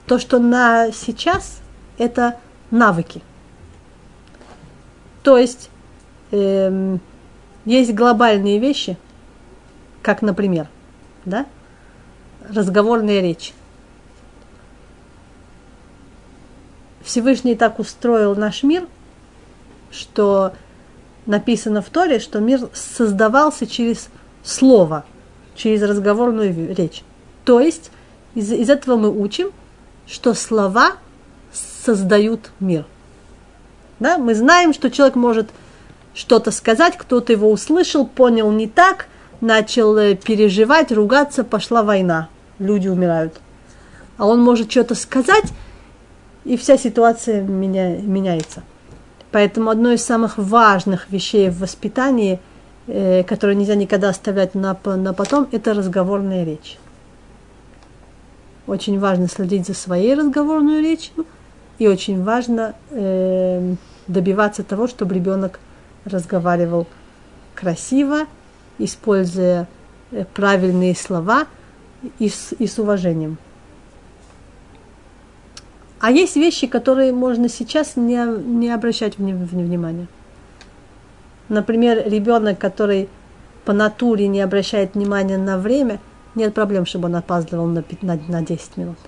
То, 0.07 0.19
что 0.19 0.39
на 0.39 0.91
сейчас, 0.93 1.61
это 1.99 2.39
навыки. 2.71 3.23
То 5.23 5.37
есть 5.37 5.71
эм, 6.31 7.01
есть 7.65 7.95
глобальные 7.95 8.59
вещи, 8.59 8.97
как, 10.03 10.23
например, 10.23 10.69
да, 11.25 11.47
разговорная 12.49 13.21
речь. 13.21 13.53
Всевышний 17.03 17.55
так 17.55 17.79
устроил 17.79 18.35
наш 18.37 18.63
мир, 18.63 18.87
что 19.91 20.53
написано 21.27 21.83
в 21.83 21.89
Торе, 21.89 22.19
что 22.19 22.39
мир 22.41 22.69
создавался 22.73 23.67
через 23.67 24.09
слово– 24.43 25.05
через 25.59 25.83
разговорную 25.83 26.75
речь. 26.75 27.03
То 27.45 27.61
есть 27.61 27.91
из, 28.35 28.51
из 28.53 28.71
этого 28.71 28.97
мы 28.97 29.11
учим, 29.11 29.51
что 30.07 30.33
слова 30.33 30.93
создают 31.53 32.53
мир. 32.61 32.87
Да? 33.99 34.17
Мы 34.17 34.35
знаем, 34.35 34.73
что 34.73 34.91
человек 34.91 35.17
может 35.17 35.49
что-то 36.15 36.51
сказать, 36.51 36.97
кто-то 36.97 37.33
его 37.33 37.51
услышал, 37.51 38.07
понял 38.07 38.51
не 38.51 38.69
так, 38.69 39.09
начал 39.41 39.97
э, 39.97 40.15
переживать, 40.15 40.93
ругаться, 40.93 41.45
пошла 41.45 41.83
война, 41.83 42.29
люди 42.59 42.89
умирают. 42.89 43.35
А 44.17 44.27
он 44.27 44.41
может 44.41 44.71
что-то 44.71 44.95
сказать, 44.95 45.53
и 46.45 46.57
вся 46.57 46.79
ситуация 46.79 47.43
меня, 47.43 47.97
меняется. 47.97 48.63
Поэтому 49.33 49.71
одно 49.71 49.93
из 49.93 50.05
самых 50.05 50.39
важных 50.39 51.11
вещей 51.11 51.51
в 51.51 51.59
воспитании– 51.59 52.41
э, 52.89 53.23
которую 53.23 53.57
нельзя 53.57 53.75
никогда 53.77 54.09
оставлять 54.09 54.55
на, 54.55 54.77
на 54.85 55.13
потом, 55.13 55.49
это 55.53 55.75
разговорная 55.75 56.45
речь. 56.45 56.79
Очень 58.67 58.99
важно 58.99 59.29
следить 59.29 59.67
за 59.67 59.75
своей 59.75 60.15
разговорной 60.15 60.83
речью, 60.83 61.27
и 61.79 61.87
очень 61.87 62.23
важно 62.25 62.75
э, 62.91 63.75
добиваться 64.09 64.65
того, 64.65 64.89
чтобы 64.89 65.15
ребенок 65.15 65.61
разговаривал 66.05 66.87
красиво, 67.55 68.27
используя 68.79 69.69
э, 70.11 70.25
правильные 70.35 70.97
слова 70.97 71.47
и 72.19 72.29
с, 72.29 72.53
и 72.59 72.67
с 72.67 72.79
уважением. 72.79 73.39
А 76.01 76.11
есть 76.11 76.37
вещи, 76.37 76.67
которые 76.67 77.13
можно 77.13 77.49
сейчас 77.49 77.97
не, 77.97 78.25
не 78.43 78.71
обращать 78.71 79.19
внимания. 79.19 80.07
Например, 81.49 82.03
ребенок, 82.07 82.59
который 82.59 83.09
по 83.65 83.73
натуре 83.73 84.29
не 84.29 84.41
обращает 84.41 84.95
внимания 84.95 85.39
на 85.39 85.59
время, 85.59 86.01
нет 86.35 86.55
проблем, 86.55 86.87
чтобы 86.87 87.07
он 87.07 87.17
опаздывал 87.17 87.67
на, 87.67 87.85
на, 88.03 88.19
на 88.29 88.43
10 88.43 88.77
минут. 88.77 88.99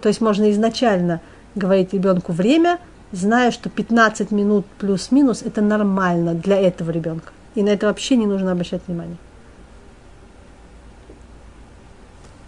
То 0.00 0.08
есть 0.08 0.20
можно 0.20 0.50
изначально 0.50 1.20
говорить 1.54 1.92
ребенку 1.92 2.32
время, 2.32 2.78
зная, 3.12 3.50
что 3.50 3.70
15 3.70 4.30
минут 4.30 4.66
плюс-минус 4.78 5.42
это 5.42 5.60
нормально 5.60 6.34
для 6.34 6.60
этого 6.60 6.90
ребенка. 6.90 7.32
И 7.54 7.62
на 7.62 7.68
это 7.68 7.86
вообще 7.86 8.16
не 8.16 8.26
нужно 8.26 8.52
обращать 8.52 8.82
внимание. 8.86 9.16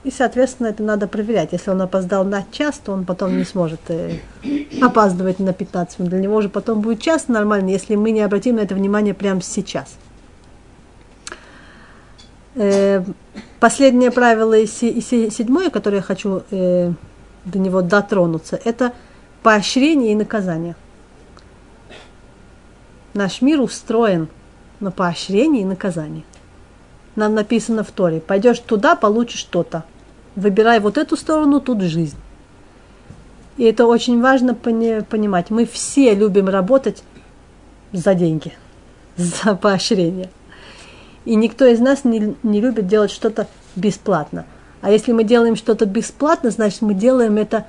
И, 0.04 0.10
соответственно, 0.10 0.66
это 0.68 0.82
надо 0.82 1.08
проверять. 1.08 1.52
Если 1.52 1.70
он 1.70 1.80
опоздал 1.80 2.24
на 2.24 2.44
час, 2.52 2.78
то 2.84 2.92
он 2.92 3.06
потом 3.06 3.38
не 3.38 3.44
сможет 3.44 3.80
э, 3.88 4.18
опаздывать 4.82 5.38
на 5.38 5.54
15 5.54 5.98
минут. 5.98 6.10
Для 6.10 6.20
него 6.20 6.36
уже 6.36 6.50
потом 6.50 6.82
будет 6.82 7.00
час 7.00 7.28
нормально, 7.28 7.70
если 7.70 7.96
мы 7.96 8.10
не 8.10 8.20
обратим 8.20 8.56
на 8.56 8.60
это 8.60 8.74
внимание 8.74 9.14
прямо 9.14 9.40
сейчас. 9.40 9.96
Э, 12.54 13.02
последнее 13.60 14.10
правило 14.10 14.52
и, 14.52 14.66
седьмое, 14.66 15.70
которое 15.70 15.96
я 15.96 16.02
хочу 16.02 16.42
э, 16.50 16.92
до 17.46 17.58
него 17.58 17.80
дотронуться, 17.80 18.60
это 18.62 18.92
поощрение 19.42 20.12
и 20.12 20.16
наказание. 20.16 20.76
Наш 23.14 23.40
мир 23.40 23.62
устроен 23.62 24.28
на 24.80 24.90
поощрение 24.90 25.62
и 25.62 25.64
наказание. 25.64 26.24
Нам 27.16 27.34
написано 27.34 27.84
в 27.84 27.90
Торе, 27.90 28.20
пойдешь 28.20 28.58
туда, 28.58 28.96
получишь 28.96 29.40
что-то 29.40 29.84
выбирай 30.36 30.80
вот 30.80 30.98
эту 30.98 31.16
сторону, 31.16 31.60
тут 31.60 31.82
жизнь. 31.82 32.16
И 33.56 33.64
это 33.64 33.86
очень 33.86 34.20
важно 34.20 34.54
понимать. 34.54 35.50
Мы 35.50 35.64
все 35.64 36.14
любим 36.14 36.48
работать 36.48 37.04
за 37.92 38.14
деньги, 38.14 38.52
за 39.16 39.54
поощрение. 39.54 40.30
И 41.24 41.36
никто 41.36 41.64
из 41.64 41.80
нас 41.80 42.04
не, 42.04 42.36
не 42.42 42.60
любит 42.60 42.86
делать 42.86 43.10
что-то 43.10 43.46
бесплатно. 43.76 44.44
А 44.82 44.90
если 44.90 45.12
мы 45.12 45.24
делаем 45.24 45.56
что-то 45.56 45.86
бесплатно, 45.86 46.50
значит 46.50 46.82
мы 46.82 46.92
делаем 46.92 47.36
это 47.36 47.66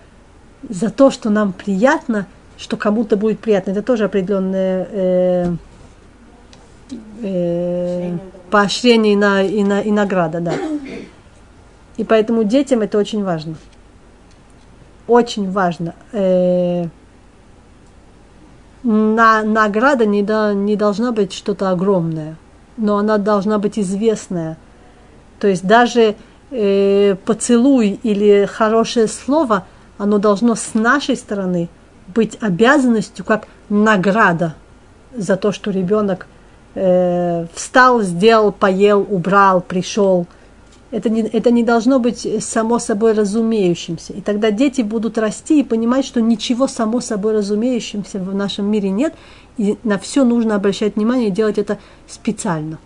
за 0.67 0.89
то, 0.89 1.11
что 1.11 1.29
нам 1.29 1.53
приятно, 1.53 2.27
что 2.57 2.75
кому-то 2.75 3.15
будет 3.15 3.39
приятно. 3.39 3.71
Это 3.71 3.81
тоже 3.81 4.05
определенное 4.05 4.87
э, 4.91 5.55
э, 7.21 8.17
поощрение 8.49 9.13
и, 9.13 9.15
на, 9.15 9.41
и, 9.43 9.63
на, 9.63 9.81
и 9.81 9.91
награда, 9.91 10.41
да. 10.41 10.53
И 11.97 12.03
поэтому 12.03 12.43
детям 12.43 12.81
это 12.81 12.97
очень 12.97 13.23
важно. 13.23 13.55
Очень 15.07 15.51
важно. 15.51 15.95
Э, 16.11 16.85
на, 18.83 19.43
награда 19.43 20.05
не, 20.05 20.21
до, 20.23 20.53
не 20.53 20.75
должна 20.75 21.11
быть 21.11 21.33
что-то 21.33 21.69
огромное, 21.69 22.35
но 22.77 22.97
она 22.97 23.17
должна 23.17 23.59
быть 23.59 23.79
известная. 23.79 24.57
То 25.39 25.47
есть 25.47 25.65
даже 25.65 26.15
э, 26.51 27.15
поцелуй 27.25 27.99
или 28.03 28.45
хорошее 28.45 29.07
слово, 29.07 29.65
оно 29.97 30.17
должно 30.17 30.55
с 30.55 30.73
нашей 30.73 31.15
стороны 31.15 31.69
быть 32.07 32.37
обязанностью 32.41 33.23
как 33.23 33.47
награда 33.69 34.55
за 35.15 35.37
то, 35.37 35.51
что 35.51 35.71
ребенок 35.71 36.27
э, 36.73 37.45
встал, 37.53 38.01
сделал, 38.01 38.51
поел, 38.51 39.07
убрал, 39.09 39.61
пришел– 39.61 40.27
это 40.95 41.09
не, 41.09 41.23
это 41.23 41.51
не 41.51 41.61
должно 41.61 41.99
быть 41.99 42.25
само 42.41 42.79
собой 42.79 43.11
разумеющимся. 43.11 44.13
И 44.13 44.21
тогда 44.21 44.49
дети 44.49 44.81
будут 44.81 45.17
расти 45.17 45.59
и 45.59 45.63
понимать, 45.63 46.05
что 46.05 46.21
ничего 46.21 46.69
само 46.69 47.01
собой 47.01 47.33
разумеющимся 47.33 48.17
в 48.17 48.33
нашем 48.33 48.71
мире 48.71 48.89
нет, 48.91 49.13
и 49.57 49.77
на 49.83 49.99
все 49.99 50.23
нужно 50.23 50.55
обращать 50.55 50.95
внимание 50.95 51.27
и 51.27 51.31
делать 51.31 51.57
это 51.57 51.79
специально. 52.07 52.79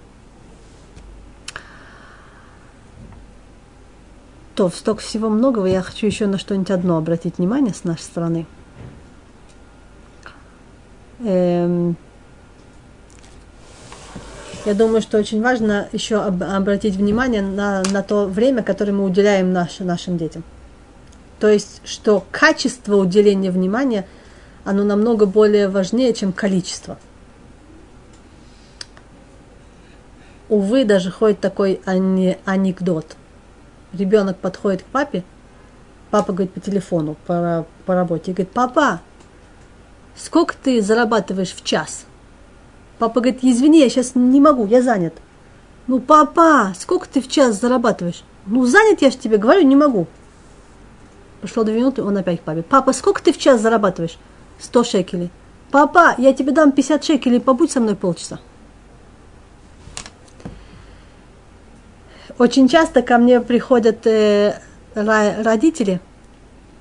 То, 4.56 4.70
столько 4.70 5.02
всего 5.02 5.30
многого, 5.30 5.68
я 5.68 5.84
хочу 5.84 6.08
еще 6.08 6.26
на 6.26 6.40
что-нибудь 6.40 6.72
одно 6.72 6.98
обратить 6.98 7.38
внимание 7.38 7.76
с 7.76 7.84
нашей 7.84 8.02
стороны. 8.02 8.48
Эм, 11.20 11.96
я 14.66 14.74
думаю, 14.74 15.02
что 15.02 15.18
очень 15.18 15.42
важно 15.42 15.88
еще 15.92 16.18
об, 16.18 16.44
обратить 16.44 16.96
внимание 16.96 17.42
на, 17.42 17.82
на 17.84 18.04
то 18.04 18.26
время, 18.26 18.64
которое 18.64 18.92
мы 18.92 19.06
уделяем 19.06 19.54
наш, 19.54 19.80
нашим 19.80 20.18
детям. 20.18 20.44
То 21.40 21.48
есть, 21.48 21.82
что 21.86 22.24
качество 22.32 22.98
уделения 22.98 23.52
внимания, 23.52 24.06
оно 24.66 24.84
намного 24.84 25.26
более 25.26 25.70
важнее, 25.70 26.14
чем 26.14 26.34
количество. 26.34 26.98
Увы, 30.50 30.84
даже 30.84 31.12
ходит 31.12 31.40
такой 31.40 31.80
анекдот. 31.86 33.16
Ребенок 33.94 34.38
подходит 34.38 34.82
к 34.82 34.86
папе, 34.86 35.24
папа 36.12 36.34
говорит 36.34 36.54
по 36.54 36.60
телефону, 36.60 37.16
по, 37.26 37.66
по 37.86 37.96
работе, 37.96 38.32
и 38.32 38.34
говорит, 38.34 38.52
папа, 38.52 39.00
сколько 40.16 40.56
ты 40.62 40.82
зарабатываешь 40.82 41.54
в 41.54 41.64
час? 41.64 42.06
Папа 43.00 43.22
говорит, 43.22 43.40
извини, 43.42 43.80
я 43.80 43.90
сейчас 43.90 44.14
не 44.14 44.42
могу, 44.42 44.66
я 44.68 44.82
занят. 44.82 45.14
Ну, 45.88 46.00
папа, 46.00 46.74
сколько 46.78 47.08
ты 47.08 47.22
в 47.22 47.30
час 47.30 47.60
зарабатываешь? 47.60 48.24
Ну, 48.46 48.66
занят 48.66 49.02
я 49.02 49.10
же 49.10 49.18
тебе 49.18 49.38
говорю, 49.38 49.62
не 49.62 49.76
могу. 49.76 50.06
Прошло 51.40 51.64
две 51.64 51.78
минуты, 51.78 52.04
он 52.04 52.18
опять 52.18 52.42
к 52.42 52.44
папе. 52.44 52.62
Папа, 52.62 52.92
сколько 52.92 53.24
ты 53.24 53.32
в 53.32 53.38
час 53.38 53.62
зарабатываешь? 53.62 54.18
Сто 54.60 54.84
шекелей. 54.84 55.32
Папа, 55.72 56.14
я 56.18 56.34
тебе 56.34 56.52
дам 56.52 56.74
50 56.74 57.04
шекелей, 57.04 57.40
побудь 57.40 57.72
со 57.72 57.80
мной 57.80 57.96
полчаса. 57.96 58.40
Очень 62.38 62.68
часто 62.68 63.02
ко 63.02 63.18
мне 63.18 63.40
приходят 63.40 64.06
э, 64.06 64.60
родители 64.94 66.02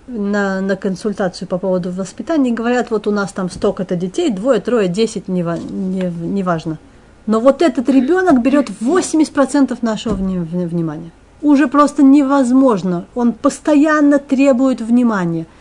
на, 0.08 0.60
на 0.60 0.76
консультацию 0.76 1.46
по 1.46 1.58
поводу 1.58 1.90
воспитания 1.90 2.50
говорят, 2.50 2.90
вот 2.90 3.06
у 3.06 3.10
нас 3.10 3.32
там 3.32 3.50
столько-то 3.50 3.94
детей, 3.94 4.30
двое, 4.30 4.60
трое, 4.60 4.88
десять, 4.88 5.28
не, 5.28 5.42
не, 5.42 6.10
не 6.10 6.42
важно. 6.42 6.78
Но 7.26 7.40
вот 7.40 7.62
этот 7.62 7.88
ребенок 7.88 8.42
берет 8.42 8.70
80% 8.80 9.78
нашего 9.82 10.14
внимания. 10.14 11.10
Уже 11.42 11.68
просто 11.68 12.02
невозможно. 12.02 13.04
Он 13.14 13.32
постоянно 13.32 14.18
требует 14.18 14.80
внимания– 14.80 15.46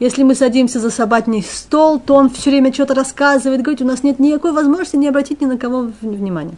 если 0.00 0.22
мы 0.22 0.34
садимся 0.34 0.80
за 0.80 0.88
сабатний 0.88 1.42
стол, 1.42 2.00
то 2.00 2.14
он 2.14 2.30
все 2.30 2.48
время 2.48 2.72
что-то 2.72 2.94
рассказывает, 2.94 3.60
говорит, 3.60 3.82
у 3.82 3.84
нас 3.84 4.02
нет 4.02 4.18
никакой 4.18 4.52
возможности 4.52 4.96
не 4.96 5.08
обратить 5.08 5.42
ни 5.42 5.44
на 5.44 5.58
кого 5.58 5.90
внимания. 6.00 6.56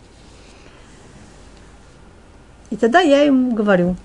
И 2.70 2.76
тогда 2.76 3.00
я 3.00 3.22
ему 3.22 3.52
говорю, 3.52 3.96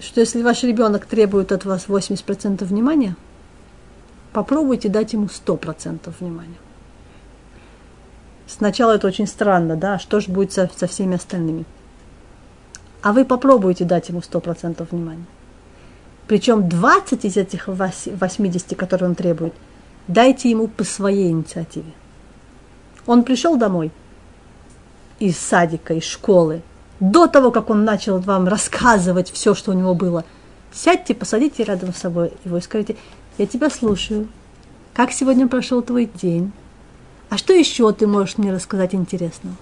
что 0.00 0.20
если 0.20 0.42
ваш 0.42 0.62
ребенок 0.62 1.06
требует 1.06 1.52
от 1.52 1.64
вас 1.64 1.86
80% 1.86 2.64
внимания, 2.64 3.16
попробуйте 4.32 4.88
дать 4.88 5.12
ему 5.12 5.26
100% 5.26 6.12
внимания. 6.20 6.58
Сначала 8.46 8.92
это 8.92 9.06
очень 9.06 9.26
странно, 9.26 9.76
да, 9.76 9.98
что 9.98 10.20
же 10.20 10.30
будет 10.30 10.52
со, 10.52 10.70
со 10.76 10.86
всеми 10.86 11.16
остальными. 11.16 11.64
А 13.02 13.12
вы 13.12 13.24
попробуйте 13.24 13.84
дать 13.84 14.08
ему 14.08 14.20
100% 14.20 14.86
внимания. 14.90 15.26
Причем 16.26 16.68
20 16.68 17.24
из 17.24 17.36
этих 17.36 17.68
80, 17.68 18.76
которые 18.76 19.10
он 19.10 19.14
требует, 19.14 19.54
дайте 20.08 20.50
ему 20.50 20.68
по 20.68 20.84
своей 20.84 21.30
инициативе. 21.30 21.92
Он 23.06 23.24
пришел 23.24 23.56
домой 23.56 23.90
из 25.18 25.38
садика, 25.38 25.94
из 25.94 26.04
школы, 26.04 26.62
до 27.10 27.26
того, 27.26 27.50
как 27.50 27.68
он 27.70 27.84
начал 27.84 28.18
вам 28.18 28.48
рассказывать 28.48 29.30
все, 29.30 29.54
что 29.54 29.72
у 29.72 29.74
него 29.74 29.94
было. 29.94 30.24
Сядьте, 30.72 31.14
посадите 31.14 31.62
рядом 31.62 31.92
с 31.92 31.98
собой 31.98 32.32
его 32.44 32.56
и 32.56 32.60
скажите, 32.60 32.96
я 33.36 33.46
тебя 33.46 33.68
слушаю. 33.68 34.28
Как 34.94 35.12
сегодня 35.12 35.46
прошел 35.46 35.82
твой 35.82 36.06
день? 36.06 36.52
А 37.28 37.36
что 37.36 37.52
еще 37.52 37.92
ты 37.92 38.06
можешь 38.06 38.38
мне 38.38 38.52
рассказать 38.52 38.94
интересного? 38.94 39.56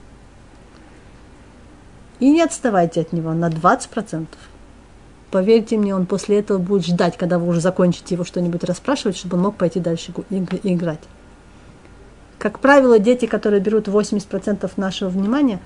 И 2.21 2.31
не 2.31 2.43
отставайте 2.43 3.01
от 3.01 3.13
него 3.13 3.33
на 3.33 3.49
20%. 3.49 4.27
Поверьте 5.33 5.79
мне, 5.79 5.97
он 5.97 6.07
после 6.07 6.39
этого 6.39 6.59
будет 6.59 6.87
ждать, 6.87 7.17
когда 7.17 7.39
вы 7.39 7.49
уже 7.49 7.61
закончите 7.61 8.15
его 8.15 8.25
что-нибудь 8.25 8.63
расспрашивать, 8.65 9.17
чтобы 9.17 9.37
он 9.37 9.43
мог 9.45 9.57
пойти 9.57 9.81
дальше 9.81 10.13
играть. 10.31 11.01
Как 12.39 12.61
правило, 12.61 12.99
дети, 12.99 13.27
которые 13.27 13.61
берут 13.61 13.89
80% 13.89 14.71
нашего 14.77 15.09
внимания, 15.09 15.59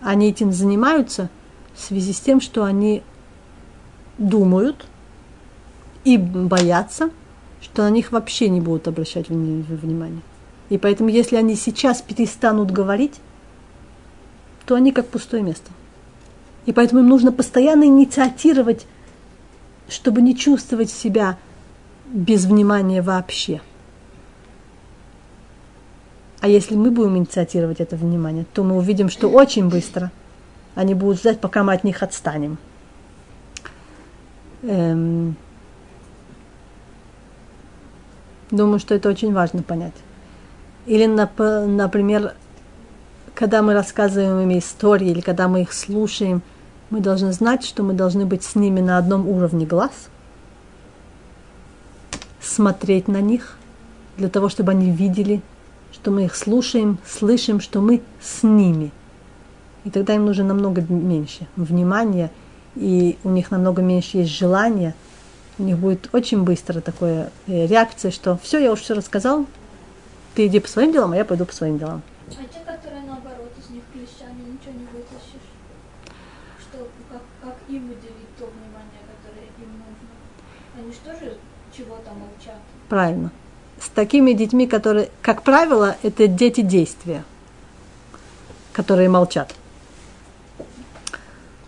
они 0.00 0.28
этим 0.28 0.52
занимаются 0.52 1.28
в 1.74 1.80
связи 1.80 2.12
с 2.12 2.20
тем, 2.20 2.40
что 2.40 2.64
они 2.64 3.02
думают 4.18 4.86
и 6.04 6.16
боятся, 6.16 7.10
что 7.60 7.82
на 7.82 7.90
них 7.90 8.12
вообще 8.12 8.48
не 8.48 8.60
будут 8.60 8.88
обращать 8.88 9.28
внимание. 9.28 10.22
И 10.70 10.78
поэтому, 10.78 11.08
если 11.08 11.36
они 11.36 11.54
сейчас 11.54 12.02
перестанут 12.02 12.70
говорить, 12.70 13.14
то 14.66 14.74
они 14.74 14.92
как 14.92 15.08
пустое 15.08 15.42
место. 15.42 15.70
И 16.66 16.72
поэтому 16.72 17.00
им 17.00 17.08
нужно 17.08 17.32
постоянно 17.32 17.84
инициатировать, 17.84 18.86
чтобы 19.88 20.20
не 20.20 20.36
чувствовать 20.36 20.90
себя 20.90 21.38
без 22.06 22.44
внимания 22.44 23.00
вообще. 23.00 23.62
А 26.40 26.48
если 26.48 26.76
мы 26.76 26.90
будем 26.90 27.16
инициатировать 27.16 27.80
это 27.80 27.96
внимание, 27.96 28.44
то 28.52 28.62
мы 28.62 28.76
увидим, 28.76 29.08
что 29.10 29.28
очень 29.28 29.68
быстро 29.68 30.10
они 30.74 30.94
будут 30.94 31.18
ждать, 31.18 31.40
пока 31.40 31.64
мы 31.64 31.72
от 31.72 31.82
них 31.82 32.02
отстанем. 32.02 32.58
Эм, 34.62 35.34
думаю, 38.52 38.78
что 38.78 38.94
это 38.94 39.08
очень 39.08 39.32
важно 39.32 39.62
понять. 39.64 39.94
Или, 40.86 41.06
например, 41.06 42.34
когда 43.34 43.62
мы 43.62 43.74
рассказываем 43.74 44.48
им 44.48 44.58
истории, 44.58 45.08
или 45.08 45.20
когда 45.20 45.48
мы 45.48 45.62
их 45.62 45.72
слушаем– 45.72 46.42
мы 46.90 47.00
должны 47.00 47.32
знать, 47.32 47.64
что 47.64 47.82
мы 47.82 47.92
должны 47.92 48.24
быть 48.24 48.42
с 48.42 48.54
ними 48.54 48.80
на 48.80 48.98
одном 48.98 49.28
уровне 49.28 49.66
глаз, 49.66 50.08
смотреть 52.40 53.08
на 53.08 53.20
них, 53.20 53.58
для 54.16 54.28
того, 54.28 54.48
чтобы 54.48 54.72
они 54.72 54.90
видели, 54.90 55.42
что 56.00 56.12
мы 56.12 56.26
их 56.26 56.36
слушаем, 56.36 56.98
слышим, 57.04 57.60
что 57.60 57.80
мы 57.80 58.02
с 58.20 58.44
ними. 58.44 58.92
И 59.84 59.90
тогда 59.90 60.14
им 60.14 60.26
нужно 60.26 60.44
намного 60.44 60.80
меньше 60.80 61.46
внимания, 61.56 62.30
и 62.76 63.18
у 63.24 63.30
них 63.30 63.50
намного 63.50 63.82
меньше 63.82 64.18
есть 64.18 64.30
желания. 64.30 64.94
У 65.58 65.64
них 65.64 65.76
будет 65.76 66.08
очень 66.12 66.44
быстро 66.44 66.80
такая 66.80 67.32
э, 67.48 67.66
реакция, 67.66 68.12
что 68.12 68.38
все, 68.40 68.58
я 68.58 68.70
уже 68.70 68.82
все 68.82 68.94
рассказал, 68.94 69.46
ты 70.34 70.46
иди 70.46 70.60
по 70.60 70.68
своим 70.68 70.92
делам, 70.92 71.12
а 71.12 71.16
я 71.16 71.24
пойду 71.24 71.44
по 71.44 71.52
своим 71.52 71.78
делам. 71.78 72.02
А 72.28 72.30
те, 72.30 72.60
которые 72.64 73.02
наоборот 73.02 73.50
из 73.58 73.68
них 73.70 73.82
клещами, 73.92 74.38
ничего 74.38 74.72
не 74.78 74.86
вытащишь? 74.86 75.48
что, 76.60 76.88
как, 77.10 77.22
как 77.42 77.56
им 77.68 77.86
уделить 77.86 78.36
то 78.38 78.46
внимание, 78.46 79.02
которое 79.18 79.46
им 79.58 79.72
нужно. 79.82 80.78
Они 80.78 80.92
что 80.92 81.10
же 81.12 81.36
чего-то 81.76 82.10
молчат? 82.12 82.60
Правильно. 82.88 83.32
Такими 83.98 84.32
детьми, 84.32 84.68
которые, 84.68 85.08
как 85.22 85.42
правило, 85.42 85.96
это 86.04 86.28
дети 86.28 86.60
действия, 86.60 87.24
которые 88.72 89.08
молчат. 89.08 89.56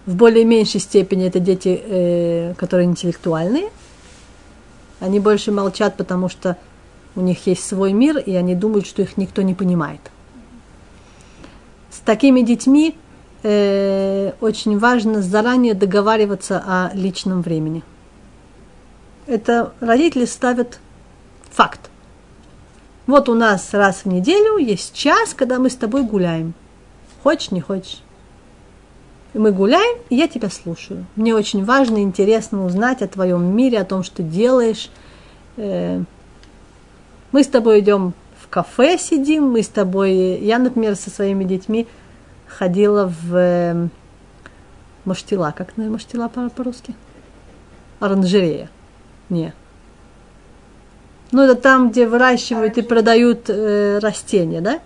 В 0.07 0.15
более 0.15 0.45
меньшей 0.45 0.79
степени 0.79 1.27
это 1.27 1.41
дети, 1.41 1.83
э, 1.85 2.55
которые 2.57 2.87
интеллектуальные. 2.87 3.71
Они 5.01 5.19
больше 5.19 5.51
молчат, 5.51 5.97
потому 5.97 6.29
что 6.29 6.57
у 7.17 7.21
них 7.21 7.49
есть 7.49 7.67
свой 7.67 7.93
мир, 7.93 8.19
и 8.19 8.37
они 8.37 8.55
думают, 8.55 8.87
что 8.87 9.03
их 9.03 9.17
никто 9.17 9.43
не 9.43 9.55
понимает. 9.55 10.01
С 11.91 11.99
такими 11.99 12.43
детьми 12.43 12.97
э, 13.43 14.35
очень 14.41 14.79
важно 14.79 15.21
заранее 15.21 15.75
договариваться 15.75 16.63
о 16.65 16.93
личном 16.95 17.43
времени. 17.43 17.83
Это 19.27 19.73
родители 19.81 20.27
ставят 20.27 20.79
факт. 21.51 21.90
Вот 23.11 23.29
у 23.29 23.35
нас 23.35 23.75
раз 23.75 24.05
в 24.05 24.09
неделю 24.09 24.57
есть 24.57 24.95
час, 24.95 25.35
когда 25.35 25.59
мы 25.59 25.69
с 25.69 25.77
тобой 25.77 26.03
гуляем. 26.03 26.55
Хочешь, 27.23 27.51
не 27.51 27.61
хочешь. 27.61 28.03
И 29.35 29.39
мы 29.39 29.53
гуляем, 29.53 29.99
и 30.09 30.17
я 30.17 30.29
тебя 30.29 30.49
слушаю. 30.49 31.07
Мне 31.17 31.35
очень 31.35 31.65
важно 31.65 31.99
и 31.99 32.03
интересно 32.03 32.65
узнать 32.65 33.03
о 33.03 33.09
твоем 33.09 33.45
мире, 33.55 33.81
о 33.81 33.85
том, 33.85 34.03
что 34.03 34.23
делаешь. 34.23 34.91
Э, 35.57 36.03
мы 37.33 37.45
с 37.45 37.47
тобой 37.47 37.81
идем 37.81 38.15
в 38.41 38.49
кафе, 38.49 38.97
сидим, 38.99 39.51
мы 39.51 39.63
с 39.63 39.69
тобой, 39.69 40.39
я, 40.41 40.59
например, 40.59 40.97
со 40.97 41.11
своими 41.11 41.45
детьми– 41.45 41.87
ходила 42.51 43.07
в 43.07 43.35
э, 43.35 43.89
маштила. 45.05 45.55
Как 45.57 45.77
на 45.77 45.85
маштила 45.85 46.29
по-русски? 46.29 46.95
Оранжерея. 48.01 48.69
Не. 49.29 49.55
Ну, 51.33 51.43
это 51.43 51.55
там, 51.55 51.91
где 51.91 52.07
выращивают 52.07 52.77
и 52.77 52.83
продают 52.83 53.49
э, 53.49 53.99
растения, 53.99 54.61
да? 54.61 54.81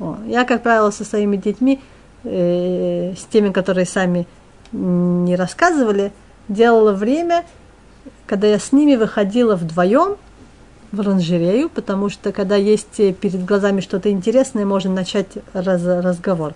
О, 0.00 0.16
я, 0.26 0.44
как 0.44 0.62
правило, 0.62 0.90
со 0.90 1.04
своими 1.04 1.36
детьми, 1.36 1.80
э, 2.24 3.14
с 3.16 3.24
теми, 3.26 3.50
которые 3.50 3.86
сами 3.86 4.26
не 4.72 5.36
рассказывали, 5.36 6.12
делала 6.48 6.92
время, 6.92 7.44
когда 8.26 8.48
я 8.48 8.58
с 8.58 8.72
ними 8.72 8.96
выходила 8.96 9.56
вдвоем 9.56 10.16
в 10.92 11.00
оранжерею, 11.00 11.68
потому 11.68 12.08
что 12.08 12.32
когда 12.32 12.56
есть 12.56 12.96
перед 12.96 13.44
глазами 13.44 13.80
что-то 13.80 14.10
интересное, 14.10 14.66
можно 14.66 14.92
начать 14.92 15.28
раз, 15.52 15.82
разговор. 15.84 16.54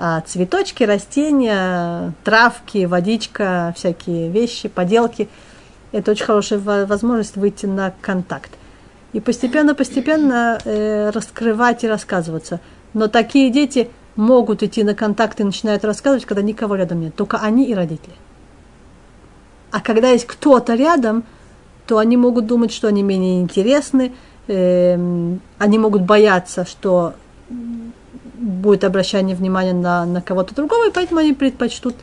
А, 0.00 0.20
цветочки, 0.20 0.84
растения, 0.84 2.12
травки, 2.22 2.84
водичка, 2.84 3.74
всякие 3.76 4.28
вещи, 4.28 4.68
поделки. 4.68 5.28
Это 5.92 6.10
очень 6.10 6.24
хорошая 6.24 6.58
возможность 6.86 7.36
выйти 7.36 7.66
на 7.66 7.92
контакт. 8.00 8.50
И 9.12 9.20
постепенно-постепенно 9.20 10.58
э, 10.64 11.10
раскрывать 11.10 11.84
и 11.84 11.88
рассказываться. 11.88 12.60
Но 12.92 13.08
такие 13.08 13.50
дети 13.50 13.90
могут 14.16 14.62
идти 14.62 14.82
на 14.82 14.94
контакт 14.94 15.40
и 15.40 15.44
начинают 15.44 15.84
рассказывать, 15.84 16.26
когда 16.26 16.42
никого 16.42 16.74
рядом 16.74 17.00
нет. 17.00 17.14
Только 17.14 17.38
они 17.38 17.64
и 17.64 17.74
родители. 17.74 18.14
А 19.70 19.80
когда 19.80 20.08
есть 20.10 20.26
кто-то 20.26 20.74
рядом, 20.74 21.24
то 21.86 21.98
они 21.98 22.16
могут 22.16 22.46
думать, 22.46 22.72
что 22.72 22.88
они 22.88 23.02
менее 23.02 23.40
интересны, 23.40 24.12
эм, 24.46 25.40
они 25.58 25.78
могут 25.78 26.02
бояться, 26.02 26.66
что 26.66 27.14
будет 28.38 28.84
обращение 28.84 29.36
внимания 29.36 29.72
на, 29.72 30.04
на 30.04 30.20
кого-то 30.20 30.54
другого, 30.54 30.88
и 30.88 30.92
поэтому 30.92 31.20
они 31.20 31.32
предпочтут 31.32 31.94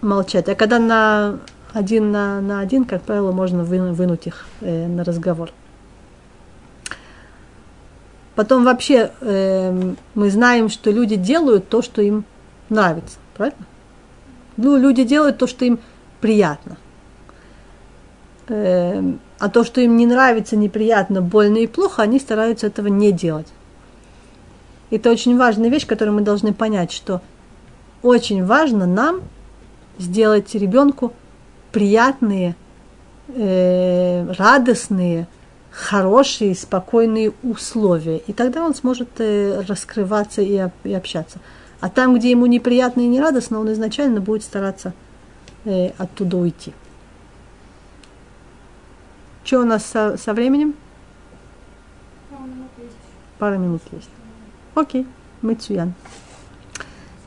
молчать. 0.00 0.48
А 0.48 0.54
когда 0.54 0.78
на 0.78 1.38
один 1.74 2.12
на, 2.12 2.40
на 2.40 2.60
один, 2.60 2.84
как 2.84 3.02
правило, 3.02 3.32
можно 3.32 3.64
вы, 3.64 3.92
вынуть 3.92 4.26
их 4.26 4.46
э, 4.60 4.86
на 4.86 5.04
разговор. 5.04 5.50
Потом 8.36 8.64
вообще 8.64 9.10
э, 9.20 9.94
мы 10.14 10.30
знаем, 10.30 10.70
что 10.70 10.90
люди 10.90 11.16
делают 11.16 11.68
то, 11.68 11.82
что 11.82 12.00
им 12.00 12.24
нравится, 12.68 13.18
правильно? 13.36 13.66
Ну, 14.56 14.76
люди 14.76 15.02
делают 15.02 15.38
то, 15.38 15.48
что 15.48 15.64
им 15.64 15.80
приятно. 16.20 16.76
Э, 18.46 19.02
а 19.40 19.48
то, 19.48 19.64
что 19.64 19.80
им 19.80 19.96
не 19.96 20.06
нравится, 20.06 20.56
неприятно, 20.56 21.22
больно 21.22 21.58
и 21.58 21.66
плохо, 21.66 22.02
они 22.02 22.20
стараются 22.20 22.68
этого 22.68 22.86
не 22.86 23.10
делать. 23.10 23.48
Это 24.90 25.10
очень 25.10 25.36
важная 25.36 25.70
вещь, 25.70 25.86
которую 25.86 26.14
мы 26.14 26.20
должны 26.20 26.54
понять, 26.54 26.92
что 26.92 27.20
очень 28.02 28.44
важно 28.44 28.86
нам 28.86 29.22
сделать 29.98 30.54
ребенку 30.54 31.12
приятные, 31.74 32.54
э, 33.26 34.32
радостные, 34.38 35.26
хорошие, 35.72 36.54
спокойные 36.54 37.32
условия. 37.42 38.18
И 38.18 38.32
тогда 38.32 38.64
он 38.64 38.76
сможет 38.76 39.08
э, 39.18 39.60
раскрываться 39.66 40.40
и, 40.40 40.68
и 40.84 40.94
общаться. 40.94 41.40
А 41.80 41.90
там, 41.90 42.14
где 42.14 42.30
ему 42.30 42.46
неприятно 42.46 43.00
и 43.00 43.08
нерадостно, 43.08 43.58
он 43.58 43.72
изначально 43.72 44.20
будет 44.20 44.44
стараться 44.44 44.94
э, 45.64 45.90
оттуда 45.98 46.36
уйти. 46.36 46.72
Что 49.42 49.60
у 49.60 49.64
нас 49.64 49.84
со, 49.84 50.16
со 50.16 50.32
временем? 50.32 50.74
Пара 53.40 53.56
минут 53.56 53.82
есть. 53.90 54.08
Окей, 54.76 55.08
мы 55.42 55.56
цуян. 55.56 55.92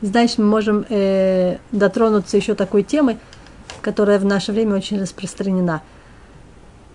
Значит, 0.02 0.38
мы 0.38 0.46
можем 0.46 0.86
э, 0.88 1.58
дотронуться 1.74 2.38
еще 2.38 2.56
такой 2.56 2.84
темы, 2.84 3.18
которая 3.82 4.20
в 4.20 4.26
наше 4.26 4.52
время 4.52 4.76
очень 4.76 5.00
распространена. 5.00 5.82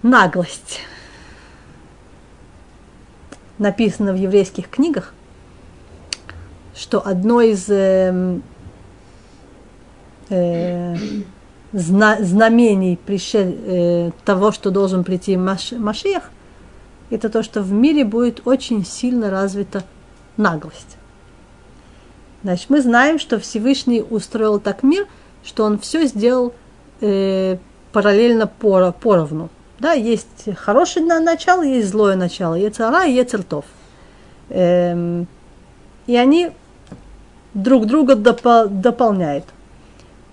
Наглость. 0.02 0.80
Написано 3.58 4.12
в 4.12 4.16
еврейских 4.16 4.68
книгах, 4.68 5.14
что 6.74 7.06
одно 7.06 7.40
из 7.40 7.68
э, 7.68 8.40
э, 10.30 10.96
зна, 11.72 12.16
знамений 12.20 12.96
пришел, 12.96 13.42
э, 13.44 14.10
того, 14.24 14.52
что 14.52 14.70
должен 14.70 15.04
прийти 15.04 15.36
Маш, 15.36 15.72
Машиях, 15.72 16.30
это 17.10 17.28
то, 17.28 17.42
что 17.42 17.62
в 17.62 17.72
мире 17.72 18.04
будет 18.04 18.46
очень 18.46 18.84
сильно 18.84 19.30
развита 19.30 19.84
наглость. 20.36 20.96
Значит, 22.42 22.70
мы 22.70 22.80
знаем, 22.80 23.18
что 23.18 23.38
Всевышний 23.38 24.02
устроил 24.02 24.58
так 24.58 24.82
мир, 24.82 25.06
что 25.44 25.64
он 25.64 25.78
все 25.78 26.06
сделал 26.06 26.54
э, 27.02 27.58
параллельно 27.92 28.46
пор, 28.46 28.92
поровну. 28.92 29.50
Да, 29.78 29.92
есть 29.92 30.56
хорошее 30.56 31.04
начало, 31.04 31.62
есть 31.62 31.88
злое 31.88 32.16
начало, 32.16 32.54
цара 32.70 33.04
и 33.04 33.12
есть 33.12 33.34
ртов. 33.34 33.64
Эм, 34.48 35.26
и 36.06 36.16
они 36.16 36.52
друг 37.52 37.86
друга 37.86 38.14
допол- 38.14 38.68
дополняют. 38.68 39.44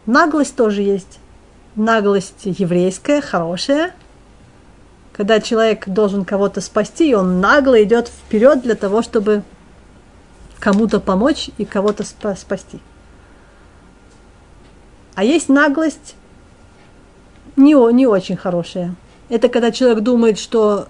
Наглость 0.06 0.56
тоже 0.56 0.84
есть. 0.84 1.20
Наглость 1.76 2.46
еврейская, 2.46 3.22
хорошая. 3.22 3.94
Когда 5.14 5.42
человек 5.42 5.88
должен 5.88 6.26
кого-то 6.26 6.62
спасти, 6.62 7.10
и 7.10 7.14
он 7.14 7.42
нагло 7.42 7.82
идет 7.84 8.08
вперед 8.08 8.62
для 8.62 8.76
того, 8.76 9.02
чтобы 9.02 9.44
кому-то 10.60 11.00
помочь 11.00 11.50
и 11.58 11.66
кого-то 11.66 12.04
спасти. 12.04 12.80
А 15.16 15.24
есть 15.24 15.50
наглость 15.50 16.16
не, 17.60 17.94
не 17.94 18.08
очень 18.08 18.38
хорошая. 18.38 18.96
Это 19.30 19.50
когда 19.50 19.72
человек 19.72 20.00
думает, 20.00 20.40
что 20.40 20.88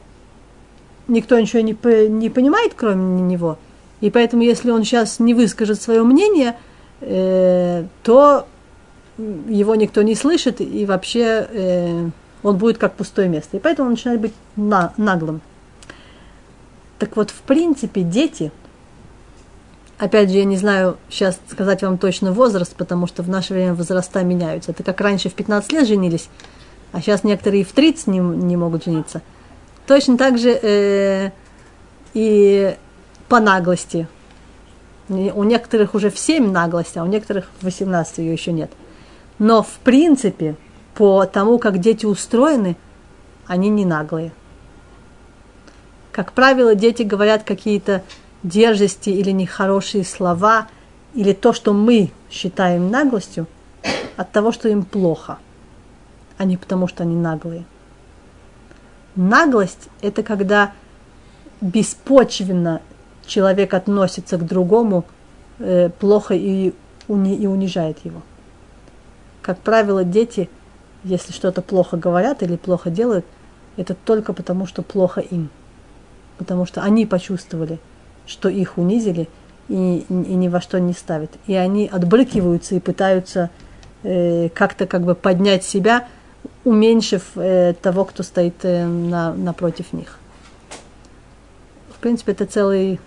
никто 1.07 1.39
ничего 1.39 1.61
не, 1.61 1.75
не 2.07 2.29
понимает, 2.29 2.73
кроме 2.75 3.21
него. 3.21 3.57
И 4.01 4.09
поэтому, 4.09 4.43
если 4.43 4.71
он 4.71 4.83
сейчас 4.83 5.19
не 5.19 5.33
выскажет 5.33 5.81
свое 5.81 6.03
мнение, 6.03 6.55
э, 7.01 7.83
то 8.03 8.47
его 9.17 9.75
никто 9.75 10.01
не 10.01 10.15
слышит, 10.15 10.61
и 10.61 10.85
вообще 10.85 11.47
э, 11.51 12.09
он 12.43 12.57
будет 12.57 12.77
как 12.77 12.93
пустое 12.93 13.27
место. 13.27 13.57
И 13.57 13.59
поэтому 13.59 13.87
он 13.87 13.93
начинает 13.93 14.21
быть 14.21 14.33
на, 14.55 14.93
наглым. 14.95 15.41
Так 16.97 17.17
вот, 17.17 17.31
в 17.31 17.41
принципе, 17.41 18.01
дети, 18.01 18.51
опять 19.97 20.29
же, 20.29 20.37
я 20.37 20.45
не 20.45 20.55
знаю 20.55 20.97
сейчас 21.09 21.39
сказать 21.49 21.81
вам 21.81 21.97
точно 21.97 22.31
возраст, 22.31 22.73
потому 22.75 23.07
что 23.07 23.23
в 23.23 23.29
наше 23.29 23.53
время 23.53 23.73
возраста 23.73 24.23
меняются. 24.23 24.71
Это 24.71 24.83
как 24.83 25.01
раньше 25.01 25.29
в 25.29 25.33
15 25.33 25.71
лет 25.73 25.87
женились, 25.87 26.29
а 26.91 27.01
сейчас 27.01 27.23
некоторые 27.23 27.63
в 27.63 27.71
30 27.71 28.07
не, 28.07 28.19
не 28.19 28.57
могут 28.57 28.85
жениться. 28.85 29.21
Точно 29.85 30.17
так 30.17 30.37
же 30.37 30.57
э, 30.61 31.31
и 32.13 32.75
по 33.27 33.39
наглости. 33.39 34.07
У 35.07 35.43
некоторых 35.43 35.95
уже 35.95 36.11
в 36.11 36.19
7 36.19 36.51
наглость, 36.51 36.97
а 36.97 37.03
у 37.03 37.07
некоторых 37.07 37.49
в 37.59 37.65
18 37.65 38.19
ее 38.19 38.33
еще 38.33 38.51
нет. 38.51 38.71
Но 39.39 39.63
в 39.63 39.79
принципе, 39.83 40.55
по 40.93 41.25
тому, 41.25 41.57
как 41.57 41.79
дети 41.79 42.05
устроены, 42.05 42.75
они 43.47 43.69
не 43.69 43.85
наглые. 43.85 44.31
Как 46.11 46.33
правило, 46.33 46.75
дети 46.75 47.03
говорят 47.03 47.43
какие-то 47.43 48.03
дерзости 48.43 49.09
или 49.09 49.31
нехорошие 49.31 50.03
слова, 50.03 50.67
или 51.15 51.33
то, 51.33 51.53
что 51.53 51.73
мы 51.73 52.11
считаем 52.29 52.91
наглостью, 52.91 53.47
от 54.17 54.31
того, 54.31 54.51
что 54.51 54.69
им 54.69 54.83
плохо– 54.83 55.39
а 56.39 56.45
не 56.45 56.55
потому, 56.55 56.87
что 56.87 57.03
они 57.03 57.15
наглые. 57.15 57.65
Наглость– 59.15 59.89
это 60.01 60.23
когда 60.23 60.71
беспочвенно 61.59 62.81
человек 63.25 63.73
относится 63.73 64.37
к 64.37 64.45
другому 64.45 65.03
э, 65.59 65.89
плохо 65.89 66.33
и, 66.35 66.73
уни, 67.09 67.35
и 67.35 67.45
унижает 67.45 67.97
его. 68.05 68.21
Как 69.41 69.59
правило, 69.59 70.05
дети, 70.05 70.49
если 71.03 71.33
что-то 71.33 71.61
плохо 71.61 71.97
говорят 71.97 72.41
или 72.41 72.55
плохо 72.55 72.89
делают, 72.89 73.25
это 73.75 73.93
только 73.93 74.31
потому, 74.31 74.65
что 74.65 74.81
плохо 74.81 75.19
им. 75.19 75.49
Потому 76.37 76.65
что 76.65 76.81
они 76.83 77.05
почувствовали, 77.05 77.79
что 78.25 78.47
их 78.47 78.77
унизили 78.77 79.27
и, 79.67 80.05
и 80.07 80.13
ни 80.13 80.47
во 80.47 80.61
что 80.61 80.79
не 80.79 80.93
ставят. 80.93 81.31
И 81.47 81.53
они 81.53 81.89
отбрыкиваются 81.91 82.75
и 82.75 82.79
пытаются 82.79 83.49
э, 84.03 84.47
как-то 84.47 84.87
как 84.87 85.03
бы 85.03 85.15
поднять 85.15 85.65
себя– 85.65 86.07
уменьшив 86.69 87.23
э, 87.35 87.73
того, 87.81 88.05
кто 88.05 88.21
стоит 88.21 88.63
э, 88.63 88.85
на, 88.85 89.33
напротив 89.33 89.91
них. 89.91 90.19
В 91.91 91.97
принципе, 91.99 92.33
это 92.33 92.45
целый 92.45 92.99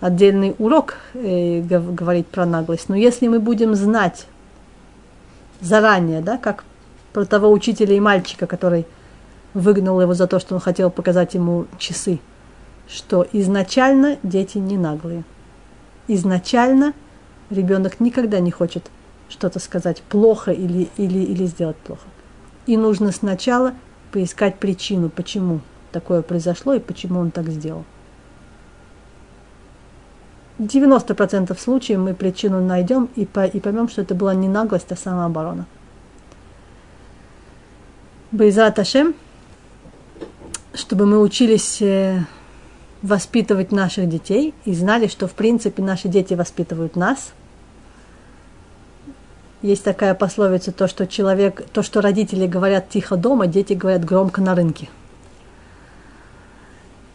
отдельный 0.00 0.56
урок 0.58 0.96
э, 1.14 1.60
говорить 1.60 2.26
про 2.26 2.44
наглость. 2.44 2.88
Но 2.88 2.96
если 2.96 3.28
мы 3.28 3.38
будем 3.38 3.76
знать 3.76 4.26
заранее, 5.60 6.20
да, 6.20 6.36
как 6.36 6.64
про 7.12 7.24
того 7.24 7.52
учителя 7.52 7.94
и 7.94 8.00
мальчика, 8.00 8.48
который 8.48 8.86
выгнал 9.54 10.00
его 10.00 10.12
за 10.12 10.26
то, 10.26 10.40
что 10.40 10.56
он 10.56 10.60
хотел 10.60 10.90
показать 10.90 11.34
ему 11.34 11.66
часы, 11.78 12.18
что 12.88 13.24
изначально 13.32 14.16
дети 14.24 14.58
не 14.58 14.76
наглые. 14.76 15.22
Изначально 16.08 16.92
ребенок 17.50 18.00
никогда 18.00 18.40
не 18.40 18.50
хочет 18.50 18.90
что-то 19.28 19.60
сказать 19.60 20.02
плохо 20.02 20.50
или, 20.50 20.88
или, 20.96 21.20
или 21.20 21.46
сделать 21.46 21.76
плохо. 21.76 22.02
И 22.66 22.76
нужно 22.76 23.12
сначала 23.12 23.74
поискать 24.12 24.58
причину, 24.58 25.08
почему 25.08 25.60
такое 25.90 26.22
произошло 26.22 26.74
и 26.74 26.80
почему 26.80 27.20
он 27.20 27.30
так 27.30 27.48
сделал. 27.48 27.84
90% 30.58 31.58
случаев 31.58 31.98
мы 31.98 32.14
причину 32.14 32.60
найдем 32.60 33.08
и, 33.16 33.24
по, 33.24 33.46
и 33.46 33.58
поймем, 33.58 33.88
что 33.88 34.02
это 34.02 34.14
была 34.14 34.34
не 34.34 34.48
наглость, 34.48 34.92
а 34.92 34.96
самооборона. 34.96 35.66
Байзат 38.30 38.78
Ашем, 38.78 39.14
чтобы 40.74 41.06
мы 41.06 41.20
учились 41.20 41.82
э, 41.82 42.24
воспитывать 43.02 43.72
наших 43.72 44.08
детей 44.08 44.54
и 44.64 44.74
знали, 44.74 45.08
что 45.08 45.26
в 45.26 45.32
принципе 45.32 45.82
наши 45.82 46.08
дети 46.08 46.34
воспитывают 46.34 46.96
нас– 46.96 47.32
есть 49.62 49.84
такая 49.84 50.14
пословица, 50.14 50.72
то, 50.72 50.88
что 50.88 51.06
человек, 51.06 51.64
то, 51.72 51.82
что 51.82 52.00
родители 52.00 52.46
говорят 52.46 52.88
тихо 52.88 53.16
дома, 53.16 53.46
дети 53.46 53.72
говорят 53.74 54.04
громко 54.04 54.40
на 54.40 54.54
рынке. 54.54 54.88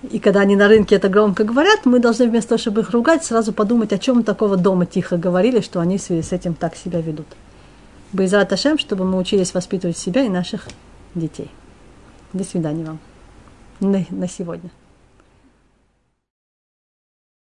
И 0.10 0.20
когда 0.20 0.42
они 0.42 0.56
на 0.56 0.68
рынке 0.68 0.96
это 0.96 1.10
громко 1.10 1.44
говорят, 1.44 1.86
мы 1.86 2.00
должны 2.00 2.28
вместо 2.28 2.50
того, 2.50 2.60
чтобы 2.60 2.82
их 2.82 2.92
ругать, 2.92 3.26
сразу 3.26 3.52
подумать, 3.52 3.92
о 3.92 3.98
чем 3.98 4.24
такого 4.24 4.56
дома 4.56 4.86
тихо 4.86 5.18
говорили, 5.18 5.60
что 5.60 5.80
они 5.80 5.98
в 5.98 6.02
связи 6.02 6.22
с 6.22 6.32
этим 6.32 6.54
так 6.54 6.76
себя 6.76 7.02
ведут. 7.02 7.28
Байзат 8.14 8.54
Ашем, 8.54 8.78
чтобы 8.78 9.04
мы 9.06 9.18
учились 9.18 9.54
воспитывать 9.54 9.98
себя 9.98 10.24
и 10.24 10.30
наших 10.30 10.68
детей. 11.14 11.52
До 12.32 12.44
свидания 12.44 12.86
вам. 12.86 13.00
на, 13.80 14.06
на 14.10 14.30
сегодня. 14.30 14.70